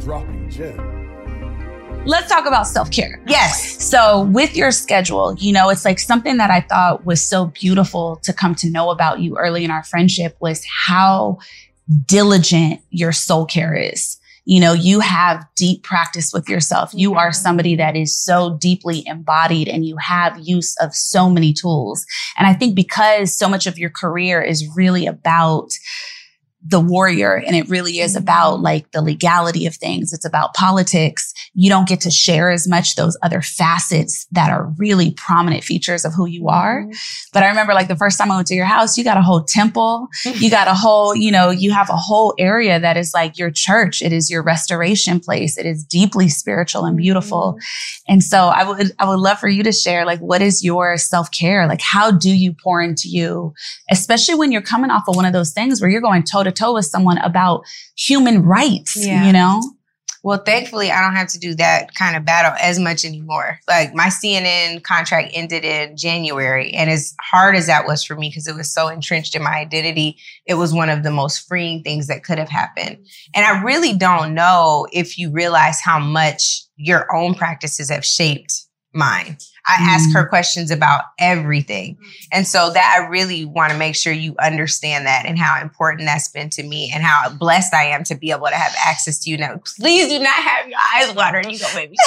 Dropping 0.00 0.50
gem. 0.50 2.02
Let's 2.04 2.28
talk 2.28 2.46
about 2.46 2.66
self 2.66 2.90
care. 2.90 3.22
Yes. 3.28 3.80
So, 3.80 4.22
with 4.22 4.56
your 4.56 4.72
schedule, 4.72 5.36
you 5.38 5.52
know, 5.52 5.68
it's 5.68 5.84
like 5.84 6.00
something 6.00 6.38
that 6.38 6.50
I 6.50 6.62
thought 6.62 7.06
was 7.06 7.24
so 7.24 7.46
beautiful 7.46 8.16
to 8.24 8.32
come 8.32 8.56
to 8.56 8.68
know 8.68 8.90
about 8.90 9.20
you 9.20 9.38
early 9.38 9.64
in 9.64 9.70
our 9.70 9.84
friendship 9.84 10.36
was 10.40 10.64
how 10.88 11.38
diligent 12.06 12.80
your 12.90 13.12
soul 13.12 13.46
care 13.46 13.74
is. 13.74 14.18
You 14.44 14.60
know, 14.60 14.72
you 14.72 14.98
have 15.00 15.46
deep 15.54 15.84
practice 15.84 16.32
with 16.32 16.48
yourself. 16.48 16.90
You 16.92 17.14
are 17.14 17.32
somebody 17.32 17.76
that 17.76 17.96
is 17.96 18.18
so 18.18 18.56
deeply 18.60 19.04
embodied 19.06 19.68
and 19.68 19.86
you 19.86 19.96
have 19.98 20.36
use 20.42 20.76
of 20.80 20.94
so 20.94 21.30
many 21.30 21.52
tools. 21.52 22.04
And 22.36 22.48
I 22.48 22.52
think 22.52 22.74
because 22.74 23.36
so 23.36 23.48
much 23.48 23.68
of 23.68 23.78
your 23.78 23.90
career 23.90 24.42
is 24.42 24.68
really 24.74 25.06
about 25.06 25.70
the 26.64 26.80
warrior 26.80 27.34
and 27.34 27.56
it 27.56 27.68
really 27.68 27.98
is 27.98 28.14
about 28.14 28.60
like 28.60 28.90
the 28.92 29.02
legality 29.02 29.66
of 29.66 29.74
things. 29.74 30.12
It's 30.12 30.24
about 30.24 30.54
politics. 30.54 31.34
You 31.54 31.68
don't 31.68 31.88
get 31.88 32.00
to 32.02 32.10
share 32.10 32.50
as 32.50 32.68
much 32.68 32.94
those 32.94 33.16
other 33.22 33.42
facets 33.42 34.26
that 34.30 34.50
are 34.50 34.72
really 34.78 35.10
prominent 35.12 35.64
features 35.64 36.04
of 36.04 36.14
who 36.14 36.26
you 36.26 36.48
are. 36.48 36.82
Mm-hmm. 36.82 36.92
But 37.32 37.42
I 37.42 37.48
remember 37.48 37.74
like 37.74 37.88
the 37.88 37.96
first 37.96 38.16
time 38.16 38.30
I 38.30 38.36
went 38.36 38.46
to 38.48 38.54
your 38.54 38.64
house, 38.64 38.96
you 38.96 39.02
got 39.02 39.16
a 39.16 39.22
whole 39.22 39.42
temple. 39.42 40.06
you 40.24 40.50
got 40.50 40.68
a 40.68 40.74
whole, 40.74 41.16
you 41.16 41.32
know, 41.32 41.50
you 41.50 41.72
have 41.72 41.90
a 41.90 41.96
whole 41.96 42.32
area 42.38 42.78
that 42.78 42.96
is 42.96 43.12
like 43.12 43.38
your 43.38 43.50
church. 43.50 44.00
It 44.00 44.12
is 44.12 44.30
your 44.30 44.44
restoration 44.44 45.18
place. 45.18 45.58
It 45.58 45.66
is 45.66 45.82
deeply 45.84 46.28
spiritual 46.28 46.84
and 46.84 46.96
beautiful. 46.96 47.54
Mm-hmm. 47.54 48.12
And 48.12 48.22
so 48.22 48.48
I 48.48 48.62
would, 48.62 48.92
I 49.00 49.08
would 49.08 49.18
love 49.18 49.40
for 49.40 49.48
you 49.48 49.64
to 49.64 49.72
share 49.72 50.06
like, 50.06 50.20
what 50.20 50.42
is 50.42 50.62
your 50.62 50.96
self 50.96 51.30
care? 51.32 51.66
Like, 51.66 51.80
how 51.82 52.12
do 52.12 52.30
you 52.30 52.54
pour 52.62 52.80
into 52.80 53.08
you, 53.08 53.52
especially 53.90 54.36
when 54.36 54.52
you're 54.52 54.62
coming 54.62 54.90
off 54.90 55.08
of 55.08 55.16
one 55.16 55.24
of 55.24 55.32
those 55.32 55.52
things 55.52 55.80
where 55.80 55.90
you're 55.90 56.00
going 56.00 56.22
toe 56.22 56.44
to 56.44 56.51
toe 56.52 56.74
with 56.74 56.86
someone 56.86 57.18
about 57.18 57.64
human 57.96 58.42
rights, 58.42 58.96
yeah. 58.96 59.26
you 59.26 59.32
know? 59.32 59.62
Well, 60.24 60.38
thankfully, 60.38 60.92
I 60.92 61.00
don't 61.00 61.16
have 61.16 61.28
to 61.28 61.38
do 61.38 61.54
that 61.56 61.96
kind 61.96 62.16
of 62.16 62.24
battle 62.24 62.52
as 62.60 62.78
much 62.78 63.04
anymore. 63.04 63.58
Like 63.66 63.92
my 63.92 64.06
CNN 64.06 64.84
contract 64.84 65.32
ended 65.34 65.64
in 65.64 65.96
January. 65.96 66.72
And 66.74 66.88
as 66.88 67.12
hard 67.20 67.56
as 67.56 67.66
that 67.66 67.86
was 67.86 68.04
for 68.04 68.14
me, 68.14 68.28
because 68.28 68.46
it 68.46 68.54
was 68.54 68.72
so 68.72 68.86
entrenched 68.86 69.34
in 69.34 69.42
my 69.42 69.56
identity, 69.56 70.16
it 70.46 70.54
was 70.54 70.72
one 70.72 70.90
of 70.90 71.02
the 71.02 71.10
most 71.10 71.48
freeing 71.48 71.82
things 71.82 72.06
that 72.06 72.22
could 72.22 72.38
have 72.38 72.48
happened. 72.48 73.04
And 73.34 73.44
I 73.44 73.62
really 73.62 73.94
don't 73.94 74.32
know 74.32 74.86
if 74.92 75.18
you 75.18 75.32
realize 75.32 75.80
how 75.80 75.98
much 75.98 76.62
your 76.76 77.12
own 77.14 77.34
practices 77.34 77.90
have 77.90 78.04
shaped 78.04 78.61
mine. 78.94 79.36
I 79.66 79.76
mm. 79.76 79.86
ask 79.86 80.12
her 80.14 80.26
mm. 80.26 80.28
questions 80.28 80.70
about 80.70 81.02
everything. 81.18 81.96
And 82.32 82.46
so 82.46 82.70
that 82.70 82.98
I 82.98 83.08
really 83.08 83.44
want 83.44 83.72
to 83.72 83.78
make 83.78 83.94
sure 83.94 84.12
you 84.12 84.34
understand 84.40 85.06
that 85.06 85.24
and 85.24 85.38
how 85.38 85.60
important 85.60 86.06
that's 86.06 86.28
been 86.28 86.50
to 86.50 86.62
me 86.62 86.90
and 86.94 87.02
how 87.02 87.30
blessed 87.30 87.72
I 87.72 87.84
am 87.84 88.04
to 88.04 88.14
be 88.14 88.30
able 88.30 88.48
to 88.48 88.54
have 88.54 88.74
access 88.84 89.18
to 89.20 89.30
you 89.30 89.38
now. 89.38 89.60
Please 89.76 90.08
do 90.08 90.18
not 90.18 90.34
have 90.34 90.68
your 90.68 90.78
eyes 90.94 91.14
watering. 91.14 91.50
You 91.50 91.58
go, 91.58 91.68
baby. 91.74 91.96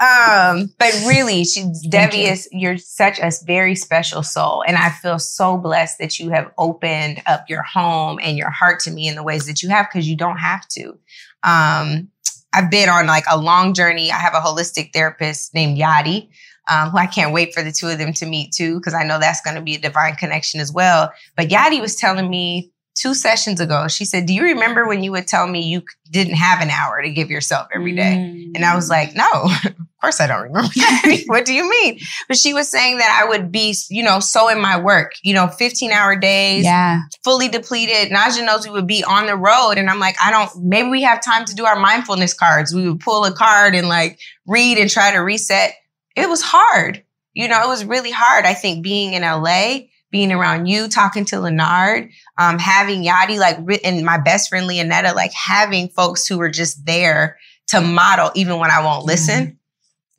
um, 0.00 0.72
but 0.78 0.92
really, 1.06 1.44
she 1.44 1.64
Devi 1.88 2.18
you. 2.18 2.28
is 2.28 2.48
you're 2.52 2.78
such 2.78 3.18
a 3.18 3.30
very 3.44 3.74
special 3.74 4.22
soul. 4.22 4.62
And 4.66 4.76
I 4.76 4.90
feel 4.90 5.18
so 5.18 5.56
blessed 5.56 5.98
that 5.98 6.18
you 6.18 6.30
have 6.30 6.52
opened 6.58 7.22
up 7.26 7.48
your 7.48 7.62
home 7.62 8.18
and 8.22 8.36
your 8.36 8.50
heart 8.50 8.80
to 8.80 8.90
me 8.90 9.08
in 9.08 9.14
the 9.14 9.22
ways 9.22 9.46
that 9.46 9.62
you 9.62 9.68
have 9.70 9.86
because 9.90 10.08
you 10.08 10.16
don't 10.16 10.38
have 10.38 10.66
to. 10.68 10.98
Um, 11.42 12.10
I've 12.52 12.70
been 12.70 12.88
on 12.88 13.06
like 13.06 13.24
a 13.30 13.38
long 13.38 13.74
journey. 13.74 14.10
I 14.10 14.16
have 14.16 14.34
a 14.34 14.40
holistic 14.40 14.92
therapist 14.92 15.54
named 15.54 15.78
Yadi, 15.78 16.28
um, 16.68 16.90
who 16.90 16.98
I 16.98 17.06
can't 17.06 17.32
wait 17.32 17.54
for 17.54 17.62
the 17.62 17.72
two 17.72 17.88
of 17.88 17.98
them 17.98 18.12
to 18.14 18.26
meet 18.26 18.52
too, 18.52 18.78
because 18.78 18.94
I 18.94 19.04
know 19.04 19.18
that's 19.18 19.40
going 19.40 19.56
to 19.56 19.62
be 19.62 19.76
a 19.76 19.80
divine 19.80 20.16
connection 20.16 20.60
as 20.60 20.72
well. 20.72 21.12
But 21.36 21.48
Yadi 21.48 21.80
was 21.80 21.96
telling 21.96 22.28
me 22.28 22.72
two 23.00 23.14
sessions 23.14 23.60
ago, 23.60 23.88
she 23.88 24.04
said, 24.04 24.26
Do 24.26 24.34
you 24.34 24.42
remember 24.42 24.86
when 24.86 25.02
you 25.02 25.12
would 25.12 25.26
tell 25.26 25.46
me 25.46 25.62
you 25.62 25.82
didn't 26.10 26.34
have 26.34 26.60
an 26.60 26.68
hour 26.68 27.00
to 27.00 27.10
give 27.10 27.30
yourself 27.30 27.68
every 27.74 27.94
day? 27.94 28.16
Mm. 28.18 28.52
And 28.54 28.64
I 28.64 28.76
was 28.76 28.90
like, 28.90 29.14
No, 29.14 29.24
of 29.64 29.74
course 30.00 30.20
I 30.20 30.26
don't 30.26 30.42
remember 30.42 30.68
that. 30.76 31.22
what 31.26 31.46
do 31.46 31.54
you 31.54 31.68
mean? 31.68 31.98
But 32.28 32.36
she 32.36 32.52
was 32.52 32.68
saying 32.68 32.98
that 32.98 33.20
I 33.22 33.28
would 33.28 33.50
be, 33.50 33.74
you 33.88 34.02
know, 34.02 34.20
so 34.20 34.48
in 34.48 34.60
my 34.60 34.78
work, 34.78 35.12
you 35.22 35.32
know, 35.32 35.48
15 35.48 35.92
hour 35.92 36.14
days, 36.14 36.64
yeah. 36.64 37.02
fully 37.24 37.48
depleted. 37.48 38.12
Naja 38.12 38.44
knows 38.44 38.66
we 38.66 38.72
would 38.72 38.86
be 38.86 39.02
on 39.02 39.26
the 39.26 39.36
road. 39.36 39.72
And 39.78 39.88
I'm 39.88 39.98
like, 39.98 40.16
I 40.22 40.30
don't, 40.30 40.50
maybe 40.62 40.90
we 40.90 41.02
have 41.02 41.24
time 41.24 41.46
to 41.46 41.54
do 41.54 41.64
our 41.64 41.78
mindfulness 41.78 42.34
cards. 42.34 42.74
We 42.74 42.88
would 42.88 43.00
pull 43.00 43.24
a 43.24 43.32
card 43.32 43.74
and 43.74 43.88
like 43.88 44.20
read 44.46 44.76
and 44.76 44.90
try 44.90 45.12
to 45.12 45.18
reset. 45.18 45.72
It 46.16 46.28
was 46.28 46.42
hard. 46.42 47.02
You 47.32 47.48
know, 47.48 47.62
it 47.62 47.68
was 47.68 47.84
really 47.84 48.10
hard. 48.10 48.44
I 48.44 48.54
think 48.54 48.82
being 48.82 49.14
in 49.14 49.22
LA, 49.22 49.86
being 50.10 50.32
around 50.32 50.66
you, 50.66 50.88
talking 50.88 51.24
to 51.26 51.40
Lenard, 51.40 52.10
um, 52.40 52.58
having 52.58 53.04
Yadi, 53.04 53.38
like, 53.38 53.58
and 53.84 54.02
my 54.02 54.16
best 54.16 54.48
friend 54.48 54.68
Leonetta, 54.68 55.14
like 55.14 55.32
having 55.34 55.90
folks 55.90 56.26
who 56.26 56.40
are 56.40 56.48
just 56.48 56.86
there 56.86 57.38
to 57.68 57.82
model, 57.82 58.30
even 58.34 58.58
when 58.58 58.70
I 58.70 58.82
won't 58.82 59.04
listen. 59.04 59.44
Mm-hmm. 59.44 59.54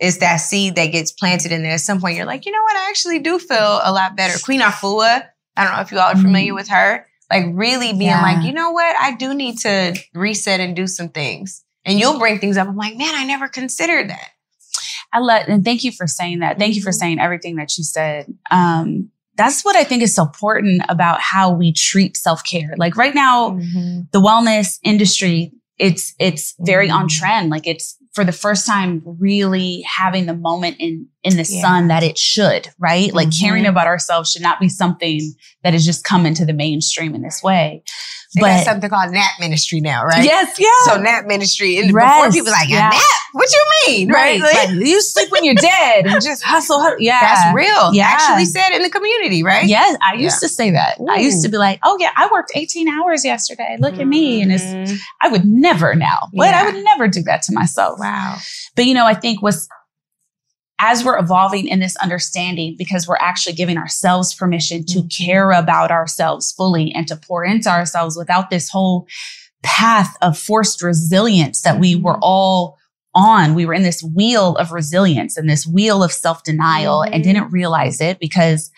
Is 0.08 0.20
that 0.20 0.38
seed 0.38 0.76
that 0.76 0.88
gets 0.88 1.12
planted 1.12 1.52
in 1.52 1.64
there? 1.64 1.74
At 1.74 1.80
some 1.80 2.00
point, 2.00 2.16
you're 2.16 2.28
like, 2.28 2.46
you 2.46 2.52
know 2.52 2.62
what? 2.62 2.76
I 2.76 2.90
actually 2.90 3.20
do 3.20 3.40
feel 3.40 3.80
a 3.84 3.92
lot 3.92 4.16
better. 4.16 4.38
Queen 4.38 4.62
Afua, 4.62 5.24
I 5.58 5.64
don't 5.64 5.76
know 5.76 5.82
if 5.82 5.92
you 5.92 5.98
all 5.98 6.12
are 6.12 6.16
familiar 6.16 6.50
mm-hmm. 6.50 6.56
with 6.56 6.68
her. 6.70 7.08
Like, 7.32 7.46
really 7.54 7.92
being 7.94 8.02
yeah. 8.02 8.22
like, 8.22 8.46
you 8.46 8.54
know 8.54 8.70
what? 8.70 8.96
I 9.00 9.16
do 9.16 9.34
need 9.34 9.58
to 9.60 9.96
reset 10.14 10.60
and 10.60 10.76
do 10.76 10.86
some 10.86 11.10
things. 11.10 11.64
And 11.86 12.00
you'll 12.00 12.20
bring 12.20 12.38
things 12.38 12.56
up. 12.56 12.68
I'm 12.68 12.78
like, 12.78 12.98
man, 12.98 13.16
I 13.16 13.26
never 13.26 13.48
considered 13.48 14.12
that. 14.12 14.30
I 15.12 15.20
love, 15.20 15.46
and 15.48 15.66
thank 15.66 15.84
you 15.84 15.92
for 15.92 16.08
saying 16.08 16.40
that. 16.40 16.60
Thank 16.60 16.76
you 16.76 16.84
for 16.84 16.92
mm-hmm. 16.92 17.00
saying 17.00 17.20
everything 17.20 17.56
that 17.56 17.78
you 17.78 17.84
said. 17.84 18.32
Um, 18.52 19.10
that's 19.36 19.64
what 19.64 19.76
I 19.76 19.84
think 19.84 20.04
is 20.04 20.16
so 20.16 20.24
important 20.24 20.84
about 20.90 21.20
how 21.22 21.52
we 21.52 21.74
treat 21.74 22.18
self 22.18 22.44
care. 22.44 22.74
Like 22.78 22.98
right 22.98 23.16
now, 23.16 23.52
mm-hmm. 23.52 24.02
the 24.12 24.20
wellness 24.20 24.80
industry, 24.84 25.52
it's, 25.78 26.14
it's 26.20 26.56
very 26.60 26.88
mm-hmm. 26.88 26.98
on 26.98 27.08
trend. 27.08 27.50
Like 27.50 27.68
it's 27.68 27.98
for 28.14 28.24
the 28.24 28.32
first 28.32 28.68
time 28.68 29.02
really 29.06 29.82
having 29.82 30.26
the 30.26 30.36
moment 30.36 30.78
in 30.80 31.08
in 31.24 31.38
the 31.38 31.48
yeah. 31.48 31.62
sun 31.62 31.88
that 31.88 32.04
it 32.04 32.18
should, 32.18 32.70
right? 32.80 33.08
Mm-hmm. 33.08 33.16
Like 33.16 33.30
caring 33.38 33.66
about 33.66 33.88
ourselves 33.88 34.32
should 34.32 34.42
not 34.42 34.60
be 34.60 34.70
something 34.70 35.20
that 35.64 35.74
has 35.74 35.86
just 35.86 36.04
come 36.04 36.26
into 36.26 36.46
the 36.46 36.54
mainstream 36.54 37.14
in 37.14 37.22
this 37.22 37.42
way. 37.44 37.84
They 38.34 38.42
but 38.42 38.64
something 38.64 38.90
called 38.90 39.12
nap 39.12 39.32
ministry 39.42 39.82
now, 39.82 40.06
right? 40.06 40.24
Yes, 40.24 40.58
yeah. 40.58 40.68
So 40.86 41.02
nap 41.02 41.26
ministry, 41.26 41.78
and 41.78 41.94
Rest, 41.94 42.18
before 42.18 42.32
people 42.32 42.52
like 42.54 42.70
yeah. 42.70 42.90
nap. 42.90 43.04
What 43.34 43.50
you 43.52 43.66
mean, 43.88 44.10
right? 44.10 44.42
right? 44.42 44.70
Like, 44.70 44.70
you 44.88 45.02
sleep 45.02 45.32
when 45.32 45.44
you're 45.44 45.54
dead 45.56 46.06
and 46.06 46.22
just 46.22 46.42
hustle. 46.42 46.80
hustle. 46.80 47.00
Yeah, 47.00 47.20
that's 47.20 47.54
real. 47.54 47.94
Yeah, 47.94 48.06
actually 48.06 48.46
said 48.46 48.70
in 48.74 48.84
the 48.84 48.90
community, 48.90 49.44
right? 49.44 49.66
Yes, 49.66 49.98
I 50.02 50.14
used 50.14 50.42
yeah. 50.42 50.48
to 50.48 50.50
say 50.50 50.72
that. 50.72 51.00
Ooh. 51.02 51.08
I 51.10 51.18
used 51.18 51.44
to 51.44 51.50
be 51.50 51.58
like, 51.58 51.80
oh 51.84 51.98
yeah, 52.00 52.12
I 52.16 52.30
worked 52.32 52.52
18 52.56 52.88
hours 52.88 53.26
yesterday. 53.26 53.76
Look 53.80 53.94
mm-hmm. 53.94 54.02
at 54.02 54.08
me, 54.08 54.42
and 54.42 54.52
it's 54.52 54.64
mm-hmm. 54.64 54.96
I 55.22 55.28
would 55.28 55.44
never 55.44 55.94
now, 55.94 56.30
but 56.34 56.52
yeah. 56.52 56.62
I 56.62 56.72
would 56.72 56.82
never 56.86 57.10
do 57.10 57.24
that 57.24 57.42
to 57.44 57.54
myself. 57.54 58.00
Wow. 58.00 58.38
But 58.78 58.86
you 58.86 58.94
know, 58.94 59.06
I 59.06 59.14
think 59.14 59.42
what's 59.42 59.68
as 60.82 61.06
we're 61.06 61.18
evolving 61.18 61.68
in 61.68 61.80
this 61.80 61.96
understanding, 61.98 62.76
because 62.76 63.08
we're 63.08 63.16
actually 63.18 63.54
giving 63.54 63.78
ourselves 63.78 64.34
permission 64.34 64.84
to 64.84 65.00
mm-hmm. 65.00 65.26
care 65.26 65.52
about 65.52 65.92
ourselves 65.92 66.52
fully 66.52 66.92
and 66.92 67.08
to 67.08 67.16
pour 67.16 67.46
into 67.46 67.70
ourselves 67.70 68.18
without 68.18 68.50
this 68.50 68.68
whole 68.68 69.08
path 69.62 70.18
of 70.24 70.38
forced 70.38 70.82
resilience 70.82 71.62
that 71.62 71.80
we 71.80 71.96
were 71.96 72.14
mm-hmm. 72.14 72.24
all 72.24 72.78
on. 73.14 73.54
We 73.54 73.68
were 73.68 73.76
in 73.76 73.84
this 73.84 74.04
wheel 74.04 74.56
of 74.56 74.72
resilience 74.72 75.38
and 75.38 75.48
this 75.48 75.68
wheel 75.68 76.04
of 76.04 76.12
self 76.12 76.44
denial 76.44 77.02
mm-hmm. 77.02 77.14
and 77.14 77.24
didn't 77.24 77.52
realize 77.52 78.02
it 78.02 78.20
because 78.20 78.72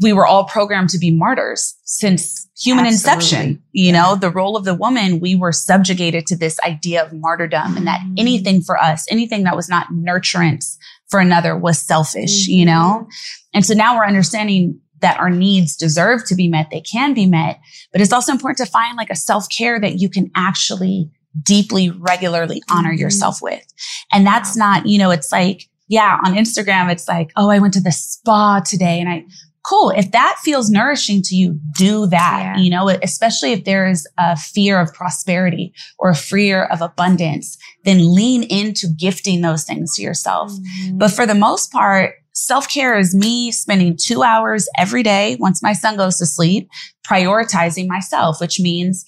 we 0.00 0.12
were 0.12 0.26
all 0.26 0.44
programmed 0.44 0.88
to 0.90 0.98
be 0.98 1.10
martyrs 1.10 1.76
since 1.84 2.48
human 2.58 2.86
Absolutely. 2.86 3.12
inception. 3.20 3.62
You 3.72 3.84
yeah. 3.86 3.92
know, 3.92 4.16
the 4.16 4.30
role 4.30 4.56
of 4.56 4.64
the 4.64 4.74
woman, 4.74 5.20
we 5.20 5.36
were 5.36 5.52
subjugated 5.52 6.26
to 6.28 6.36
this 6.36 6.58
idea 6.60 7.04
of 7.04 7.12
martyrdom 7.12 7.76
and 7.76 7.86
that 7.86 8.00
mm-hmm. 8.00 8.14
anything 8.16 8.62
for 8.62 8.80
us, 8.82 9.06
anything 9.10 9.44
that 9.44 9.54
was 9.54 9.68
not 9.68 9.88
nurturance 9.92 10.78
for 11.08 11.20
another 11.20 11.56
was 11.56 11.78
selfish, 11.78 12.44
mm-hmm. 12.44 12.52
you 12.52 12.64
know? 12.64 13.08
And 13.52 13.64
so 13.64 13.74
now 13.74 13.96
we're 13.96 14.06
understanding 14.06 14.80
that 15.00 15.20
our 15.20 15.30
needs 15.30 15.76
deserve 15.76 16.24
to 16.26 16.34
be 16.34 16.48
met. 16.48 16.70
They 16.70 16.80
can 16.80 17.14
be 17.14 17.26
met, 17.26 17.60
but 17.92 18.00
it's 18.00 18.12
also 18.12 18.32
important 18.32 18.66
to 18.66 18.72
find 18.72 18.96
like 18.96 19.10
a 19.10 19.16
self 19.16 19.48
care 19.48 19.78
that 19.80 20.00
you 20.00 20.08
can 20.08 20.30
actually 20.34 21.10
deeply, 21.42 21.90
regularly 21.90 22.62
honor 22.70 22.90
mm-hmm. 22.90 23.00
yourself 23.00 23.42
with. 23.42 23.64
And 24.12 24.26
that's 24.26 24.56
not, 24.56 24.86
you 24.86 24.98
know, 24.98 25.10
it's 25.10 25.32
like, 25.32 25.68
yeah, 25.88 26.18
on 26.24 26.34
Instagram, 26.34 26.90
it's 26.90 27.08
like, 27.08 27.30
oh, 27.36 27.50
I 27.50 27.58
went 27.58 27.74
to 27.74 27.80
the 27.80 27.92
spa 27.92 28.60
today 28.60 29.00
and 29.00 29.08
I 29.08 29.24
cool. 29.64 29.90
If 29.90 30.12
that 30.12 30.38
feels 30.42 30.70
nourishing 30.70 31.22
to 31.22 31.34
you, 31.34 31.58
do 31.74 32.06
that, 32.06 32.56
yeah. 32.56 32.62
you 32.62 32.70
know, 32.70 32.88
especially 32.88 33.52
if 33.52 33.64
there 33.64 33.88
is 33.88 34.06
a 34.18 34.36
fear 34.36 34.80
of 34.80 34.92
prosperity 34.92 35.72
or 35.98 36.10
a 36.10 36.14
fear 36.14 36.64
of 36.64 36.80
abundance, 36.80 37.58
then 37.84 38.14
lean 38.14 38.42
into 38.44 38.86
gifting 38.88 39.40
those 39.40 39.64
things 39.64 39.96
to 39.96 40.02
yourself. 40.02 40.52
Mm-hmm. 40.52 40.98
But 40.98 41.10
for 41.10 41.26
the 41.26 41.34
most 41.34 41.72
part, 41.72 42.14
self 42.32 42.68
care 42.68 42.98
is 42.98 43.14
me 43.14 43.50
spending 43.50 43.96
two 43.96 44.22
hours 44.22 44.68
every 44.76 45.02
day 45.02 45.36
once 45.40 45.62
my 45.62 45.72
son 45.72 45.96
goes 45.96 46.18
to 46.18 46.26
sleep, 46.26 46.68
prioritizing 47.06 47.86
myself, 47.86 48.40
which 48.40 48.60
means 48.60 49.06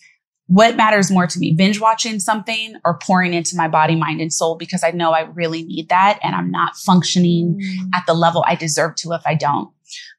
what 0.48 0.76
matters 0.76 1.10
more 1.10 1.26
to 1.26 1.38
me, 1.40 1.52
binge 1.52 1.80
watching 1.80 2.20
something 2.20 2.76
or 2.84 2.98
pouring 2.98 3.34
into 3.34 3.56
my 3.56 3.66
body, 3.66 3.96
mind, 3.96 4.20
and 4.20 4.32
soul 4.32 4.56
because 4.56 4.84
I 4.84 4.92
know 4.92 5.10
I 5.10 5.22
really 5.22 5.64
need 5.64 5.88
that 5.88 6.20
and 6.22 6.36
I'm 6.36 6.50
not 6.52 6.76
functioning 6.76 7.60
mm. 7.60 7.90
at 7.92 8.04
the 8.06 8.14
level 8.14 8.44
I 8.46 8.54
deserve 8.54 8.94
to 8.96 9.12
if 9.12 9.22
I 9.26 9.34
don't. 9.34 9.70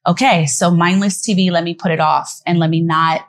Okay, 0.06 0.46
so 0.46 0.70
mindless 0.70 1.20
TV, 1.20 1.50
let 1.50 1.64
me 1.64 1.74
put 1.74 1.90
it 1.90 2.00
off 2.00 2.40
and 2.46 2.58
let 2.58 2.70
me 2.70 2.80
not 2.80 3.26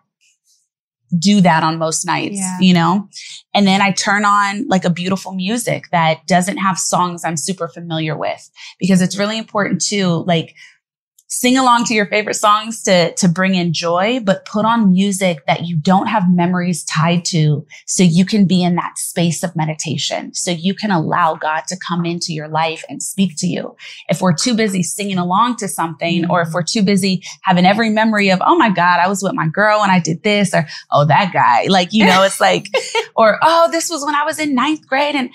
do 1.17 1.41
that 1.41 1.63
on 1.63 1.77
most 1.79 2.05
nights, 2.05 2.37
yeah. 2.37 2.59
you 2.59 2.73
know? 2.73 3.09
And 3.53 3.65
then 3.65 3.81
I 3.81 3.91
turn 3.91 4.25
on 4.25 4.67
like 4.67 4.85
a 4.85 4.89
beautiful 4.89 5.33
music 5.33 5.85
that 5.91 6.25
doesn't 6.27 6.57
have 6.57 6.77
songs 6.77 7.25
I'm 7.25 7.37
super 7.37 7.67
familiar 7.67 8.15
with 8.15 8.49
because 8.79 9.01
it's 9.01 9.17
really 9.17 9.37
important 9.37 9.81
too. 9.81 10.23
Like 10.27 10.55
sing 11.29 11.57
along 11.57 11.85
to 11.85 11.93
your 11.93 12.07
favorite 12.07 12.33
songs 12.33 12.81
to, 12.81 13.13
to 13.13 13.29
bring 13.29 13.53
in 13.53 13.71
joy, 13.71 14.19
but 14.19 14.45
put 14.45 14.65
on 14.65 14.91
music 14.91 15.45
that 15.45 15.65
you 15.65 15.77
don't 15.77 16.07
have 16.07 16.23
memories 16.27 16.83
tied 16.85 17.23
to 17.23 17.65
so 17.85 18.01
you 18.01 18.25
can 18.25 18.45
be 18.45 18.63
in 18.63 18.75
that 18.75 18.97
space 18.97 19.43
of 19.43 19.55
meditation. 19.55 20.33
So 20.33 20.49
you 20.49 20.73
can 20.73 20.89
allow 20.89 21.35
God 21.35 21.61
to 21.67 21.77
come 21.87 22.03
into 22.03 22.33
your 22.33 22.47
life 22.47 22.83
and 22.89 23.01
speak 23.01 23.33
to 23.37 23.47
you. 23.47 23.75
If 24.09 24.21
we're 24.21 24.33
too 24.33 24.55
busy 24.55 24.81
singing 24.81 25.19
along 25.19 25.57
to 25.57 25.67
something, 25.67 26.23
mm-hmm. 26.23 26.31
or 26.31 26.41
if 26.41 26.49
we're 26.51 26.63
too 26.63 26.81
busy 26.81 27.23
having 27.43 27.65
every 27.65 27.91
memory 27.91 28.29
of, 28.29 28.41
oh 28.43 28.57
my 28.57 28.71
God, 28.71 28.99
I 28.99 29.07
was 29.07 29.21
with 29.21 29.33
my 29.35 29.47
girl 29.47 29.81
and 29.83 29.91
I 29.91 29.99
did 29.99 30.23
this, 30.23 30.53
or 30.53 30.65
oh, 30.91 31.05
that 31.05 31.31
guy, 31.31 31.65
like, 31.69 31.89
you 31.91 32.05
know, 32.05 32.23
it's 32.23 32.41
like, 32.41 32.65
or 33.15 33.37
oh, 33.43 33.69
this 33.71 33.89
was 33.89 34.03
when 34.03 34.15
I 34.15 34.23
was 34.23 34.39
in 34.39 34.55
ninth 34.55 34.87
grade 34.87 35.15
and 35.15 35.29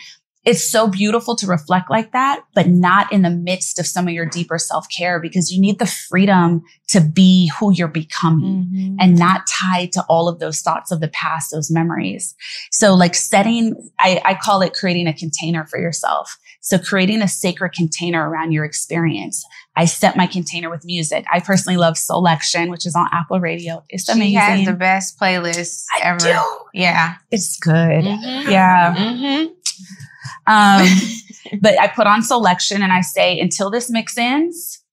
it's 0.44 0.70
so 0.70 0.88
beautiful 0.88 1.36
to 1.36 1.46
reflect 1.46 1.88
like 1.88 2.12
that, 2.12 2.44
but 2.54 2.68
not 2.68 3.10
in 3.12 3.22
the 3.22 3.30
midst 3.30 3.78
of 3.78 3.86
some 3.86 4.06
of 4.06 4.12
your 4.12 4.26
deeper 4.26 4.58
self 4.58 4.86
care 4.94 5.18
because 5.18 5.50
you 5.50 5.60
need 5.60 5.78
the 5.78 5.86
freedom 5.86 6.62
to 6.88 7.00
be 7.00 7.50
who 7.58 7.72
you're 7.72 7.88
becoming 7.88 8.66
mm-hmm. 8.66 8.96
and 9.00 9.18
not 9.18 9.46
tied 9.46 9.92
to 9.92 10.04
all 10.08 10.28
of 10.28 10.40
those 10.40 10.60
thoughts 10.60 10.92
of 10.92 11.00
the 11.00 11.08
past, 11.08 11.50
those 11.50 11.70
memories. 11.70 12.34
So 12.70 12.94
like 12.94 13.14
setting, 13.14 13.74
I, 13.98 14.20
I 14.24 14.34
call 14.34 14.60
it 14.60 14.74
creating 14.74 15.06
a 15.06 15.14
container 15.14 15.66
for 15.66 15.78
yourself. 15.78 16.36
So 16.60 16.78
creating 16.78 17.22
a 17.22 17.28
sacred 17.28 17.72
container 17.72 18.28
around 18.28 18.52
your 18.52 18.64
experience. 18.64 19.44
I 19.76 19.86
set 19.86 20.16
my 20.16 20.26
container 20.26 20.70
with 20.70 20.84
music. 20.84 21.24
I 21.32 21.40
personally 21.40 21.76
love 21.76 21.98
Selection, 21.98 22.70
which 22.70 22.86
is 22.86 22.94
on 22.94 23.06
Apple 23.12 23.40
Radio. 23.40 23.82
It's 23.88 24.08
amazing. 24.08 24.28
She 24.28 24.34
has 24.36 24.66
the 24.66 24.72
best 24.72 25.18
playlist 25.18 25.84
I 25.94 26.00
ever. 26.04 26.18
Do. 26.18 26.40
Yeah. 26.72 27.16
It's 27.30 27.58
good. 27.58 27.74
Mm-hmm. 28.04 28.50
Yeah. 28.50 28.94
Mm-hmm. 28.94 29.52
Um, 30.46 30.86
but 31.60 31.78
I 31.80 31.88
put 31.88 32.06
on 32.06 32.22
selection 32.22 32.82
and 32.82 32.92
I 32.92 33.00
say, 33.00 33.38
until 33.38 33.70
this 33.70 33.90
mix 33.90 34.16
ends, 34.18 34.84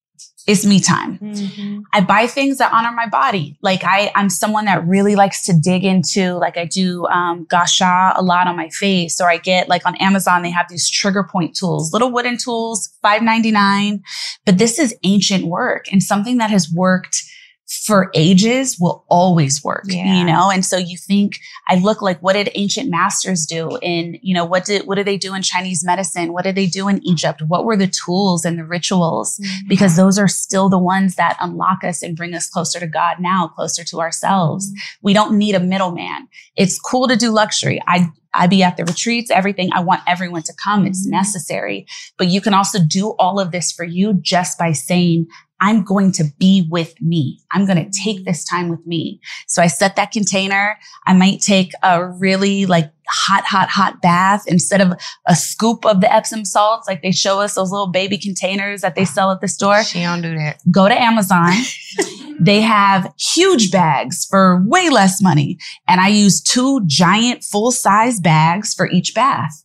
it's 0.47 0.65
me 0.65 0.79
time. 0.79 1.19
Mm-hmm. 1.19 1.81
I 1.93 2.01
buy 2.01 2.25
things 2.25 2.57
that 2.57 2.73
honor 2.73 2.91
my 2.91 3.07
body. 3.07 3.57
Like 3.61 3.83
I, 3.83 4.11
I'm 4.15 4.29
someone 4.29 4.65
that 4.65 4.85
really 4.87 5.15
likes 5.15 5.45
to 5.45 5.53
dig 5.53 5.83
into, 5.83 6.33
like 6.33 6.57
I 6.57 6.65
do, 6.65 7.05
um, 7.07 7.45
gua 7.49 8.13
a 8.15 8.23
lot 8.23 8.47
on 8.47 8.57
my 8.57 8.69
face, 8.69 9.21
or 9.21 9.29
I 9.29 9.37
get 9.37 9.69
like 9.69 9.85
on 9.85 9.95
Amazon, 9.97 10.41
they 10.41 10.49
have 10.49 10.67
these 10.67 10.89
trigger 10.89 11.23
point 11.23 11.55
tools, 11.55 11.93
little 11.93 12.11
wooden 12.11 12.37
tools, 12.37 12.89
five 13.01 13.21
ninety 13.21 13.51
nine. 13.51 14.01
But 14.45 14.57
this 14.57 14.79
is 14.79 14.95
ancient 15.03 15.45
work 15.45 15.85
and 15.91 16.01
something 16.01 16.37
that 16.37 16.49
has 16.49 16.71
worked 16.73 17.23
for 17.71 18.11
ages 18.15 18.77
will 18.77 19.05
always 19.07 19.63
work, 19.63 19.85
yeah. 19.87 20.17
you 20.17 20.25
know? 20.25 20.51
And 20.51 20.65
so 20.65 20.75
you 20.75 20.97
think, 20.97 21.39
I 21.69 21.75
look 21.75 22.01
like, 22.01 22.19
what 22.21 22.33
did 22.33 22.49
ancient 22.53 22.89
masters 22.89 23.45
do 23.45 23.77
in, 23.81 24.19
you 24.21 24.35
know, 24.35 24.43
what 24.43 24.65
did, 24.65 24.85
what 24.87 24.95
do 24.95 25.05
they 25.05 25.17
do 25.17 25.33
in 25.33 25.41
Chinese 25.41 25.81
medicine? 25.81 26.33
What 26.33 26.43
did 26.43 26.55
they 26.55 26.65
do 26.67 26.89
in 26.89 27.01
Egypt? 27.07 27.41
What 27.47 27.63
were 27.63 27.77
the 27.77 27.87
tools 27.87 28.43
and 28.43 28.59
the 28.59 28.65
rituals? 28.65 29.37
Mm-hmm. 29.37 29.69
Because 29.69 29.95
those 29.95 30.19
are 30.19 30.27
still 30.27 30.67
the 30.67 30.77
ones 30.77 31.15
that 31.15 31.37
unlock 31.39 31.85
us 31.85 32.03
and 32.03 32.17
bring 32.17 32.33
us 32.33 32.49
closer 32.49 32.77
to 32.79 32.87
God 32.87 33.17
now, 33.21 33.47
closer 33.47 33.85
to 33.85 34.01
ourselves. 34.01 34.67
Mm-hmm. 34.67 34.99
We 35.03 35.13
don't 35.13 35.37
need 35.37 35.55
a 35.55 35.59
middleman. 35.61 36.27
It's 36.57 36.77
cool 36.77 37.07
to 37.07 37.15
do 37.15 37.31
luxury. 37.31 37.81
I, 37.87 38.09
I 38.33 38.47
be 38.47 38.63
at 38.63 38.75
the 38.75 38.83
retreats, 38.83 39.31
everything. 39.31 39.69
I 39.73 39.79
want 39.79 40.01
everyone 40.07 40.43
to 40.43 40.53
come. 40.61 40.85
It's 40.85 41.05
mm-hmm. 41.05 41.15
necessary. 41.15 41.87
But 42.17 42.27
you 42.27 42.41
can 42.41 42.53
also 42.53 42.79
do 42.85 43.11
all 43.17 43.39
of 43.39 43.51
this 43.51 43.71
for 43.71 43.85
you 43.85 44.13
just 44.13 44.57
by 44.57 44.73
saying, 44.73 45.27
I'm 45.61 45.83
going 45.83 46.11
to 46.13 46.25
be 46.39 46.67
with 46.69 46.99
me. 47.01 47.39
I'm 47.51 47.65
going 47.65 47.77
to 47.77 48.03
take 48.03 48.25
this 48.25 48.43
time 48.43 48.67
with 48.67 48.85
me. 48.85 49.21
So 49.47 49.61
I 49.61 49.67
set 49.67 49.95
that 49.95 50.11
container. 50.11 50.77
I 51.05 51.13
might 51.13 51.39
take 51.39 51.71
a 51.83 52.05
really 52.05 52.65
like 52.65 52.91
hot, 53.07 53.43
hot, 53.45 53.69
hot 53.69 54.01
bath 54.01 54.43
instead 54.47 54.81
of 54.81 54.93
a 55.27 55.35
scoop 55.35 55.85
of 55.85 56.01
the 56.01 56.11
Epsom 56.11 56.45
salts. 56.45 56.87
Like 56.87 57.03
they 57.03 57.11
show 57.11 57.39
us 57.39 57.53
those 57.53 57.71
little 57.71 57.91
baby 57.91 58.17
containers 58.17 58.81
that 58.81 58.95
they 58.95 59.05
sell 59.05 59.31
at 59.31 59.39
the 59.39 59.47
store. 59.47 59.83
She 59.83 60.01
don't 60.01 60.21
do 60.21 60.35
that. 60.35 60.59
Go 60.71 60.89
to 60.89 60.99
Amazon. 60.99 61.53
they 62.39 62.61
have 62.61 63.13
huge 63.19 63.71
bags 63.71 64.25
for 64.25 64.63
way 64.65 64.89
less 64.89 65.21
money. 65.21 65.59
And 65.87 66.01
I 66.01 66.07
use 66.07 66.41
two 66.41 66.81
giant 66.87 67.43
full 67.43 67.71
size 67.71 68.19
bags 68.19 68.73
for 68.73 68.89
each 68.89 69.13
bath 69.13 69.63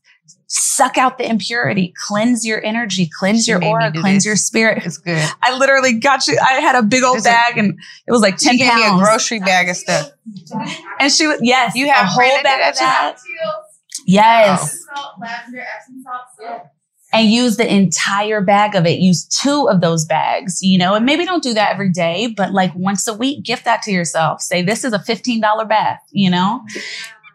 suck 0.49 0.97
out 0.97 1.19
the 1.19 1.29
impurity, 1.29 1.93
cleanse 2.07 2.45
your 2.47 2.65
energy, 2.65 3.11
cleanse 3.19 3.49
your 3.49 3.63
aura, 3.65 3.91
cleanse 3.93 4.19
this. 4.19 4.27
your 4.27 4.37
spirit. 4.37 4.85
It's 4.87 4.99
good. 4.99 5.23
I 5.43 5.57
literally 5.59 5.99
got 5.99 6.27
you. 6.29 6.39
I 6.41 6.61
had 6.61 6.77
a 6.77 6.83
big 6.83 7.03
old 7.03 7.17
This 7.17 7.23
is- 7.27 7.31
bag 7.33 7.59
and 7.59 7.79
it 8.07 8.13
was 8.13 8.21
like 8.21 8.37
10 8.37 8.53
She 8.53 8.59
gave 8.59 8.75
me 8.75 8.87
a 8.87 8.97
grocery 8.97 9.41
bag 9.41 9.69
of 9.69 9.77
stuff. 9.77 10.11
And 11.01 11.11
she 11.13 11.27
was, 11.27 11.39
yes, 11.43 11.75
You 11.75 11.89
have 11.91 12.05
a 12.05 12.09
whole 12.09 12.43
bag 12.43 12.73
of 12.73 12.79
that. 12.79 13.17
Yes. 14.07 14.85
And 17.13 17.31
use 17.31 17.57
the 17.57 17.73
entire 17.73 18.41
bag 18.41 18.75
of 18.75 18.85
it. 18.85 18.99
Use 18.99 19.25
two 19.27 19.69
of 19.71 19.81
those 19.81 20.05
bags, 20.05 20.59
you 20.61 20.77
know, 20.77 20.95
and 20.95 21.07
maybe 21.07 21.25
don't 21.25 21.43
do 21.43 21.55
that 21.55 21.73
every 21.73 21.91
day, 21.91 22.35
but 22.37 22.53
like 22.53 22.75
once 22.75 23.07
a 23.09 23.15
week, 23.15 23.45
gift 23.45 23.65
that 23.65 23.81
to 23.83 23.91
yourself. 23.93 24.43
Say, 24.43 24.61
this 24.63 24.85
is 24.85 24.93
a 24.93 24.99
$15 24.99 25.69
bath, 25.69 26.01
you 26.11 26.31
know? 26.31 26.63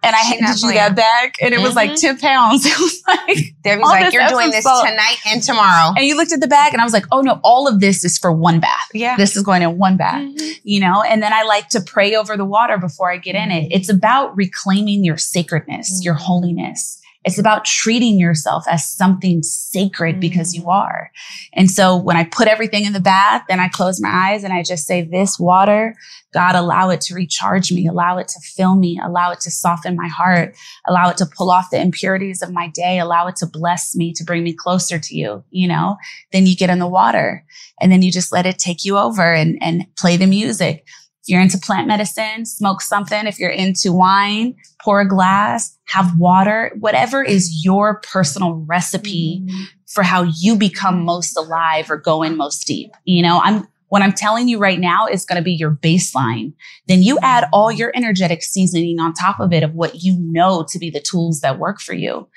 And 0.03 0.15
I 0.15 0.21
She 0.21 0.37
handed 0.39 0.61
you 0.61 0.73
that 0.73 0.95
bag 0.95 1.35
and 1.41 1.53
it 1.53 1.59
was 1.59 1.75
like. 1.75 1.91
Mm-hmm. 1.91 2.17
10 2.17 2.17
pounds. 2.19 2.65
It 2.71 2.79
was 2.79 3.03
like, 3.07 3.55
Devi's 3.63 3.81
like, 3.81 4.13
you're 4.13 4.27
doing 4.27 4.49
this 4.49 4.63
salt." 4.63 4.87
tonight 4.87 5.17
and 5.27 5.43
tomorrow. 5.43 5.93
And 5.95 6.05
you 6.05 6.15
looked 6.15 6.31
at 6.31 6.39
the 6.39 6.47
bag 6.47 6.73
and 6.73 6.81
I 6.81 6.85
was 6.85 6.93
like, 6.93 7.05
oh 7.11 7.21
no, 7.21 7.39
all 7.43 7.67
of 7.67 7.79
this 7.79 8.03
is 8.03 8.17
for 8.17 8.31
one 8.31 8.59
bath. 8.59 8.89
Yeah. 8.93 9.17
This 9.17 9.35
is 9.35 9.43
going 9.43 9.61
in 9.61 9.77
one 9.77 9.97
bath, 9.97 10.21
mm-hmm. 10.21 10.51
you 10.63 10.79
know? 10.79 11.01
And 11.03 11.21
then 11.21 11.33
I 11.33 11.43
like 11.43 11.69
to 11.69 11.81
pray 11.81 12.15
over 12.15 12.37
the 12.37 12.45
water 12.45 12.77
before 12.77 13.11
I 13.11 13.17
get 13.17 13.35
in 13.35 13.51
it. 13.51 13.67
It's 13.71 13.89
about 13.89 14.35
reclaiming 14.35 15.03
your 15.03 15.17
sacredness, 15.17 16.03
your 16.03 16.15
mm-hmm. 16.15 16.23
holiness. 16.23 17.00
It's 17.23 17.37
about 17.37 17.65
treating 17.65 18.19
yourself 18.19 18.63
as 18.67 18.89
something 18.89 19.43
sacred 19.43 20.19
because 20.19 20.53
mm. 20.53 20.59
you 20.59 20.69
are. 20.69 21.11
And 21.53 21.69
so 21.69 21.95
when 21.95 22.17
I 22.17 22.23
put 22.23 22.47
everything 22.47 22.85
in 22.85 22.93
the 22.93 22.99
bath, 22.99 23.43
then 23.47 23.59
I 23.59 23.67
close 23.67 24.01
my 24.01 24.09
eyes 24.09 24.43
and 24.43 24.53
I 24.53 24.63
just 24.63 24.87
say, 24.87 25.01
this 25.01 25.39
water, 25.39 25.95
God, 26.33 26.55
allow 26.55 26.89
it 26.89 27.01
to 27.01 27.13
recharge 27.13 27.71
me, 27.71 27.87
allow 27.87 28.17
it 28.17 28.27
to 28.29 28.39
fill 28.39 28.75
me, 28.75 28.99
allow 29.03 29.31
it 29.31 29.41
to 29.41 29.51
soften 29.51 29.95
my 29.95 30.07
heart, 30.07 30.55
allow 30.87 31.09
it 31.09 31.17
to 31.17 31.25
pull 31.25 31.51
off 31.51 31.69
the 31.71 31.79
impurities 31.79 32.41
of 32.41 32.51
my 32.51 32.69
day, 32.69 32.99
allow 32.99 33.27
it 33.27 33.35
to 33.37 33.45
bless 33.45 33.95
me, 33.95 34.13
to 34.13 34.23
bring 34.23 34.43
me 34.43 34.53
closer 34.53 34.97
to 34.97 35.15
you, 35.15 35.43
you 35.51 35.67
know? 35.67 35.97
Then 36.31 36.45
you 36.45 36.55
get 36.55 36.69
in 36.69 36.79
the 36.79 36.87
water 36.87 37.45
and 37.79 37.91
then 37.91 38.01
you 38.01 38.11
just 38.11 38.31
let 38.31 38.45
it 38.45 38.57
take 38.57 38.85
you 38.85 38.97
over 38.97 39.33
and, 39.33 39.57
and 39.61 39.85
play 39.95 40.17
the 40.17 40.25
music. 40.25 40.85
If 41.21 41.29
you're 41.29 41.41
into 41.41 41.59
plant 41.59 41.87
medicine, 41.87 42.45
smoke 42.45 42.81
something. 42.81 43.27
If 43.27 43.37
you're 43.37 43.51
into 43.51 43.93
wine, 43.93 44.55
pour 44.81 45.01
a 45.01 45.07
glass, 45.07 45.77
have 45.85 46.17
water, 46.17 46.71
whatever 46.79 47.23
is 47.23 47.63
your 47.63 48.01
personal 48.01 48.53
recipe 48.67 49.43
mm-hmm. 49.43 49.63
for 49.85 50.03
how 50.03 50.23
you 50.23 50.55
become 50.55 51.03
most 51.05 51.37
alive 51.37 51.91
or 51.91 51.97
go 51.97 52.23
in 52.23 52.37
most 52.37 52.65
deep. 52.65 52.91
You 53.05 53.21
know, 53.21 53.39
I'm, 53.43 53.67
what 53.89 54.01
I'm 54.01 54.13
telling 54.13 54.47
you 54.47 54.57
right 54.57 54.79
now 54.79 55.05
is 55.05 55.25
going 55.25 55.35
to 55.35 55.43
be 55.43 55.53
your 55.53 55.75
baseline. 55.75 56.53
Then 56.87 57.03
you 57.03 57.19
add 57.21 57.47
all 57.53 57.71
your 57.71 57.91
energetic 57.93 58.41
seasoning 58.41 58.99
on 58.99 59.13
top 59.13 59.39
of 59.39 59.53
it 59.53 59.61
of 59.61 59.75
what 59.75 60.01
you 60.01 60.17
know 60.19 60.65
to 60.69 60.79
be 60.79 60.89
the 60.89 61.01
tools 61.01 61.41
that 61.41 61.59
work 61.59 61.81
for 61.81 61.93
you 61.93 62.27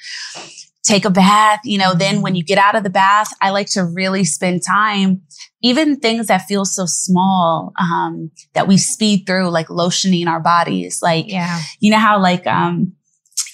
take 0.85 1.05
a 1.05 1.11
bath. 1.11 1.61
You 1.65 1.79
know, 1.79 1.95
then 1.95 2.21
when 2.23 2.35
you 2.35 2.45
get 2.45 2.59
out 2.59 2.77
of 2.77 2.85
the 2.85 2.91
bath, 2.91 3.33
I 3.41 3.51
like 3.51 3.67
to 3.73 3.85
really 3.85 4.25
spend 4.25 4.63
time, 4.63 5.23
even 5.63 5.97
things 5.99 6.27
that 6.29 6.43
feel 6.43 6.65
so 6.65 6.85
small, 6.87 7.73
um, 7.81 8.31
that 8.53 8.69
we 8.69 8.77
speed 8.77 9.25
through, 9.27 9.49
like 9.51 9.69
lotioning 9.69 10.27
our 10.29 10.41
bodies. 10.41 11.01
Like, 11.03 11.27
Yeah. 11.31 11.61
you 11.81 11.91
know 11.91 11.99
how 11.99 12.21
like, 12.21 12.47
um, 12.47 12.93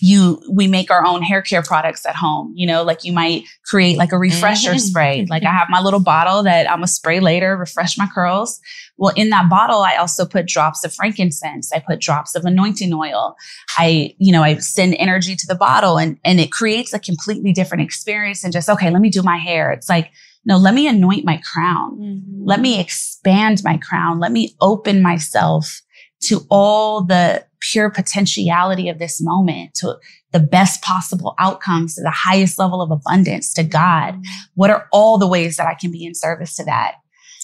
you, 0.03 0.43
we 0.51 0.67
make 0.67 0.91
our 0.91 1.05
own 1.05 1.23
hair 1.23 1.43
care 1.43 1.63
products 1.63 2.05
at 2.07 2.17
home, 2.17 2.53
you 2.57 2.67
know, 2.67 2.83
like 2.83 3.05
you 3.05 3.13
might 3.13 3.45
create 3.65 3.97
like 3.99 4.13
a 4.13 4.19
refresher 4.19 4.73
Mhm. 4.75 4.81
spray. 4.81 5.27
Like 5.29 5.45
I 5.45 5.53
have 5.53 5.69
my 5.71 5.81
little 5.81 6.01
bottle 6.01 6.43
that 6.45 6.71
I'm 6.71 6.79
gonna 6.79 6.87
spray 6.87 7.21
later, 7.21 7.57
refresh 7.57 7.97
my 7.99 8.07
curls. 8.07 8.61
Well, 8.97 9.13
in 9.17 9.31
that 9.31 9.49
bottle, 9.49 9.81
I 9.81 9.97
also 9.97 10.27
put 10.27 10.47
drops 10.47 10.85
of 10.85 10.95
frankincense. 10.95 11.73
I 11.73 11.79
put 11.81 12.01
drops 12.01 12.35
of 12.35 12.45
anointing 12.45 12.93
oil. 12.93 13.35
I, 13.79 14.15
you 14.19 14.33
know, 14.33 14.43
I 14.43 14.57
send 14.57 14.95
energy 14.99 15.37
to 15.37 15.47
the 15.47 15.55
bottle 15.55 15.99
and, 15.99 16.19
and 16.25 16.39
it 16.41 16.53
creates 16.53 16.93
a 16.93 16.99
completely 16.99 17.53
different 17.53 17.83
experience 17.83 18.43
than 18.43 18.53
just, 18.53 18.69
okay, 18.69 18.91
let 18.91 19.01
me 19.01 19.11
do 19.11 19.23
my 19.23 19.39
hair. 19.39 19.71
It's 19.73 19.89
like, 19.89 20.11
no, 20.45 20.57
let 20.57 20.75
me 20.75 20.87
anoint 20.89 21.25
my 21.25 21.41
crown. 21.53 22.23
Let 22.45 22.61
me 22.61 22.81
expand 22.81 23.63
my 23.65 23.77
crown. 23.77 24.21
Let 24.21 24.33
me 24.33 24.55
open 24.61 25.03
myself 25.03 25.83
to 26.23 26.47
all 26.51 27.03
the 27.03 27.45
pure 27.61 27.91
potentiality 27.91 28.89
of 28.89 28.99
this 28.99 29.21
moment, 29.21 29.75
to 29.75 29.97
the 30.33 30.41
best 30.41 30.83
possible 30.83 31.35
outcomes, 31.39 31.95
to 31.95 32.03
the 32.03 32.11
highest 32.11 32.59
level 32.59 32.81
of 32.81 32.91
abundance, 32.91 33.53
to 33.55 33.63
God. 33.63 34.17
What 34.55 34.71
are 34.71 34.89
all 34.93 35.19
the 35.19 35.29
ways 35.29 35.57
that 35.57 35.67
I 35.67 35.75
can 35.75 35.91
be 35.91 36.05
in 36.05 36.15
service 36.15 36.57
to 36.57 36.65
that? 36.65 36.97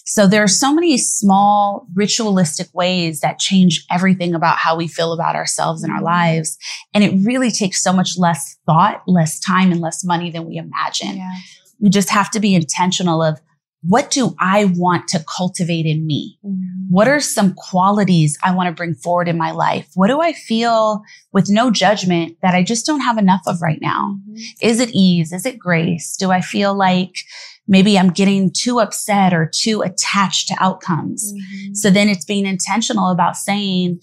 So 0.05 0.25
there 0.25 0.41
are 0.41 0.47
so 0.47 0.73
many 0.73 0.97
small 0.97 1.85
ritualistic 1.93 2.67
ways 2.73 3.19
that 3.19 3.39
change 3.39 3.85
everything 3.91 4.33
about 4.33 4.57
how 4.57 4.77
we 4.77 4.87
feel 4.87 5.11
about 5.11 5.35
ourselves 5.35 5.83
and 5.83 5.91
our 5.91 6.01
lives. 6.01 6.57
And 6.93 7.03
it 7.03 7.25
really 7.25 7.51
takes 7.51 7.83
so 7.83 7.91
much 7.91 8.17
less 8.17 8.57
thought, 8.65 9.03
less 9.05 9.37
time, 9.37 9.69
and 9.69 9.81
less 9.81 10.05
money 10.05 10.31
than 10.31 10.47
we 10.47 10.55
imagine. 10.55 11.21
We 11.81 11.89
just 11.89 12.09
have 12.09 12.31
to 12.31 12.39
be 12.39 12.55
intentional 12.55 13.21
of 13.21 13.41
what 13.81 14.09
do 14.09 14.35
I 14.39 14.65
want 14.75 15.07
to 15.09 15.23
cultivate 15.37 15.85
in 15.85 16.05
me? 16.05 16.39
Mm-hmm. 16.43 16.87
What 16.89 17.07
are 17.07 17.19
some 17.19 17.53
qualities 17.53 18.37
I 18.43 18.53
want 18.53 18.67
to 18.67 18.73
bring 18.73 18.95
forward 18.95 19.27
in 19.27 19.37
my 19.37 19.51
life? 19.51 19.87
What 19.93 20.07
do 20.07 20.19
I 20.19 20.33
feel 20.33 21.03
with 21.31 21.49
no 21.49 21.69
judgment 21.69 22.37
that 22.41 22.55
I 22.55 22.63
just 22.63 22.85
don't 22.85 23.01
have 23.01 23.17
enough 23.17 23.41
of 23.45 23.61
right 23.61 23.79
now? 23.81 24.17
Mm-hmm. 24.29 24.43
Is 24.61 24.79
it 24.79 24.89
ease? 24.93 25.31
Is 25.31 25.45
it 25.45 25.59
grace? 25.59 26.17
Do 26.17 26.31
I 26.31 26.41
feel 26.41 26.75
like 26.75 27.13
maybe 27.67 27.99
I'm 27.99 28.09
getting 28.09 28.51
too 28.51 28.79
upset 28.79 29.33
or 29.33 29.49
too 29.53 29.81
attached 29.83 30.47
to 30.47 30.55
outcomes? 30.59 31.31
Mm-hmm. 31.31 31.73
So 31.75 31.89
then 31.89 32.09
it's 32.09 32.25
being 32.25 32.45
intentional 32.45 33.11
about 33.11 33.37
saying, 33.37 34.01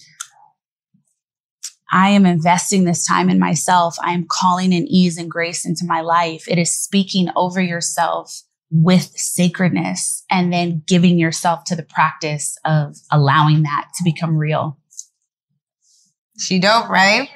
I 1.91 2.09
am 2.09 2.25
investing 2.25 2.85
this 2.85 3.05
time 3.05 3.29
in 3.29 3.39
myself. 3.39 3.97
I 4.01 4.13
am 4.13 4.25
calling 4.27 4.73
in 4.73 4.87
ease 4.87 5.17
and 5.17 5.29
grace 5.29 5.65
into 5.65 5.85
my 5.85 6.01
life. 6.01 6.47
It 6.47 6.57
is 6.57 6.73
speaking 6.73 7.29
over 7.35 7.61
yourself 7.61 8.41
with 8.83 9.11
sacredness 9.15 10.25
and 10.29 10.51
then 10.51 10.83
giving 10.85 11.17
yourself 11.17 11.63
to 11.65 11.75
the 11.75 11.83
practice 11.83 12.57
of 12.65 12.97
allowing 13.11 13.63
that 13.63 13.87
to 13.95 14.03
become 14.03 14.35
real. 14.37 14.77
She 16.37 16.59
dope, 16.59 16.89
right? 16.89 17.29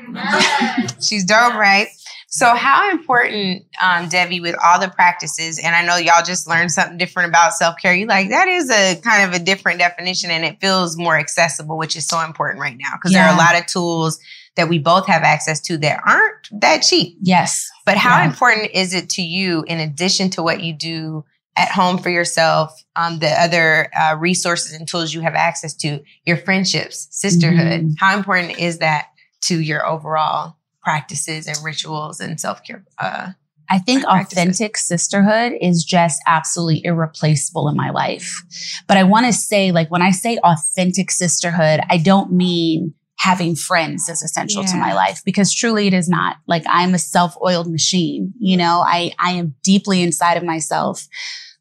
She's 1.02 1.24
dope, 1.24 1.54
right? 1.54 1.88
So, 2.28 2.54
how 2.54 2.92
important, 2.92 3.64
um, 3.82 4.10
Devi, 4.10 4.42
with 4.42 4.56
all 4.64 4.80
the 4.80 4.90
practices, 4.90 5.58
and 5.58 5.76
I 5.76 5.84
know 5.84 5.96
y'all 5.96 6.24
just 6.24 6.48
learned 6.48 6.72
something 6.72 6.98
different 6.98 7.30
about 7.30 7.54
self 7.54 7.76
care. 7.82 7.94
You 7.94 8.06
like 8.06 8.30
that 8.30 8.48
is 8.48 8.70
a 8.70 9.00
kind 9.02 9.28
of 9.28 9.40
a 9.40 9.44
different 9.44 9.80
definition, 9.80 10.30
and 10.30 10.44
it 10.44 10.60
feels 10.60 10.98
more 10.98 11.18
accessible, 11.18 11.78
which 11.78 11.96
is 11.96 12.06
so 12.06 12.20
important 12.20 12.60
right 12.60 12.78
now 12.78 12.92
because 12.94 13.14
there 13.14 13.24
are 13.24 13.34
a 13.34 13.38
lot 13.38 13.58
of 13.58 13.66
tools 13.66 14.20
that 14.60 14.68
we 14.70 14.78
both 14.78 15.08
have 15.08 15.24
access 15.24 15.60
to 15.62 15.78
that 15.78 16.02
aren't 16.06 16.62
that 16.62 16.82
cheap. 16.84 17.18
Yes. 17.22 17.68
But 17.86 17.98
how 17.98 18.18
Yeah. 18.20 18.26
important 18.26 18.72
is 18.74 18.94
it 18.94 19.10
to 19.12 19.22
you, 19.22 19.64
in 19.68 19.80
addition 19.80 20.30
to 20.32 20.44
what 20.44 20.62
you 20.62 20.74
do 20.74 21.24
at 21.56 21.70
home 21.72 21.98
for 21.98 22.10
yourself, 22.10 22.72
um, 22.96 23.20
the 23.20 23.30
other 23.42 23.90
uh, 23.98 24.16
resources 24.18 24.74
and 24.74 24.88
tools 24.88 25.14
you 25.14 25.22
have 25.22 25.34
access 25.36 25.74
to, 25.76 26.02
your 26.26 26.38
friendships, 26.38 27.08
sisterhood? 27.12 27.82
Mhm. 27.82 27.94
How 28.00 28.16
important 28.18 28.60
is 28.60 28.80
that 28.80 29.08
to 29.44 29.60
your 29.62 29.86
overall 29.88 30.58
practices 30.84 31.48
and 31.48 31.58
rituals 31.64 32.20
and 32.20 32.40
self 32.40 32.62
care? 32.64 32.84
Uh, 32.98 33.30
I 33.72 33.78
think 33.78 34.04
authentic 34.06 34.78
sisterhood 34.78 35.54
is 35.62 35.84
just 35.84 36.20
absolutely 36.26 36.84
irreplaceable 36.86 37.70
in 37.70 37.76
my 37.78 37.92
life. 37.92 38.42
But 38.88 38.98
I 38.98 39.04
want 39.04 39.28
to 39.28 39.34
say, 39.34 39.72
like, 39.72 39.92
when 39.92 40.02
I 40.02 40.10
say 40.10 40.38
authentic 40.44 41.12
sisterhood, 41.12 41.80
I 41.90 41.98
don't 41.98 42.32
mean 42.32 42.96
having 43.20 43.54
friends 43.54 44.08
is 44.08 44.24
essential 44.24 44.64
to 44.64 44.78
my 44.78 44.94
life 44.94 45.22
because 45.26 45.54
truly 45.54 45.88
it 45.88 45.94
is 45.94 46.08
not. 46.08 46.38
Like, 46.48 46.64
I'm 46.68 46.94
a 46.94 47.00
self 47.00 47.36
oiled 47.44 47.70
machine. 47.70 48.34
You 48.40 48.58
know, 48.58 48.82
I, 48.86 49.12
I 49.20 49.32
am 49.32 49.56
deeply 49.62 50.02
inside 50.02 50.38
of 50.38 50.44
myself. 50.44 51.06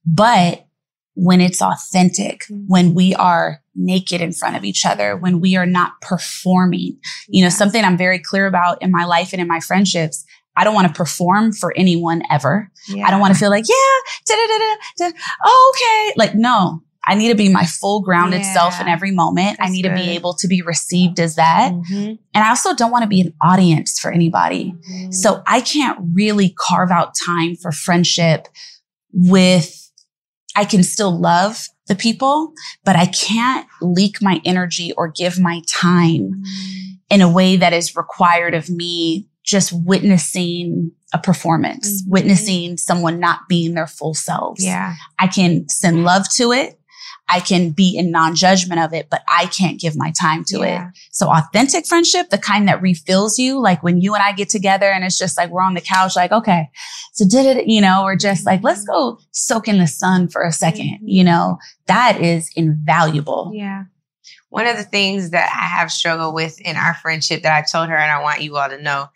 But 0.06 0.64
when 1.14 1.40
it's 1.40 1.60
authentic, 1.60 2.42
mm-hmm. 2.44 2.64
when 2.68 2.94
we 2.94 3.12
are 3.16 3.60
naked 3.74 4.20
in 4.20 4.32
front 4.32 4.56
of 4.56 4.64
each 4.64 4.86
other, 4.86 5.16
when 5.16 5.40
we 5.40 5.56
are 5.56 5.66
not 5.66 6.00
performing, 6.00 6.96
you 7.28 7.42
know, 7.42 7.50
something 7.50 7.84
I'm 7.84 7.98
very 7.98 8.20
clear 8.20 8.46
about 8.46 8.80
in 8.80 8.92
my 8.92 9.04
life 9.04 9.32
and 9.32 9.42
in 9.42 9.48
my 9.48 9.60
friendships. 9.60 10.24
I 10.56 10.64
don't 10.64 10.74
want 10.74 10.88
to 10.88 10.94
perform 10.94 11.52
for 11.52 11.72
anyone 11.76 12.22
ever. 12.32 12.68
I 13.06 13.12
don't 13.12 13.20
want 13.20 13.32
to 13.32 13.38
feel 13.38 13.50
like, 13.50 13.64
yeah, 13.68 14.24
da 14.26 14.34
da 14.34 14.58
da, 14.58 14.76
da, 14.98 15.18
okay. 15.70 16.14
Like, 16.16 16.34
no, 16.34 16.82
I 17.06 17.14
need 17.14 17.28
to 17.28 17.34
be 17.34 17.48
my 17.48 17.64
full 17.64 18.00
grounded 18.00 18.44
self 18.44 18.80
in 18.80 18.88
every 18.88 19.12
moment. 19.12 19.58
I 19.60 19.70
need 19.70 19.82
to 19.82 19.94
be 19.94 20.10
able 20.10 20.34
to 20.34 20.48
be 20.48 20.62
received 20.62 21.18
as 21.20 21.36
that. 21.36 21.72
Mhm. 21.72 22.18
And 22.34 22.44
I 22.44 22.50
also 22.50 22.74
don't 22.74 22.90
want 22.90 23.02
to 23.02 23.08
be 23.08 23.20
an 23.20 23.32
audience 23.40 23.98
for 23.98 24.10
anybody. 24.12 24.72
Mm-hmm. 24.72 25.12
So 25.12 25.42
I 25.46 25.60
can't 25.60 25.98
really 26.12 26.54
carve 26.58 26.90
out 26.90 27.14
time 27.14 27.56
for 27.56 27.72
friendship 27.72 28.48
with, 29.12 29.90
I 30.54 30.64
can 30.64 30.82
still 30.82 31.18
love 31.18 31.66
the 31.86 31.94
people, 31.94 32.52
but 32.84 32.96
I 32.96 33.06
can't 33.06 33.66
leak 33.80 34.20
my 34.20 34.40
energy 34.44 34.92
or 34.92 35.08
give 35.08 35.38
my 35.38 35.62
time 35.66 36.20
mm-hmm. 36.20 36.92
in 37.10 37.20
a 37.22 37.30
way 37.30 37.56
that 37.56 37.72
is 37.72 37.96
required 37.96 38.54
of 38.54 38.68
me 38.68 39.28
just 39.44 39.72
witnessing 39.72 40.92
a 41.14 41.18
performance, 41.18 42.02
mm-hmm. 42.02 42.10
witnessing 42.10 42.76
someone 42.76 43.18
not 43.18 43.40
being 43.48 43.72
their 43.74 43.86
full 43.86 44.12
selves. 44.12 44.62
Yeah. 44.62 44.96
I 45.18 45.26
can 45.26 45.66
send 45.70 46.04
love 46.04 46.26
to 46.34 46.52
it. 46.52 46.78
I 47.28 47.40
can 47.40 47.70
be 47.70 47.96
in 47.96 48.10
non-judgment 48.10 48.80
of 48.80 48.94
it, 48.94 49.08
but 49.10 49.22
I 49.28 49.46
can't 49.46 49.78
give 49.78 49.96
my 49.96 50.12
time 50.18 50.44
to 50.48 50.60
Yeah. 50.60 50.88
it. 50.88 50.98
So 51.10 51.28
authentic 51.28 51.86
friendship, 51.86 52.30
the 52.30 52.38
kind 52.38 52.68
that 52.68 52.80
refills 52.80 53.38
you, 53.38 53.60
like 53.60 53.82
when 53.82 54.00
you 54.00 54.14
and 54.14 54.22
I 54.22 54.32
get 54.32 54.48
together 54.48 54.90
and 54.90 55.04
it's 55.04 55.18
just 55.18 55.36
like 55.36 55.50
we're 55.50 55.62
on 55.62 55.74
the 55.74 55.80
couch, 55.80 56.16
like, 56.16 56.32
okay, 56.32 56.70
so 57.12 57.26
did 57.28 57.44
it, 57.44 57.66
you 57.66 57.80
know, 57.80 58.04
or 58.04 58.16
just 58.16 58.46
like, 58.46 58.62
let's 58.62 58.80
mm-hmm. 58.80 58.92
go 58.92 59.18
soak 59.32 59.68
in 59.68 59.78
the 59.78 59.86
sun 59.86 60.28
for 60.28 60.42
a 60.42 60.50
2nd 60.50 60.98
you 61.02 61.22
mm-hmm. 61.22 61.30
know, 61.30 61.58
that 61.86 62.20
is 62.20 62.50
invaluable. 62.56 63.50
Yeah. 63.54 63.84
One 64.50 64.66
of 64.66 64.76
the 64.76 64.84
things 64.84 65.30
that 65.30 65.50
I 65.54 65.66
have 65.78 65.92
struggled 65.92 66.34
with 66.34 66.58
in 66.60 66.76
our 66.76 66.94
friendship 66.94 67.42
that 67.42 67.52
I 67.52 67.66
told 67.70 67.90
her 67.90 67.96
and 67.96 68.10
I 68.10 68.22
want 68.22 68.42
you 68.42 68.56
all 68.56 68.68
to 68.68 68.80
know 68.80 69.08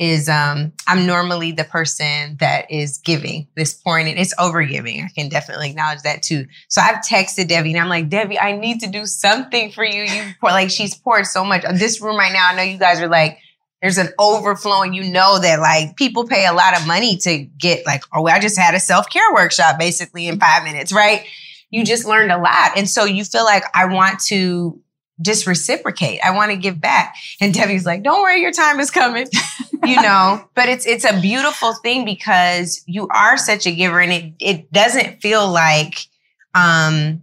is 0.00 0.30
um 0.30 0.72
I'm 0.88 1.06
normally 1.06 1.52
the 1.52 1.62
person 1.62 2.38
that 2.40 2.68
is 2.70 2.98
giving 2.98 3.46
this 3.54 3.74
pouring 3.74 4.08
it. 4.08 4.18
It's 4.18 4.34
over 4.38 4.64
giving. 4.64 5.02
I 5.02 5.08
can 5.14 5.28
definitely 5.28 5.68
acknowledge 5.70 6.00
that 6.02 6.22
too. 6.22 6.46
So 6.68 6.80
I've 6.80 7.04
texted 7.04 7.48
Devi 7.48 7.72
and 7.72 7.80
I'm 7.80 7.90
like, 7.90 8.08
Devi, 8.08 8.38
I 8.38 8.56
need 8.56 8.80
to 8.80 8.86
do 8.88 9.04
something 9.04 9.70
for 9.70 9.84
you. 9.84 10.02
You 10.02 10.22
pour 10.40 10.50
like 10.50 10.70
she's 10.70 10.96
poured 10.96 11.26
so 11.26 11.44
much. 11.44 11.64
This 11.74 12.00
room 12.00 12.16
right 12.16 12.32
now, 12.32 12.48
I 12.48 12.56
know 12.56 12.62
you 12.62 12.78
guys 12.78 13.00
are 13.00 13.08
like, 13.08 13.38
there's 13.82 13.98
an 13.98 14.08
overflowing. 14.18 14.94
You 14.94 15.04
know 15.04 15.38
that 15.38 15.60
like 15.60 15.96
people 15.96 16.26
pay 16.26 16.46
a 16.46 16.54
lot 16.54 16.80
of 16.80 16.86
money 16.86 17.18
to 17.18 17.38
get 17.58 17.84
like, 17.84 18.02
oh, 18.14 18.26
I 18.26 18.40
just 18.40 18.58
had 18.58 18.74
a 18.74 18.80
self-care 18.80 19.34
workshop 19.34 19.78
basically 19.78 20.28
in 20.28 20.40
five 20.40 20.64
minutes, 20.64 20.92
right? 20.92 21.26
You 21.68 21.84
just 21.84 22.06
learned 22.06 22.32
a 22.32 22.38
lot. 22.38 22.76
And 22.76 22.88
so 22.88 23.04
you 23.04 23.24
feel 23.24 23.44
like 23.44 23.64
I 23.74 23.84
want 23.84 24.20
to 24.28 24.80
just 25.20 25.46
reciprocate. 25.46 26.20
I 26.24 26.34
want 26.34 26.52
to 26.52 26.56
give 26.56 26.80
back. 26.80 27.16
And 27.38 27.52
Devi's 27.52 27.84
like, 27.84 28.02
don't 28.02 28.22
worry, 28.22 28.40
your 28.40 28.52
time 28.52 28.80
is 28.80 28.90
coming. 28.90 29.26
you 29.84 30.00
know, 30.02 30.44
but 30.54 30.68
it's 30.68 30.86
it's 30.86 31.04
a 31.04 31.20
beautiful 31.20 31.74
thing 31.74 32.04
because 32.04 32.82
you 32.86 33.08
are 33.08 33.36
such 33.36 33.66
a 33.66 33.72
giver 33.72 34.00
and 34.00 34.12
it 34.12 34.32
it 34.40 34.72
doesn't 34.72 35.20
feel 35.20 35.48
like 35.50 36.06
um 36.54 37.22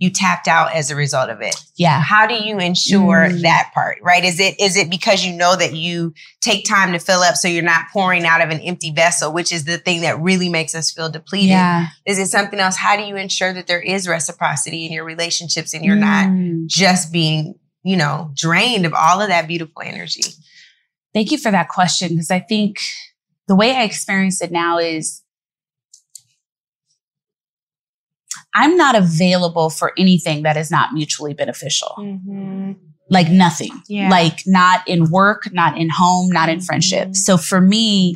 you 0.00 0.10
tapped 0.10 0.48
out 0.48 0.74
as 0.74 0.90
a 0.90 0.96
result 0.96 1.30
of 1.30 1.40
it. 1.40 1.54
Yeah. 1.76 2.00
How 2.02 2.26
do 2.26 2.34
you 2.34 2.58
ensure 2.58 3.28
Mm. 3.28 3.42
that 3.42 3.70
part, 3.72 3.98
right? 4.02 4.24
Is 4.24 4.40
it 4.40 4.58
is 4.60 4.76
it 4.76 4.90
because 4.90 5.24
you 5.24 5.32
know 5.32 5.54
that 5.56 5.74
you 5.74 6.12
take 6.40 6.66
time 6.68 6.92
to 6.92 6.98
fill 6.98 7.20
up 7.20 7.36
so 7.36 7.46
you're 7.46 7.62
not 7.62 7.84
pouring 7.92 8.24
out 8.26 8.40
of 8.42 8.50
an 8.50 8.58
empty 8.60 8.90
vessel, 8.90 9.32
which 9.32 9.52
is 9.52 9.64
the 9.64 9.78
thing 9.78 10.00
that 10.00 10.20
really 10.20 10.48
makes 10.48 10.74
us 10.74 10.90
feel 10.90 11.08
depleted? 11.10 11.50
Yeah. 11.50 11.86
Is 12.04 12.18
it 12.18 12.26
something 12.26 12.58
else? 12.58 12.76
How 12.76 12.96
do 12.96 13.04
you 13.04 13.14
ensure 13.16 13.52
that 13.52 13.68
there 13.68 13.80
is 13.80 14.08
reciprocity 14.08 14.84
in 14.84 14.92
your 14.92 15.04
relationships 15.04 15.72
and 15.72 15.84
you're 15.84 15.96
Mm. 15.96 16.00
not 16.00 16.66
just 16.68 17.12
being, 17.12 17.54
you 17.84 17.96
know, 17.96 18.32
drained 18.34 18.84
of 18.86 18.94
all 18.94 19.20
of 19.22 19.28
that 19.28 19.46
beautiful 19.46 19.80
energy? 19.82 20.24
Thank 21.14 21.30
you 21.30 21.38
for 21.38 21.50
that 21.50 21.68
question 21.68 22.10
because 22.10 22.30
I 22.30 22.40
think 22.40 22.78
the 23.46 23.54
way 23.54 23.74
I 23.74 23.84
experience 23.84 24.42
it 24.42 24.50
now 24.50 24.78
is 24.78 25.22
I'm 28.54 28.76
not 28.76 28.94
available 28.94 29.70
for 29.70 29.92
anything 29.98 30.42
that 30.42 30.56
is 30.56 30.70
not 30.70 30.92
mutually 30.92 31.34
beneficial. 31.34 31.94
Mm-hmm. 31.98 32.72
Like 33.10 33.28
nothing. 33.28 33.82
Yeah. 33.88 34.08
Like 34.08 34.40
not 34.46 34.86
in 34.88 35.10
work, 35.10 35.52
not 35.52 35.76
in 35.76 35.88
home, 35.90 36.30
not 36.30 36.48
in 36.48 36.60
friendship. 36.60 37.04
Mm-hmm. 37.04 37.14
So 37.14 37.36
for 37.36 37.60
me, 37.60 38.14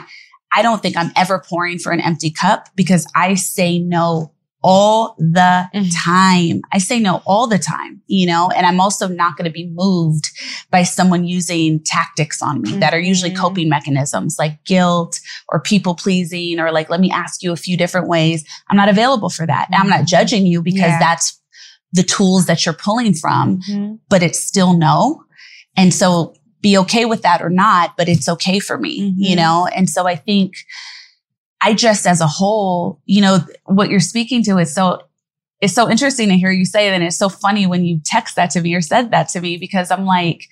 I 0.52 0.62
don't 0.62 0.80
think 0.80 0.96
I'm 0.96 1.12
ever 1.14 1.40
pouring 1.40 1.78
for 1.78 1.92
an 1.92 2.00
empty 2.00 2.30
cup 2.30 2.68
because 2.74 3.06
I 3.14 3.34
say 3.34 3.78
no 3.78 4.32
all 4.62 5.14
the 5.18 5.68
mm-hmm. 5.72 5.88
time. 5.90 6.62
I 6.72 6.78
say 6.78 6.98
no 6.98 7.22
all 7.26 7.46
the 7.46 7.58
time, 7.58 8.02
you 8.06 8.26
know, 8.26 8.50
and 8.54 8.66
I'm 8.66 8.80
also 8.80 9.06
not 9.06 9.36
going 9.36 9.44
to 9.44 9.52
be 9.52 9.70
moved 9.72 10.30
by 10.70 10.82
someone 10.82 11.24
using 11.24 11.80
tactics 11.84 12.42
on 12.42 12.62
me 12.62 12.72
that 12.78 12.92
are 12.92 13.00
usually 13.00 13.30
mm-hmm. 13.30 13.40
coping 13.40 13.68
mechanisms 13.68 14.36
like 14.38 14.64
guilt 14.64 15.20
or 15.48 15.60
people 15.60 15.94
pleasing 15.94 16.58
or 16.58 16.72
like, 16.72 16.90
let 16.90 17.00
me 17.00 17.10
ask 17.10 17.42
you 17.42 17.52
a 17.52 17.56
few 17.56 17.76
different 17.76 18.08
ways. 18.08 18.44
I'm 18.68 18.76
not 18.76 18.88
available 18.88 19.30
for 19.30 19.46
that. 19.46 19.68
And 19.68 19.76
I'm 19.76 19.88
not 19.88 19.98
mm-hmm. 19.98 20.06
judging 20.06 20.46
you 20.46 20.62
because 20.62 20.80
Yeah. 20.80 20.98
that's 20.98 21.40
the 21.92 22.02
tools 22.02 22.46
that 22.46 22.66
you're 22.66 22.74
pulling 22.74 23.14
from, 23.14 23.60
but 24.08 24.22
it's 24.22 24.40
still 24.40 24.76
no. 24.76 25.22
And 25.76 25.94
so 25.94 26.34
be 26.60 26.76
okay 26.76 27.04
with 27.04 27.22
that 27.22 27.40
or 27.40 27.48
not, 27.48 27.96
but 27.96 28.08
it's 28.08 28.28
okay 28.28 28.58
for 28.58 28.76
me, 28.76 29.14
you 29.16 29.36
know? 29.36 29.68
And 29.74 29.88
so 29.88 30.06
I 30.06 30.16
think 30.16 30.54
I 31.60 31.74
just 31.74 32.06
as 32.06 32.20
a 32.20 32.26
whole, 32.26 33.00
you 33.04 33.20
know, 33.20 33.40
what 33.64 33.90
you're 33.90 34.00
speaking 34.00 34.42
to 34.44 34.58
is 34.58 34.74
so 34.74 35.02
it's 35.60 35.74
so 35.74 35.90
interesting 35.90 36.28
to 36.28 36.36
hear 36.36 36.50
you 36.50 36.64
say 36.64 36.88
that. 36.88 36.94
And 36.94 37.02
it's 37.02 37.18
so 37.18 37.28
funny 37.28 37.66
when 37.66 37.84
you 37.84 38.00
text 38.04 38.36
that 38.36 38.50
to 38.50 38.60
me 38.60 38.74
or 38.74 38.80
said 38.80 39.10
that 39.10 39.28
to 39.30 39.40
me 39.40 39.56
because 39.56 39.90
I'm 39.90 40.04
like, 40.04 40.44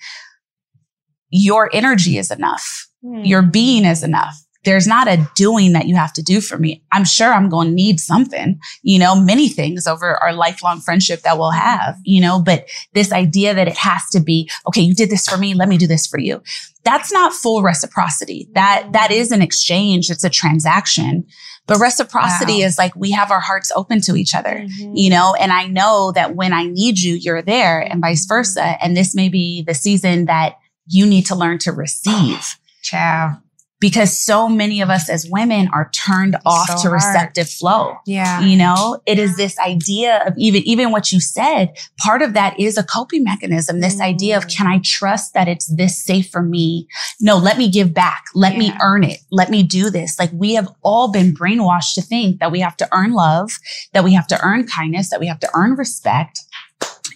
your 1.29 1.69
energy 1.73 2.17
is 2.17 2.29
enough. 2.29 2.87
Hmm. 3.01 3.23
Your 3.23 3.41
being 3.41 3.85
is 3.85 4.03
enough. 4.03 4.35
There's 4.67 4.85
not 4.85 5.07
a 5.07 5.25
doing 5.33 5.71
that 5.73 5.87
you 5.87 5.95
have 5.95 6.11
to 6.13 6.21
do 6.21 6.41
for 6.41 6.57
me. 6.57 6.83
I'm 6.91 7.05
sure 7.05 7.33
I'm 7.33 7.47
going 7.47 7.69
to 7.69 7.73
need 7.73 8.01
something, 8.01 8.59
you 8.83 8.99
know, 8.99 9.15
many 9.15 9.47
things 9.47 9.87
over 9.87 10.17
our 10.17 10.33
lifelong 10.33 10.81
friendship 10.81 11.21
that 11.21 11.37
we'll 11.37 11.51
have, 11.51 11.95
you 12.03 12.19
know, 12.19 12.41
but 12.41 12.67
this 12.93 13.13
idea 13.13 13.53
that 13.53 13.69
it 13.69 13.77
has 13.77 14.01
to 14.11 14.19
be, 14.19 14.49
okay, 14.67 14.81
you 14.81 14.93
did 14.93 15.09
this 15.09 15.25
for 15.25 15.37
me. 15.37 15.53
Let 15.53 15.69
me 15.69 15.77
do 15.77 15.87
this 15.87 16.05
for 16.05 16.19
you. 16.19 16.41
That's 16.83 17.11
not 17.13 17.31
full 17.33 17.61
reciprocity. 17.63 18.49
That, 18.55 18.89
that 18.91 19.09
is 19.11 19.31
an 19.31 19.41
exchange. 19.41 20.09
It's 20.09 20.25
a 20.25 20.29
transaction. 20.29 21.25
But 21.65 21.79
reciprocity 21.79 22.59
Wow. 22.61 22.67
is 22.67 22.77
like 22.77 22.93
we 22.95 23.11
have 23.11 23.31
our 23.31 23.41
hearts 23.41 23.71
open 23.75 24.01
to 24.01 24.15
each 24.15 24.35
other, 24.35 24.55
Mm-hmm. 24.65 24.95
you 24.95 25.09
know, 25.09 25.33
and 25.39 25.51
I 25.53 25.67
know 25.67 26.11
that 26.13 26.35
when 26.35 26.51
I 26.53 26.63
need 26.65 26.99
you, 26.99 27.15
you're 27.15 27.41
there 27.41 27.79
and 27.79 28.01
vice 28.01 28.25
versa. 28.25 28.77
And 28.83 28.95
this 28.97 29.15
may 29.15 29.29
be 29.29 29.63
the 29.63 29.73
season 29.73 30.25
that 30.25 30.55
you 30.87 31.05
need 31.05 31.25
to 31.27 31.35
learn 31.35 31.57
to 31.59 31.71
receive. 31.71 32.57
Ciao. 32.81 33.37
Because 33.79 34.17
so 34.17 34.49
many 34.49 34.81
of 34.81 34.89
us 34.89 35.07
as 35.07 35.27
women 35.29 35.69
are 35.71 35.91
turned 35.91 36.35
off 36.45 36.67
so 36.67 36.73
to 36.73 36.79
hard. 36.79 36.93
receptive 36.93 37.47
flow. 37.47 37.95
Yeah. 38.07 38.41
You 38.41 38.57
know, 38.57 38.99
it 39.05 39.19
is 39.19 39.37
this 39.37 39.57
idea 39.59 40.23
of 40.25 40.33
even, 40.37 40.63
even 40.63 40.91
what 40.91 41.11
you 41.11 41.19
said, 41.19 41.77
part 41.99 42.23
of 42.23 42.33
that 42.33 42.59
is 42.59 42.77
a 42.77 42.83
coping 42.83 43.23
mechanism. 43.23 43.79
This 43.79 44.01
idea 44.01 44.35
of 44.35 44.45
mm. 44.45 44.55
can 44.55 44.65
I 44.65 44.81
trust 44.83 45.35
that 45.35 45.47
it's 45.47 45.67
this 45.75 46.03
safe 46.03 46.29
for 46.29 46.41
me? 46.41 46.87
No, 47.21 47.37
let 47.37 47.59
me 47.59 47.69
give 47.69 47.93
back. 47.93 48.25
Let 48.33 48.57
me 48.57 48.73
earn 48.81 49.03
it. 49.03 49.19
Let 49.31 49.51
me 49.51 49.61
do 49.61 49.91
this. 49.91 50.17
Like 50.17 50.31
we 50.33 50.55
have 50.55 50.69
all 50.81 51.11
been 51.11 51.33
brainwashed 51.33 51.93
to 51.95 52.01
think 52.01 52.39
that 52.39 52.51
we 52.51 52.61
have 52.61 52.77
to 52.77 52.89
earn 52.91 53.13
love, 53.13 53.51
that 53.93 54.03
we 54.03 54.13
have 54.13 54.27
to 54.27 54.41
earn 54.41 54.65
kindness, 54.65 55.11
that 55.11 55.19
we 55.19 55.27
have 55.27 55.39
to 55.41 55.49
earn 55.53 55.73
respect. 55.73 56.39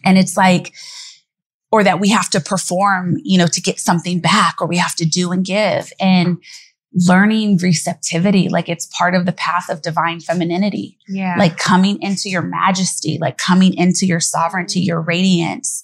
And 0.03 0.17
it's 0.17 0.37
like, 0.37 0.73
or 1.71 1.83
that 1.83 1.99
we 1.99 2.09
have 2.09 2.29
to 2.31 2.41
perform, 2.41 3.17
you 3.23 3.37
know, 3.37 3.47
to 3.47 3.61
get 3.61 3.79
something 3.79 4.19
back, 4.19 4.55
or 4.61 4.67
we 4.67 4.77
have 4.77 4.95
to 4.95 5.05
do 5.05 5.31
and 5.31 5.45
give. 5.45 5.91
And 5.99 6.37
learning 6.93 7.57
receptivity, 7.57 8.49
like 8.49 8.67
it's 8.67 8.85
part 8.87 9.15
of 9.15 9.25
the 9.25 9.31
path 9.31 9.69
of 9.69 9.81
divine 9.81 10.19
femininity 10.19 10.97
Yeah. 11.07 11.35
like 11.37 11.57
coming 11.57 12.01
into 12.01 12.29
your 12.29 12.41
majesty, 12.41 13.17
like 13.21 13.37
coming 13.37 13.73
into 13.75 14.05
your 14.05 14.19
sovereignty, 14.19 14.81
your 14.81 14.99
radiance. 14.99 15.83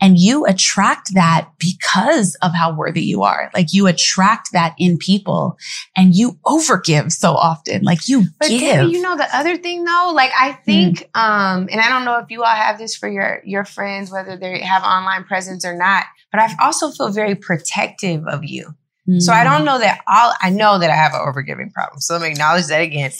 And 0.00 0.18
you 0.18 0.46
attract 0.46 1.14
that 1.14 1.50
because 1.58 2.34
of 2.36 2.52
how 2.54 2.74
worthy 2.74 3.02
you 3.02 3.22
are. 3.22 3.50
Like 3.54 3.72
you 3.72 3.86
attract 3.86 4.52
that 4.52 4.74
in 4.78 4.96
people 4.96 5.58
and 5.96 6.14
you 6.14 6.38
overgive 6.46 7.12
so 7.12 7.32
often. 7.32 7.82
Like 7.82 8.08
you 8.08 8.24
But 8.38 8.48
give. 8.48 8.88
You 8.90 9.02
know 9.02 9.16
the 9.16 9.28
other 9.36 9.56
thing 9.56 9.84
though, 9.84 10.12
like 10.14 10.32
I 10.38 10.52
think, 10.52 11.08
um, 11.14 11.68
and 11.70 11.80
I 11.80 11.88
don't 11.88 12.04
know 12.04 12.18
if 12.18 12.30
you 12.30 12.42
all 12.42 12.54
have 12.54 12.78
this 12.78 12.96
for 12.96 13.08
your 13.08 13.42
your 13.44 13.64
friends, 13.64 14.10
whether 14.10 14.36
they 14.36 14.60
have 14.60 14.82
online 14.82 15.24
presence 15.24 15.64
or 15.64 15.76
not, 15.76 16.04
but 16.32 16.40
I 16.40 16.48
also 16.62 16.90
feel 16.90 17.10
very 17.10 17.34
protective 17.34 18.26
of 18.26 18.44
you. 18.44 18.74
So 19.18 19.32
I 19.32 19.42
don't 19.42 19.64
know 19.64 19.78
that 19.78 20.00
all 20.06 20.32
I 20.40 20.50
know 20.50 20.78
that 20.78 20.88
I 20.88 20.94
have 20.94 21.14
an 21.14 21.20
overgiving 21.20 21.72
problem. 21.72 22.00
So 22.00 22.14
let 22.14 22.22
me 22.22 22.30
acknowledge 22.30 22.66
that 22.66 22.80
again. 22.80 23.10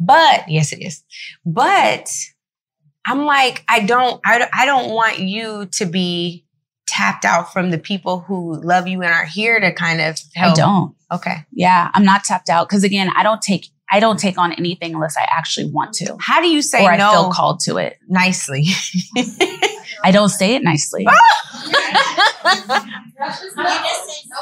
But 0.00 0.48
yes, 0.48 0.72
it 0.72 0.82
is. 0.84 1.04
But 1.44 2.10
I'm 3.06 3.24
like, 3.24 3.64
I 3.68 3.80
don't, 3.80 4.20
I, 4.24 4.38
don't- 4.38 4.50
I 4.52 4.66
don't 4.66 4.90
want 4.90 5.18
you 5.20 5.66
to 5.72 5.86
be 5.86 6.44
tapped 6.86 7.24
out 7.24 7.52
from 7.52 7.70
the 7.70 7.78
people 7.78 8.20
who 8.20 8.60
love 8.62 8.86
you 8.86 9.02
and 9.02 9.12
are 9.12 9.24
here 9.24 9.58
to 9.60 9.72
kind 9.72 10.00
of 10.00 10.18
I 10.36 10.40
help. 10.40 10.56
don't. 10.56 10.94
Okay. 11.12 11.44
Yeah, 11.52 11.90
I'm 11.94 12.04
not 12.04 12.24
tapped 12.24 12.48
out 12.48 12.68
because 12.68 12.84
again, 12.84 13.10
I 13.14 13.22
don't 13.22 13.42
take 13.42 13.68
I 13.90 14.00
don't 14.00 14.18
take 14.18 14.36
on 14.36 14.52
anything 14.52 14.94
unless 14.94 15.16
I 15.16 15.28
actually 15.30 15.70
want 15.70 15.92
to. 15.94 16.16
How 16.20 16.40
do 16.40 16.48
you 16.48 16.60
say 16.60 16.84
or 16.84 16.90
I 16.90 16.96
feel 16.98 17.30
called 17.30 17.60
to 17.60 17.76
it 17.76 17.98
nicely? 18.08 18.64
I 20.02 20.10
don't 20.10 20.28
say 20.28 20.56
it 20.56 20.64
nicely. 20.64 21.06
Ah! 21.08 22.92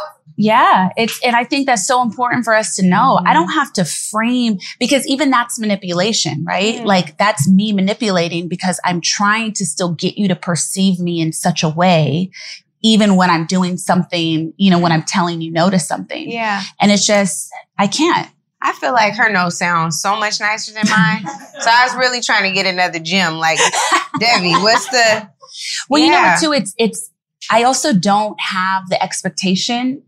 Yeah, 0.36 0.88
it's 0.96 1.20
and 1.24 1.36
I 1.36 1.44
think 1.44 1.66
that's 1.66 1.86
so 1.86 2.02
important 2.02 2.44
for 2.44 2.54
us 2.54 2.74
to 2.76 2.84
know. 2.84 3.20
I 3.24 3.32
don't 3.32 3.48
mm-hmm. 3.48 3.58
have 3.58 3.72
to 3.74 3.84
frame 3.84 4.58
because 4.80 5.06
even 5.06 5.30
that's 5.30 5.58
manipulation, 5.58 6.44
right? 6.44 6.84
Like 6.84 7.18
that's 7.18 7.48
me 7.48 7.72
manipulating 7.72 8.48
because 8.48 8.80
I'm 8.84 9.00
trying 9.00 9.52
to 9.54 9.64
still 9.64 9.92
get 9.92 10.18
you 10.18 10.26
to 10.28 10.36
perceive 10.36 10.98
me 10.98 11.20
in 11.20 11.32
such 11.32 11.62
a 11.62 11.68
way 11.68 12.30
even 12.84 13.16
when 13.16 13.30
I'm 13.30 13.46
doing 13.46 13.78
something, 13.78 14.52
you 14.58 14.70
know, 14.70 14.78
when 14.78 14.92
I'm 14.92 15.04
telling 15.04 15.40
you 15.40 15.50
no 15.50 15.70
to 15.70 15.78
something. 15.78 16.30
Yeah. 16.30 16.62
And 16.80 16.92
it's 16.92 17.06
just 17.06 17.50
I 17.78 17.86
can't. 17.86 18.30
I 18.60 18.72
feel 18.72 18.92
like 18.92 19.14
her 19.16 19.30
no 19.30 19.48
sounds 19.48 20.00
so 20.00 20.18
much 20.18 20.40
nicer 20.40 20.72
than 20.72 20.84
mine. 20.88 21.26
so 21.60 21.70
I 21.70 21.86
was 21.86 21.96
really 21.96 22.20
trying 22.20 22.44
to 22.44 22.52
get 22.52 22.66
another 22.66 22.98
gym. 22.98 23.34
Like, 23.34 23.58
Devi, 24.20 24.52
what's 24.52 24.88
the 24.90 25.28
Well, 25.88 26.02
you 26.02 26.10
know 26.10 26.20
what 26.20 26.40
too? 26.40 26.52
It's 26.52 26.74
it's 26.78 27.10
I 27.50 27.64
also 27.64 27.92
don't 27.92 28.38
have 28.40 28.88
the 28.88 29.02
expectation 29.02 30.02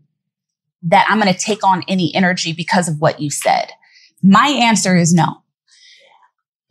that 0.83 1.07
I'm 1.09 1.19
going 1.19 1.33
to 1.33 1.39
take 1.39 1.63
on 1.63 1.83
any 1.87 2.13
energy 2.15 2.53
because 2.53 2.87
of 2.87 2.99
what 2.99 3.19
you 3.19 3.29
said. 3.29 3.71
My 4.23 4.47
answer 4.47 4.95
is 4.95 5.13
no. 5.13 5.43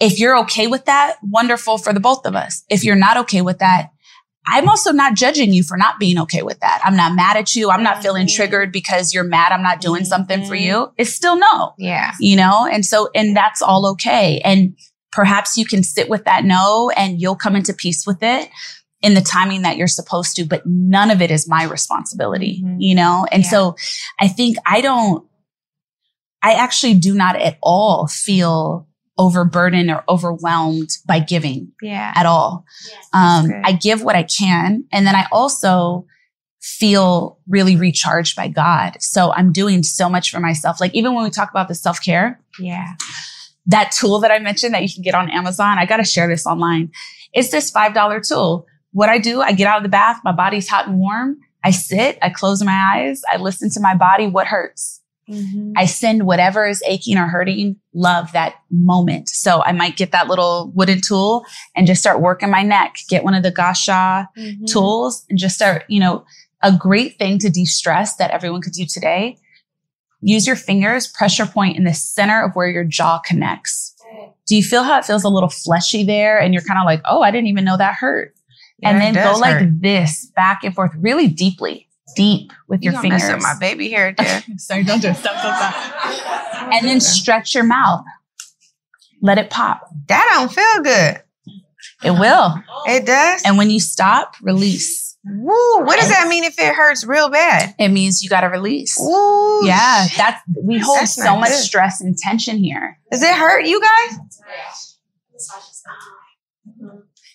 if 0.00 0.18
you're 0.18 0.36
okay 0.38 0.66
with 0.66 0.84
that, 0.84 1.16
wonderful 1.22 1.78
for 1.78 1.92
the 1.92 2.00
both 2.00 2.26
of 2.26 2.34
us. 2.36 2.62
If 2.68 2.84
you're 2.84 2.96
not 2.96 3.16
okay 3.16 3.40
with 3.42 3.58
that, 3.60 3.90
I'm 4.48 4.68
also 4.68 4.92
not 4.92 5.14
judging 5.14 5.52
you 5.52 5.64
for 5.64 5.76
not 5.76 5.98
being 5.98 6.18
okay 6.20 6.42
with 6.42 6.60
that. 6.60 6.80
I'm 6.84 6.96
not 6.96 7.16
mad 7.16 7.36
at 7.36 7.56
you. 7.56 7.70
I'm 7.70 7.82
not 7.82 8.02
feeling 8.02 8.26
Mm-hmm. 8.26 8.36
triggered 8.36 8.72
because 8.72 9.12
you're 9.12 9.24
mad 9.24 9.50
I'm 9.52 9.62
not 9.62 9.80
doing 9.80 10.04
something 10.04 10.44
for 10.46 10.54
you. 10.54 10.92
It's 10.98 11.12
still 11.12 11.36
no. 11.36 11.72
Yeah. 11.78 12.12
You 12.20 12.36
know? 12.36 12.68
And 12.70 12.84
so, 12.86 13.08
and 13.14 13.36
that's 13.36 13.60
all 13.60 13.86
okay. 13.92 14.40
And 14.44 14.76
perhaps 15.10 15.56
you 15.56 15.64
can 15.64 15.82
sit 15.82 16.08
with 16.08 16.24
that 16.26 16.44
no 16.44 16.90
and 16.90 17.20
you'll 17.20 17.34
come 17.36 17.56
into 17.56 17.72
peace 17.72 18.06
with 18.06 18.18
it 18.22 18.48
in 19.02 19.14
the 19.14 19.20
timing 19.20 19.62
that 19.62 19.76
you're 19.76 19.86
supposed 19.86 20.36
to, 20.36 20.44
but 20.44 20.62
none 20.64 21.10
of 21.10 21.20
it 21.20 21.30
is 21.30 21.48
my 21.48 21.64
responsibility, 21.64 22.62
you 22.78 22.94
know? 22.94 23.26
And 23.30 23.44
so 23.44 23.76
I 24.20 24.26
think 24.28 24.56
I 24.66 24.80
don't, 24.80 25.24
I 26.42 26.52
actually 26.54 26.94
do 26.94 27.14
not 27.14 27.36
at 27.36 27.58
all 27.62 28.06
feel 28.06 28.88
overburdened 29.18 29.90
or 29.90 30.04
overwhelmed 30.08 30.90
by 31.06 31.18
giving 31.20 31.72
Yeah. 31.82 32.12
at 32.14 32.26
all. 32.26 32.64
Um, 33.12 33.50
I 33.64 33.72
give 33.72 34.02
what 34.02 34.16
I 34.16 34.22
can. 34.24 34.84
And 34.92 35.06
then 35.06 35.14
I 35.14 35.26
also 35.32 36.06
feel 36.60 37.38
really 37.48 37.76
recharged 37.76 38.36
by 38.36 38.48
God. 38.48 38.96
So 39.00 39.32
I'm 39.32 39.52
doing 39.52 39.82
so 39.82 40.08
much 40.08 40.30
for 40.30 40.40
myself. 40.40 40.80
Like 40.80 40.94
even 40.94 41.14
when 41.14 41.24
we 41.24 41.30
talk 41.30 41.50
about 41.50 41.68
the 41.68 41.74
self 41.74 42.02
care, 42.02 42.40
Yeah. 42.58 42.94
that 43.66 43.92
tool 43.92 44.20
that 44.20 44.30
I 44.30 44.38
mentioned 44.38 44.74
that 44.74 44.82
you 44.82 44.92
can 44.92 45.02
get 45.02 45.14
on 45.14 45.30
Amazon, 45.30 45.78
I 45.78 45.86
got 45.86 45.98
to 45.98 46.04
share 46.04 46.28
this 46.28 46.46
online. 46.46 46.90
It's 47.32 47.50
this 47.50 47.70
$5 47.70 48.20
tool. 48.28 48.66
What 48.96 49.10
I 49.10 49.18
do, 49.18 49.42
I 49.42 49.52
get 49.52 49.66
out 49.66 49.76
of 49.76 49.82
the 49.82 49.90
bath, 49.90 50.20
my 50.24 50.32
body's 50.32 50.68
hot 50.70 50.88
and 50.88 50.98
warm. 50.98 51.36
I 51.62 51.70
sit, 51.70 52.16
I 52.22 52.30
close 52.30 52.62
my 52.62 52.92
eyes, 52.94 53.20
I 53.30 53.36
listen 53.36 53.68
to 53.72 53.80
my 53.80 53.94
body, 53.94 54.26
what 54.26 54.46
hurts. 54.46 55.02
I 55.76 55.84
send 55.84 56.24
whatever 56.24 56.66
is 56.66 56.82
aching 56.86 57.18
or 57.18 57.26
hurting 57.26 57.76
love 57.92 58.32
that 58.32 58.54
moment. 58.70 59.28
So 59.28 59.62
I 59.66 59.72
might 59.72 59.98
get 59.98 60.12
that 60.12 60.28
little 60.28 60.72
wooden 60.74 61.02
tool 61.06 61.44
and 61.74 61.86
just 61.86 62.00
start 62.00 62.22
working 62.22 62.48
my 62.48 62.62
neck, 62.62 62.94
get 63.10 63.22
one 63.22 63.34
of 63.34 63.42
the 63.42 63.50
gua 63.50 63.74
sha 63.74 64.24
Mhm. 64.34 64.66
tools 64.66 65.26
and 65.28 65.38
just 65.38 65.56
start, 65.56 65.84
you 65.88 66.00
know, 66.00 66.24
a 66.62 66.72
great 66.72 67.18
thing 67.18 67.38
to 67.40 67.50
de-stress 67.50 68.16
that 68.16 68.30
everyone 68.30 68.62
could 68.62 68.72
do 68.72 68.86
today. 68.86 69.36
Use 70.22 70.46
your 70.46 70.56
fingers, 70.56 71.06
pressure 71.06 71.44
point 71.44 71.76
in 71.76 71.84
the 71.84 71.92
center 71.92 72.42
of 72.42 72.52
where 72.54 72.70
your 72.70 72.84
jaw 72.84 73.18
connects. 73.18 73.94
Do 74.46 74.56
you 74.56 74.62
feel 74.62 74.84
how 74.84 74.98
it 74.98 75.04
feels 75.04 75.24
a 75.24 75.28
little 75.28 75.50
fleshy 75.50 76.02
there? 76.02 76.38
And 76.40 76.54
you're 76.54 76.62
kind 76.62 76.78
of 76.80 76.86
like, 76.86 77.02
oh, 77.04 77.20
I 77.20 77.30
didn't 77.30 77.48
even 77.48 77.64
know 77.64 77.76
that 77.76 77.96
hurt. 77.96 78.32
And 78.82 78.98
Yeah, 78.98 79.08
it 79.08 79.12
then 79.12 79.14
go 79.24 79.30
does 79.32 79.40
like 79.40 79.56
hurt. 79.56 79.80
this 79.82 80.26
back 80.36 80.64
and 80.64 80.74
forth 80.74 80.92
really 80.98 81.28
deeply, 81.28 81.88
deep 82.14 82.52
with 82.68 82.82
You 82.82 82.90
your 82.92 83.00
gonna 83.00 83.08
mess 83.14 83.22
fingers. 83.22 83.44
up 83.44 83.54
my 83.54 83.58
baby 83.58 83.90
hair, 83.90 84.12
too. 84.14 84.24
Sorry, 84.58 84.84
don't 84.84 85.00
do 85.00 85.08
it. 85.08 85.16
Stop, 85.16 85.38
stop, 85.38 85.74
stop. 85.74 86.72
And 86.72 86.86
then 86.86 87.00
stretch 87.00 87.54
your 87.54 87.64
mouth. 87.64 88.04
Let 89.22 89.38
it 89.38 89.50
pop. 89.50 89.88
That 90.08 90.28
don't 90.34 90.52
feel 90.52 90.82
good. 90.82 91.22
It 92.04 92.10
will. 92.10 92.54
It 92.86 93.06
does. 93.06 93.42
And 93.46 93.56
when 93.56 93.70
you 93.70 93.80
stop, 93.80 94.34
release. 94.42 95.16
Woo! 95.24 95.78
What 95.84 95.98
does 95.98 96.10
that 96.10 96.28
mean 96.28 96.44
if 96.44 96.56
it 96.58 96.74
hurts 96.74 97.04
real 97.04 97.30
bad? 97.30 97.74
It 97.80 97.88
means 97.88 98.22
you 98.22 98.28
got 98.28 98.42
to 98.42 98.46
release. 98.48 98.96
Woo! 99.00 99.66
Yeah, 99.66 100.06
that's 100.16 100.40
we 100.62 100.78
hold 100.78 100.98
That's 101.00 101.14
so 101.14 101.36
much 101.36 101.48
good. 101.48 101.58
stress 101.58 102.00
and 102.00 102.16
tension 102.16 102.58
here. 102.58 102.98
Does 103.10 103.22
it 103.22 103.34
hurt 103.34 103.64
you 103.66 103.80
guys? 103.80 104.18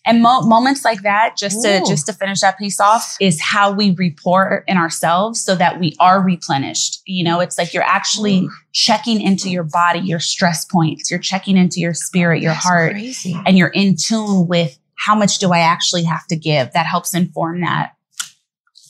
And 0.03 0.23
mo- 0.23 0.41
moments 0.41 0.83
like 0.83 1.03
that, 1.03 1.37
just 1.37 1.61
to 1.61 1.83
just 1.87 2.07
to 2.07 2.13
finish 2.13 2.41
that 2.41 2.57
piece 2.57 2.79
off, 2.79 3.15
is 3.21 3.39
how 3.39 3.71
we 3.71 3.93
report 3.95 4.63
in 4.67 4.77
ourselves 4.77 5.43
so 5.43 5.55
that 5.55 5.79
we 5.79 5.95
are 5.99 6.21
replenished. 6.21 7.01
You 7.05 7.23
know, 7.23 7.39
it's 7.39 7.57
like 7.57 7.71
you're 7.73 7.83
actually 7.83 8.47
checking 8.71 9.21
into 9.21 9.49
your 9.49 9.63
body, 9.63 9.99
your 9.99 10.19
stress 10.19 10.65
points. 10.65 11.11
You're 11.11 11.19
checking 11.19 11.55
into 11.55 11.79
your 11.79 11.93
spirit, 11.93 12.41
your 12.41 12.53
heart, 12.53 12.93
crazy. 12.93 13.39
and 13.45 13.57
you're 13.57 13.69
in 13.69 13.95
tune 13.95 14.47
with 14.47 14.79
how 14.97 15.15
much 15.15 15.37
do 15.37 15.51
I 15.51 15.59
actually 15.59 16.03
have 16.03 16.25
to 16.27 16.35
give. 16.35 16.71
That 16.73 16.87
helps 16.87 17.13
inform 17.13 17.61
that. 17.61 17.93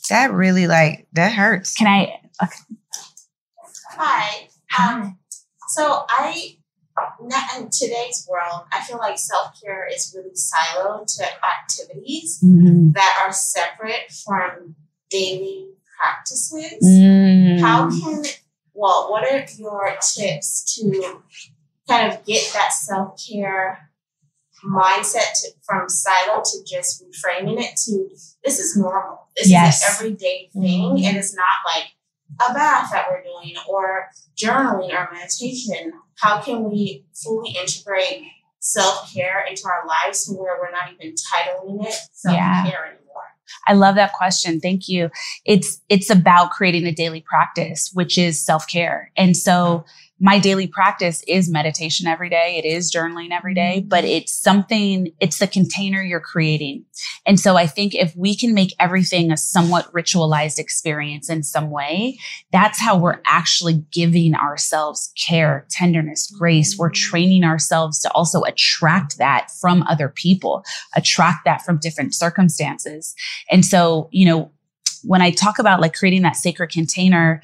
That 0.10 0.32
really 0.32 0.68
like 0.68 1.08
that 1.14 1.34
hurts. 1.34 1.76
Can 1.76 1.88
I? 1.88 2.22
Hi. 3.98 4.48
Um, 4.80 5.18
so 5.70 6.06
I, 6.10 6.58
not 6.58 6.61
in 7.58 7.70
today's 7.70 8.28
world, 8.30 8.64
I 8.72 8.82
feel 8.84 8.98
like 8.98 9.18
self 9.18 9.60
care 9.62 9.88
is 9.88 10.14
really 10.16 10.32
siloed 10.32 11.08
to 11.18 11.26
activities 11.46 12.40
Mhm. 12.44 12.94
that 12.94 13.20
are 13.22 13.32
separate 13.34 14.12
from 14.12 14.76
daily 15.10 15.70
practices. 16.00 16.84
Mm. 16.84 17.60
How 17.60 17.90
can, 17.90 18.24
well, 18.74 19.12
what 19.12 19.24
are 19.24 19.46
your 19.58 19.98
tips 20.16 20.76
to 20.76 21.22
kind 21.88 22.12
of 22.12 22.26
get 22.26 22.52
that 22.54 22.74
self 22.74 23.20
care 23.30 23.90
mindset 24.64 25.34
to, 25.42 25.52
from 25.64 25.90
silo 25.90 26.42
to 26.44 26.64
just 26.64 27.04
reframing 27.04 27.60
it 27.60 27.76
to 27.86 28.08
this 28.44 28.60
is 28.60 28.78
normal. 28.78 29.28
This 29.36 29.50
Yes. 29.50 29.78
is 29.82 29.90
an 29.90 29.96
everyday 29.96 30.50
thing, 30.54 31.06
and 31.06 31.18
it's 31.18 31.34
not 31.34 31.46
like 31.66 31.88
a 32.50 32.54
bath 32.54 32.90
that 32.92 33.08
we're 33.10 33.24
doing 33.24 33.56
or 33.68 34.08
journaling 34.36 34.94
or 34.94 35.10
meditation. 35.14 35.94
How 36.20 36.42
can 36.42 36.70
we 36.70 37.06
fully 37.14 37.56
integrate 37.60 38.24
self 38.60 39.12
care 39.14 39.44
into 39.50 39.64
our 39.66 39.88
lives 39.88 40.26
to 40.26 40.34
where 40.34 40.58
we're 40.62 40.72
not 40.72 40.92
even 40.94 41.14
titling 41.16 41.86
it 41.86 41.96
self 42.14 42.36
Yeah. 42.36 42.64
care 42.70 42.86
anymore? 42.86 42.98
I 43.68 43.74
love 43.74 43.96
that 43.96 44.14
question. 44.14 44.60
Thank 44.60 44.88
you. 44.88 45.10
It's 45.46 45.82
it's 45.90 46.10
about 46.10 46.52
creating 46.52 46.86
a 46.86 46.92
daily 46.92 47.22
practice, 47.22 47.90
which 47.94 48.18
is 48.18 48.44
self-care. 48.44 49.12
And 49.18 49.36
so 49.36 49.84
my 50.24 50.38
daily 50.38 50.68
practice 50.68 51.24
is 51.28 51.50
meditation 51.50 52.06
every 52.06 52.30
day. 52.30 52.62
It 52.64 52.66
is 52.66 52.92
journaling 52.92 53.32
every 53.32 53.56
day, 53.56 53.80
mm-hmm. 53.80 53.88
but 53.88 54.06
it's 54.06 54.32
something, 54.32 55.12
it's 55.20 55.40
the 55.40 55.48
container 55.48 56.04
you're 56.04 56.20
creating. 56.20 56.86
And 57.26 57.40
so 57.40 57.58
I 57.58 57.66
think 57.66 57.96
if 57.96 58.16
we 58.16 58.36
can 58.36 58.54
make 58.54 58.76
everything 58.80 59.32
a 59.32 59.38
somewhat 59.38 59.92
ritualized 59.92 60.60
experience 60.60 61.28
in 61.28 61.42
some 61.42 61.72
way, 61.72 62.20
that's 62.52 62.80
how 62.80 63.00
we're 63.00 63.20
actually 63.26 63.84
giving 63.92 64.36
ourselves 64.36 65.12
care, 65.18 65.66
tenderness, 65.72 66.30
grace. 66.30 66.78
We're 66.78 66.92
mm-hmm. 66.92 67.10
training 67.10 67.44
ourselves 67.44 68.00
to 68.02 68.12
also 68.12 68.44
attract 68.44 69.18
that 69.18 69.50
from 69.60 69.82
other 69.90 70.08
people, 70.08 70.64
attract 70.96 71.46
that 71.46 71.64
from 71.64 71.80
different 71.80 72.14
circumstances. 72.14 73.16
And 73.50 73.66
so, 73.66 74.08
you 74.12 74.28
know, 74.28 74.52
when 75.04 75.24
I 75.24 75.32
talk 75.32 75.58
about 75.58 75.82
like 75.82 75.96
creating 75.96 76.22
that 76.22 76.36
sacred 76.36 76.70
container, 76.70 77.42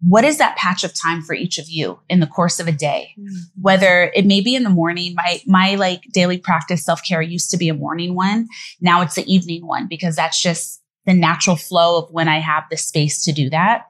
what 0.00 0.24
is 0.24 0.38
that 0.38 0.56
patch 0.56 0.84
of 0.84 0.92
time 0.94 1.22
for 1.22 1.34
each 1.34 1.58
of 1.58 1.68
you 1.68 1.98
in 2.08 2.20
the 2.20 2.26
course 2.26 2.60
of 2.60 2.68
a 2.68 2.72
day? 2.72 3.14
Mm-hmm. 3.18 3.62
Whether 3.62 4.12
it 4.14 4.26
may 4.26 4.40
be 4.40 4.54
in 4.54 4.62
the 4.62 4.70
morning, 4.70 5.14
my 5.14 5.40
my 5.46 5.74
like 5.76 6.02
daily 6.12 6.38
practice 6.38 6.84
self-care 6.84 7.22
used 7.22 7.50
to 7.50 7.56
be 7.56 7.68
a 7.68 7.74
morning 7.74 8.14
one. 8.14 8.48
Now 8.80 9.00
it's 9.00 9.14
the 9.14 9.32
evening 9.32 9.66
one 9.66 9.86
because 9.88 10.16
that's 10.16 10.40
just 10.40 10.82
the 11.06 11.14
natural 11.14 11.56
flow 11.56 11.98
of 11.98 12.10
when 12.10 12.28
I 12.28 12.38
have 12.38 12.64
the 12.70 12.76
space 12.76 13.24
to 13.24 13.32
do 13.32 13.50
that. 13.50 13.86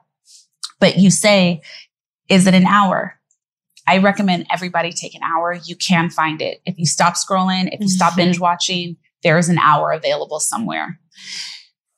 But 0.79 0.97
you 0.97 1.09
say, 1.09 1.61
is 2.29 2.47
it 2.47 2.53
an 2.53 2.65
hour? 2.65 3.19
I 3.87 3.99
recommend 3.99 4.47
everybody 4.51 4.91
take 4.91 5.15
an 5.15 5.21
hour. 5.23 5.53
You 5.53 5.75
can 5.75 6.09
find 6.09 6.41
it. 6.41 6.59
If 6.65 6.77
you 6.77 6.85
stop 6.85 7.13
scrolling, 7.15 7.69
if 7.71 7.79
you 7.79 7.87
stop 7.87 8.11
mm-hmm. 8.11 8.21
binge 8.21 8.39
watching, 8.39 8.97
there 9.23 9.37
is 9.37 9.47
an 9.49 9.59
hour 9.59 9.91
available 9.91 10.39
somewhere. 10.39 10.99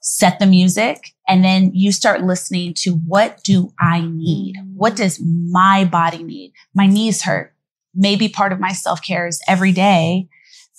Set 0.10 0.40
the 0.40 0.46
music 0.46 1.14
and 1.28 1.44
then 1.44 1.70
you 1.74 1.92
start 1.92 2.24
listening 2.24 2.74
to 2.76 2.92
what 2.92 3.44
do 3.44 3.74
I 3.78 4.00
need? 4.02 4.56
What 4.74 4.96
does 4.96 5.22
my 5.22 5.84
body 5.84 6.24
need? 6.24 6.54
My 6.74 6.88
knees 6.88 7.24
hurt. 7.24 7.54
Maybe 7.94 8.30
part 8.30 8.54
of 8.54 8.60
my 8.62 8.72
self 8.72 9.02
care 9.02 9.28
is 9.28 9.42
every 9.50 9.74
day 9.74 10.30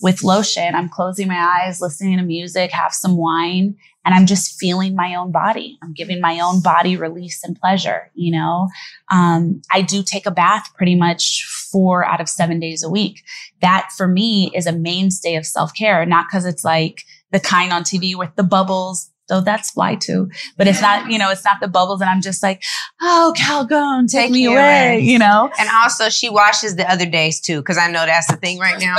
with 0.00 0.24
lotion. 0.24 0.74
I'm 0.74 0.88
closing 0.88 1.28
my 1.28 1.60
eyes, 1.66 1.82
listening 1.82 2.16
to 2.16 2.24
music, 2.24 2.70
have 2.70 2.94
some 2.94 3.18
wine, 3.18 3.76
and 4.06 4.14
I'm 4.14 4.24
just 4.24 4.58
feeling 4.58 4.96
my 4.96 5.14
own 5.14 5.30
body. 5.30 5.78
I'm 5.82 5.92
giving 5.92 6.22
my 6.22 6.40
own 6.40 6.62
body 6.62 6.96
release 6.96 7.44
and 7.44 7.54
pleasure. 7.54 8.10
You 8.14 8.32
know, 8.32 8.68
um, 9.10 9.60
I 9.70 9.82
do 9.82 10.02
take 10.02 10.24
a 10.24 10.30
bath 10.30 10.70
pretty 10.74 10.94
much 10.94 11.44
four 11.70 12.02
out 12.02 12.22
of 12.22 12.30
seven 12.30 12.60
days 12.60 12.82
a 12.82 12.88
week. 12.88 13.22
That 13.60 13.90
for 13.94 14.08
me 14.08 14.50
is 14.54 14.66
a 14.66 14.72
mainstay 14.72 15.34
of 15.34 15.44
self 15.44 15.74
care, 15.74 16.06
not 16.06 16.28
because 16.30 16.46
it's 16.46 16.64
like 16.64 17.02
the 17.30 17.40
kind 17.40 17.74
on 17.74 17.82
TV 17.82 18.16
with 18.16 18.34
the 18.36 18.42
bubbles. 18.42 19.10
Though 19.28 19.40
that's 19.42 19.70
fly 19.72 19.94
too, 19.94 20.30
but 20.56 20.66
it's 20.66 20.80
not, 20.80 21.10
you 21.10 21.18
know, 21.18 21.30
it's 21.30 21.44
not 21.44 21.60
the 21.60 21.68
bubbles. 21.68 22.00
And 22.00 22.08
I'm 22.08 22.22
just 22.22 22.42
like, 22.42 22.62
oh, 23.02 23.34
Calgon, 23.36 24.08
take, 24.10 24.30
me 24.30 24.46
away, 24.46 25.00
you 25.00 25.18
know? 25.18 25.50
And 25.58 25.68
also, 25.74 26.08
she 26.08 26.30
washes 26.30 26.76
the 26.76 26.90
other 26.90 27.04
days 27.04 27.38
too, 27.40 27.60
because 27.60 27.76
I 27.76 27.90
know 27.90 28.06
that's 28.06 28.26
the 28.28 28.36
thing 28.36 28.58
right 28.58 28.80
now. 28.80 28.96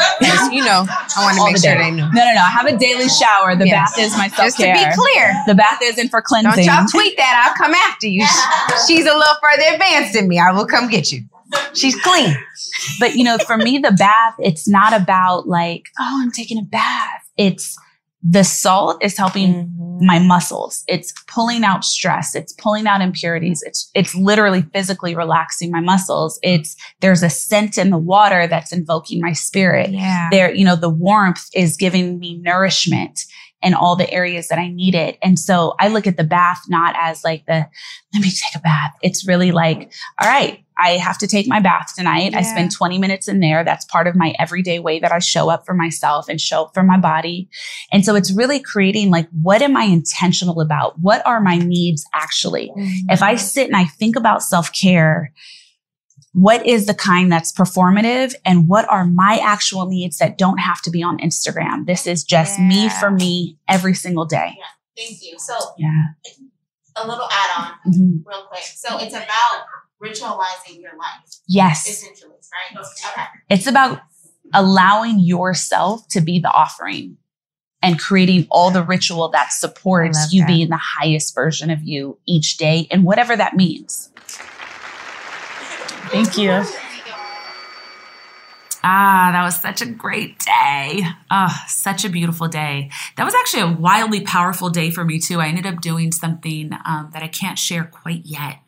You 0.51 0.63
know, 0.63 0.85
I 0.87 1.23
want 1.23 1.37
to 1.37 1.45
make 1.45 1.55
the 1.55 1.61
sure 1.61 1.77
they 1.77 1.91
know. 1.91 2.09
No, 2.13 2.25
no, 2.25 2.33
no. 2.33 2.41
I 2.41 2.49
have 2.49 2.67
a 2.67 2.77
daily 2.77 3.09
shower. 3.09 3.55
The 3.55 3.65
Yes. 3.65 3.91
bath 3.95 3.99
is 3.99 4.17
my 4.17 4.27
self 4.27 4.47
Just 4.47 4.57
to 4.57 4.63
care. 4.63 4.75
be 4.75 4.95
clear. 4.95 5.33
the 5.47 5.55
bath 5.55 5.79
isn't 5.83 6.09
for 6.09 6.21
cleansing. 6.21 6.63
Don't 6.63 6.75
y'all 6.77 6.85
tweet 6.87 7.17
that. 7.17 7.45
I'll 7.47 7.55
come 7.55 7.73
after 7.73 8.07
you. 8.07 8.25
She's 8.87 9.05
a 9.05 9.13
little 9.17 9.35
further 9.41 9.73
advanced 9.73 10.13
than 10.13 10.27
me. 10.27 10.39
I 10.39 10.51
will 10.51 10.65
come 10.67 10.89
get 10.89 11.11
you. 11.11 11.23
She's 11.73 11.99
clean. 12.01 12.35
But 12.99 13.15
you 13.15 13.23
know, 13.23 13.37
for 13.39 13.57
me, 13.57 13.79
the 13.79 13.91
bath, 13.91 14.35
it's 14.39 14.67
not 14.67 14.93
about 14.93 15.47
like, 15.47 15.83
oh, 15.99 16.19
I'm 16.21 16.31
taking 16.31 16.59
a 16.59 16.63
bath. 16.63 17.23
It's 17.37 17.75
the 18.21 18.43
salt 18.43 19.03
is 19.03 19.17
helping 19.17 19.53
mm-hmm. 19.53 20.05
my 20.05 20.19
muscles. 20.19 20.83
It's 20.87 21.13
pulling 21.27 21.63
out 21.63 21.85
stress. 21.85 22.35
It's 22.35 22.51
pulling 22.53 22.85
out 22.85 23.01
impurities. 23.01 23.63
It's, 23.65 23.89
it's 23.93 24.13
literally 24.13 24.63
physically 24.73 25.15
relaxing 25.15 25.71
my 25.71 25.79
muscles. 25.79 26.37
It's, 26.43 26.75
there's 26.99 27.23
a 27.23 27.29
scent 27.29 27.77
in 27.77 27.91
the 27.91 27.97
water 27.97 28.45
that's 28.45 28.73
invoking 28.73 29.21
my 29.21 29.31
spirit. 29.33 29.91
Yeah. 29.91 30.27
There, 30.31 30.53
you 30.53 30.65
know, 30.65 30.75
the 30.75 30.89
warmth 30.89 31.47
is 31.53 31.77
giving 31.77 32.19
me 32.19 32.37
nourishment 32.39 33.21
in 33.61 33.73
all 33.73 33.95
the 33.95 34.09
areas 34.11 34.47
that 34.47 34.59
I 34.59 34.69
need 34.69 34.95
it. 34.95 35.17
And 35.21 35.37
so 35.37 35.75
I 35.79 35.89
look 35.89 36.07
at 36.07 36.17
the 36.17 36.23
bath 36.23 36.61
not 36.69 36.95
as 36.97 37.23
like 37.23 37.45
the, 37.45 37.67
let 38.13 38.21
me 38.21 38.29
take 38.29 38.55
a 38.55 38.59
bath. 38.59 38.95
It's 39.01 39.27
really 39.27 39.51
like, 39.51 39.91
all 40.21 40.29
right, 40.29 40.63
I 40.79 40.91
have 40.91 41.17
to 41.19 41.27
take 41.27 41.47
my 41.47 41.59
bath 41.59 41.93
tonight. 41.95 42.31
Yeah. 42.31 42.39
I 42.39 42.41
spend 42.43 42.71
20 42.71 42.97
minutes 42.97 43.27
in 43.27 43.39
there. 43.39 43.63
That's 43.63 43.85
part 43.85 44.07
of 44.07 44.15
my 44.15 44.33
everyday 44.39 44.79
way 44.79 44.99
that 44.99 45.11
I 45.11 45.19
show 45.19 45.49
up 45.49 45.65
for 45.65 45.73
myself 45.73 46.29
and 46.29 46.39
show 46.39 46.63
up 46.63 46.73
for 46.73 46.83
my 46.83 46.97
body. 46.97 47.49
And 47.91 48.05
so 48.05 48.15
it's 48.15 48.31
really 48.31 48.59
creating 48.59 49.09
like, 49.09 49.27
what 49.41 49.61
am 49.61 49.75
I 49.75 49.83
intentional 49.83 50.61
about? 50.61 50.99
What 50.99 51.25
are 51.25 51.41
my 51.41 51.57
needs 51.57 52.05
actually? 52.13 52.71
Mm-hmm. 52.77 53.09
If 53.09 53.21
I 53.21 53.35
sit 53.35 53.67
and 53.67 53.75
I 53.75 53.85
think 53.85 54.15
about 54.15 54.41
self 54.41 54.71
care, 54.73 55.33
what 56.33 56.65
is 56.65 56.85
the 56.85 56.93
kind 56.93 57.31
that's 57.31 57.51
performative 57.51 58.33
and 58.45 58.67
what 58.67 58.89
are 58.89 59.05
my 59.05 59.39
actual 59.41 59.87
needs 59.87 60.17
that 60.19 60.37
don't 60.37 60.59
have 60.59 60.81
to 60.83 60.91
be 60.91 61.01
on 61.01 61.17
Instagram? 61.19 61.85
This 61.85 62.07
is 62.07 62.23
just 62.23 62.59
yeah. 62.59 62.67
me 62.67 62.89
for 62.89 63.11
me 63.11 63.57
every 63.67 63.95
single 63.95 64.25
day. 64.25 64.55
Yeah. 64.57 64.65
Thank 65.05 65.23
you. 65.23 65.39
So, 65.39 65.55
yeah. 65.77 65.89
a 66.95 67.07
little 67.07 67.27
add 67.31 67.49
on 67.57 67.93
mm-hmm. 67.93 68.29
real 68.29 68.43
quick. 68.43 68.63
So, 68.63 68.99
it's 68.99 69.13
about 69.13 69.65
ritualizing 70.03 70.81
your 70.81 70.95
life. 70.97 71.35
Yes. 71.47 71.87
Essentially, 71.87 72.31
right? 72.31 72.85
Okay. 72.85 73.23
It's 73.49 73.67
about 73.67 74.01
allowing 74.53 75.19
yourself 75.19 76.07
to 76.09 76.21
be 76.21 76.39
the 76.39 76.51
offering 76.51 77.17
and 77.81 77.99
creating 77.99 78.47
all 78.49 78.71
the 78.71 78.83
ritual 78.83 79.29
that 79.29 79.51
supports 79.51 80.33
you 80.33 80.41
that. 80.41 80.47
being 80.47 80.69
the 80.69 80.79
highest 80.99 81.33
version 81.33 81.69
of 81.69 81.81
you 81.81 82.17
each 82.25 82.57
day 82.57 82.87
and 82.91 83.03
whatever 83.03 83.35
that 83.35 83.55
means. 83.55 84.11
Thank 86.11 86.37
you. 86.37 86.63
Ah, 88.81 89.29
that 89.33 89.43
was 89.43 89.61
such 89.61 89.81
a 89.81 89.85
great 89.85 90.39
day. 90.39 91.03
Oh, 91.29 91.63
such 91.67 92.05
a 92.05 92.09
beautiful 92.09 92.47
day. 92.47 92.89
That 93.17 93.25
was 93.25 93.35
actually 93.35 93.63
a 93.63 93.71
wildly 93.77 94.21
powerful 94.21 94.69
day 94.69 94.89
for 94.89 95.03
me, 95.03 95.19
too. 95.19 95.41
I 95.41 95.47
ended 95.47 95.65
up 95.65 95.81
doing 95.81 96.13
something 96.13 96.71
um, 96.85 97.09
that 97.13 97.21
I 97.21 97.27
can't 97.27 97.59
share 97.59 97.83
quite 97.83 98.25
yet 98.25 98.59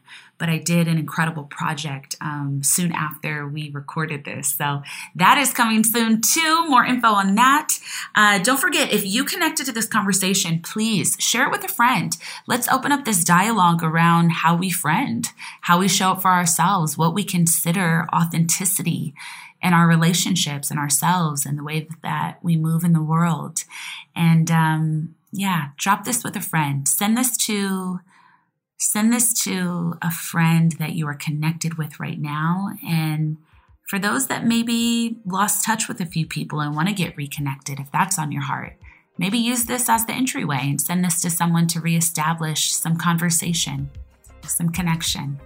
but 0.42 0.50
I 0.50 0.58
did 0.58 0.88
an 0.88 0.98
incredible 0.98 1.44
project 1.44 2.16
um, 2.20 2.62
soon 2.64 2.92
after 2.94 3.48
we 3.48 3.70
recorded 3.70 4.26
this. 4.26 4.56
So 4.56 4.82
that 5.14 5.38
is 5.38 5.54
coming 5.54 5.84
soon 5.84 6.20
too. 6.20 6.68
More 6.68 6.84
info 6.84 7.10
on 7.10 7.36
that. 7.36 7.78
Uh, 8.16 8.40
don't 8.40 8.60
forget, 8.60 8.92
if 8.92 9.06
you 9.06 9.24
connected 9.24 9.68
to 9.68 9.72
this 9.72 9.86
conversation, 9.86 10.60
please 10.60 11.16
share 11.20 11.46
it 11.46 11.52
with 11.52 11.64
a 11.64 11.68
friend. 11.68 12.18
Let's 12.48 12.68
open 12.70 12.92
up 12.92 13.06
this 13.06 13.24
dialogue 13.24 13.84
around 13.84 14.32
how 14.32 14.56
we 14.56 14.72
friend, 14.72 15.28
how 15.62 15.78
we 15.78 15.88
show 15.88 16.14
up 16.14 16.24
for 16.24 16.32
ourselves, 16.32 16.98
what 16.98 17.14
we 17.14 17.24
consider 17.24 18.08
authenticity 18.12 19.14
in 19.62 19.74
our 19.74 19.88
relationships 19.88 20.72
and 20.72 20.80
ourselves 20.80 21.46
and 21.46 21.56
the 21.56 21.64
way 21.64 21.88
that 22.02 22.40
we 22.42 22.58
move 22.58 22.84
in 22.84 22.94
the 22.94 23.04
world. 23.04 23.60
And 24.16 24.50
um, 24.50 25.14
yeah, 25.32 25.68
drop 25.78 26.04
this 26.04 26.24
with 26.24 26.36
a 26.36 26.42
friend. 26.42 26.88
Send 26.88 27.16
this 27.16 27.38
to 27.46 28.00
send 28.82 29.14
this 29.14 29.32
to 29.44 29.94
a 30.02 30.10
friend 30.10 30.72
that 30.80 30.94
you 30.94 31.08
are 31.08 31.14
connected 31.14 31.78
with 31.78 32.00
right 32.00 32.20
now. 32.20 32.70
And 32.86 33.38
for 33.88 34.00
those 34.00 34.26
that 34.28 34.44
maybe 34.44 35.20
lost 35.24 35.64
touch 35.64 35.88
with 35.88 36.02
a 36.02 36.06
few 36.06 36.26
people 36.26 36.62
and 36.62 36.76
want 36.76 36.88
to 36.88 36.94
get 36.94 37.16
reconnected, 37.16 37.80
if 37.80 37.92
that's 37.92 38.18
on 38.18 38.32
your 38.32 38.42
heart, 38.42 38.78
maybe 39.20 39.38
use 39.38 39.66
this 39.66 39.88
as 39.88 40.06
the 40.06 40.14
entryway 40.14 40.62
and 40.62 40.82
send 40.82 41.06
this 41.06 41.22
to 41.22 41.30
someone 41.30 41.68
to 41.68 41.80
reestablish 41.80 42.74
some 42.74 42.98
conversation, 42.98 43.92
some 44.48 44.70
connection. 44.70 45.40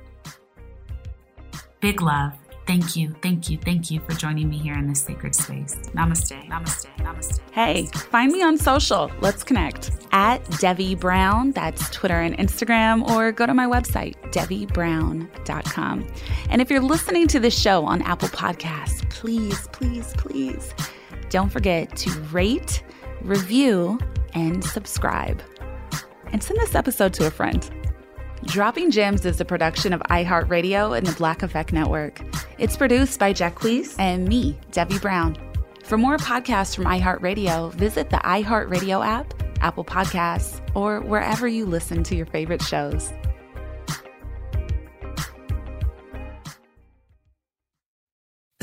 Big 1.82 2.02
love. 2.02 2.34
Thank 2.68 2.96
you, 2.96 3.16
thank 3.22 3.50
you, 3.50 3.60
thank 3.60 3.92
you 3.92 4.00
for 4.00 4.14
joining 4.14 4.50
me 4.50 4.58
here 4.58 4.74
in 4.74 4.88
this 4.88 5.02
sacred 5.02 5.36
space. 5.36 5.76
Namaste, 5.94 6.48
namaste, 6.50 6.88
namaste. 6.98 7.40
Hey, 7.52 7.86
find 7.86 8.32
me 8.32 8.42
on 8.42 8.58
social. 8.58 9.12
Let's 9.22 9.44
connect. 9.44 9.92
At 10.12 10.44
Devi 10.60 10.96
Brown, 10.96 11.52
that's 11.52 11.90
Twitter 11.92 12.20
and 12.20 12.36
Instagram, 12.38 13.08
or 13.08 13.32
go 13.32 13.46
to 13.46 13.54
my 13.54 13.68
website, 13.68 14.16
devibrown.com. 14.32 16.08
And 16.50 16.62
if 16.62 16.72
you're 16.72 16.82
listening 16.82 17.28
to 17.28 17.40
this 17.40 17.60
show 17.60 17.86
on 17.86 18.02
Apple 18.02 18.30
Podcasts, 18.30 19.08
please, 19.10 19.68
please, 19.68 20.14
please 20.18 20.74
don't 21.30 21.50
forget 21.50 21.96
to 21.98 22.12
rate, 22.32 22.84
review, 23.22 24.00
and 24.34 24.64
subscribe. 24.64 25.42
And 26.32 26.42
send 26.42 26.60
this 26.60 26.74
episode 26.74 27.14
to 27.16 27.28
a 27.28 27.32
friend. 27.32 27.85
Dropping 28.46 28.92
Gems 28.92 29.26
is 29.26 29.42
a 29.42 29.46
production 29.46 29.92
of 29.92 30.02
iHeartRadio 30.02 30.96
and 30.98 31.06
the 31.06 31.16
Black 31.16 31.42
Effect 31.42 31.74
Network. 31.74 32.22
It's 32.58 32.78
produced 32.78 33.20
by 33.20 33.34
Jacquees 33.34 33.96
and 34.00 34.28
me, 34.28 34.58
Devi 34.72 35.00
Brown. 35.00 35.36
For 35.84 35.98
more 35.98 36.18
podcasts 36.18 36.76
from 36.76 36.86
iHeartRadio, 36.86 37.74
visit 37.74 38.12
the 38.12 38.18
iHeartRadio 38.18 39.06
app, 39.06 39.34
Apple 39.62 39.84
Podcasts, 39.84 40.62
or 40.76 41.02
wherever 41.02 41.48
you 41.48 41.66
listen 41.66 42.04
to 42.04 42.16
your 42.16 42.28
favorite 42.28 42.62
shows. 42.62 43.12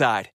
outside. 0.00 0.30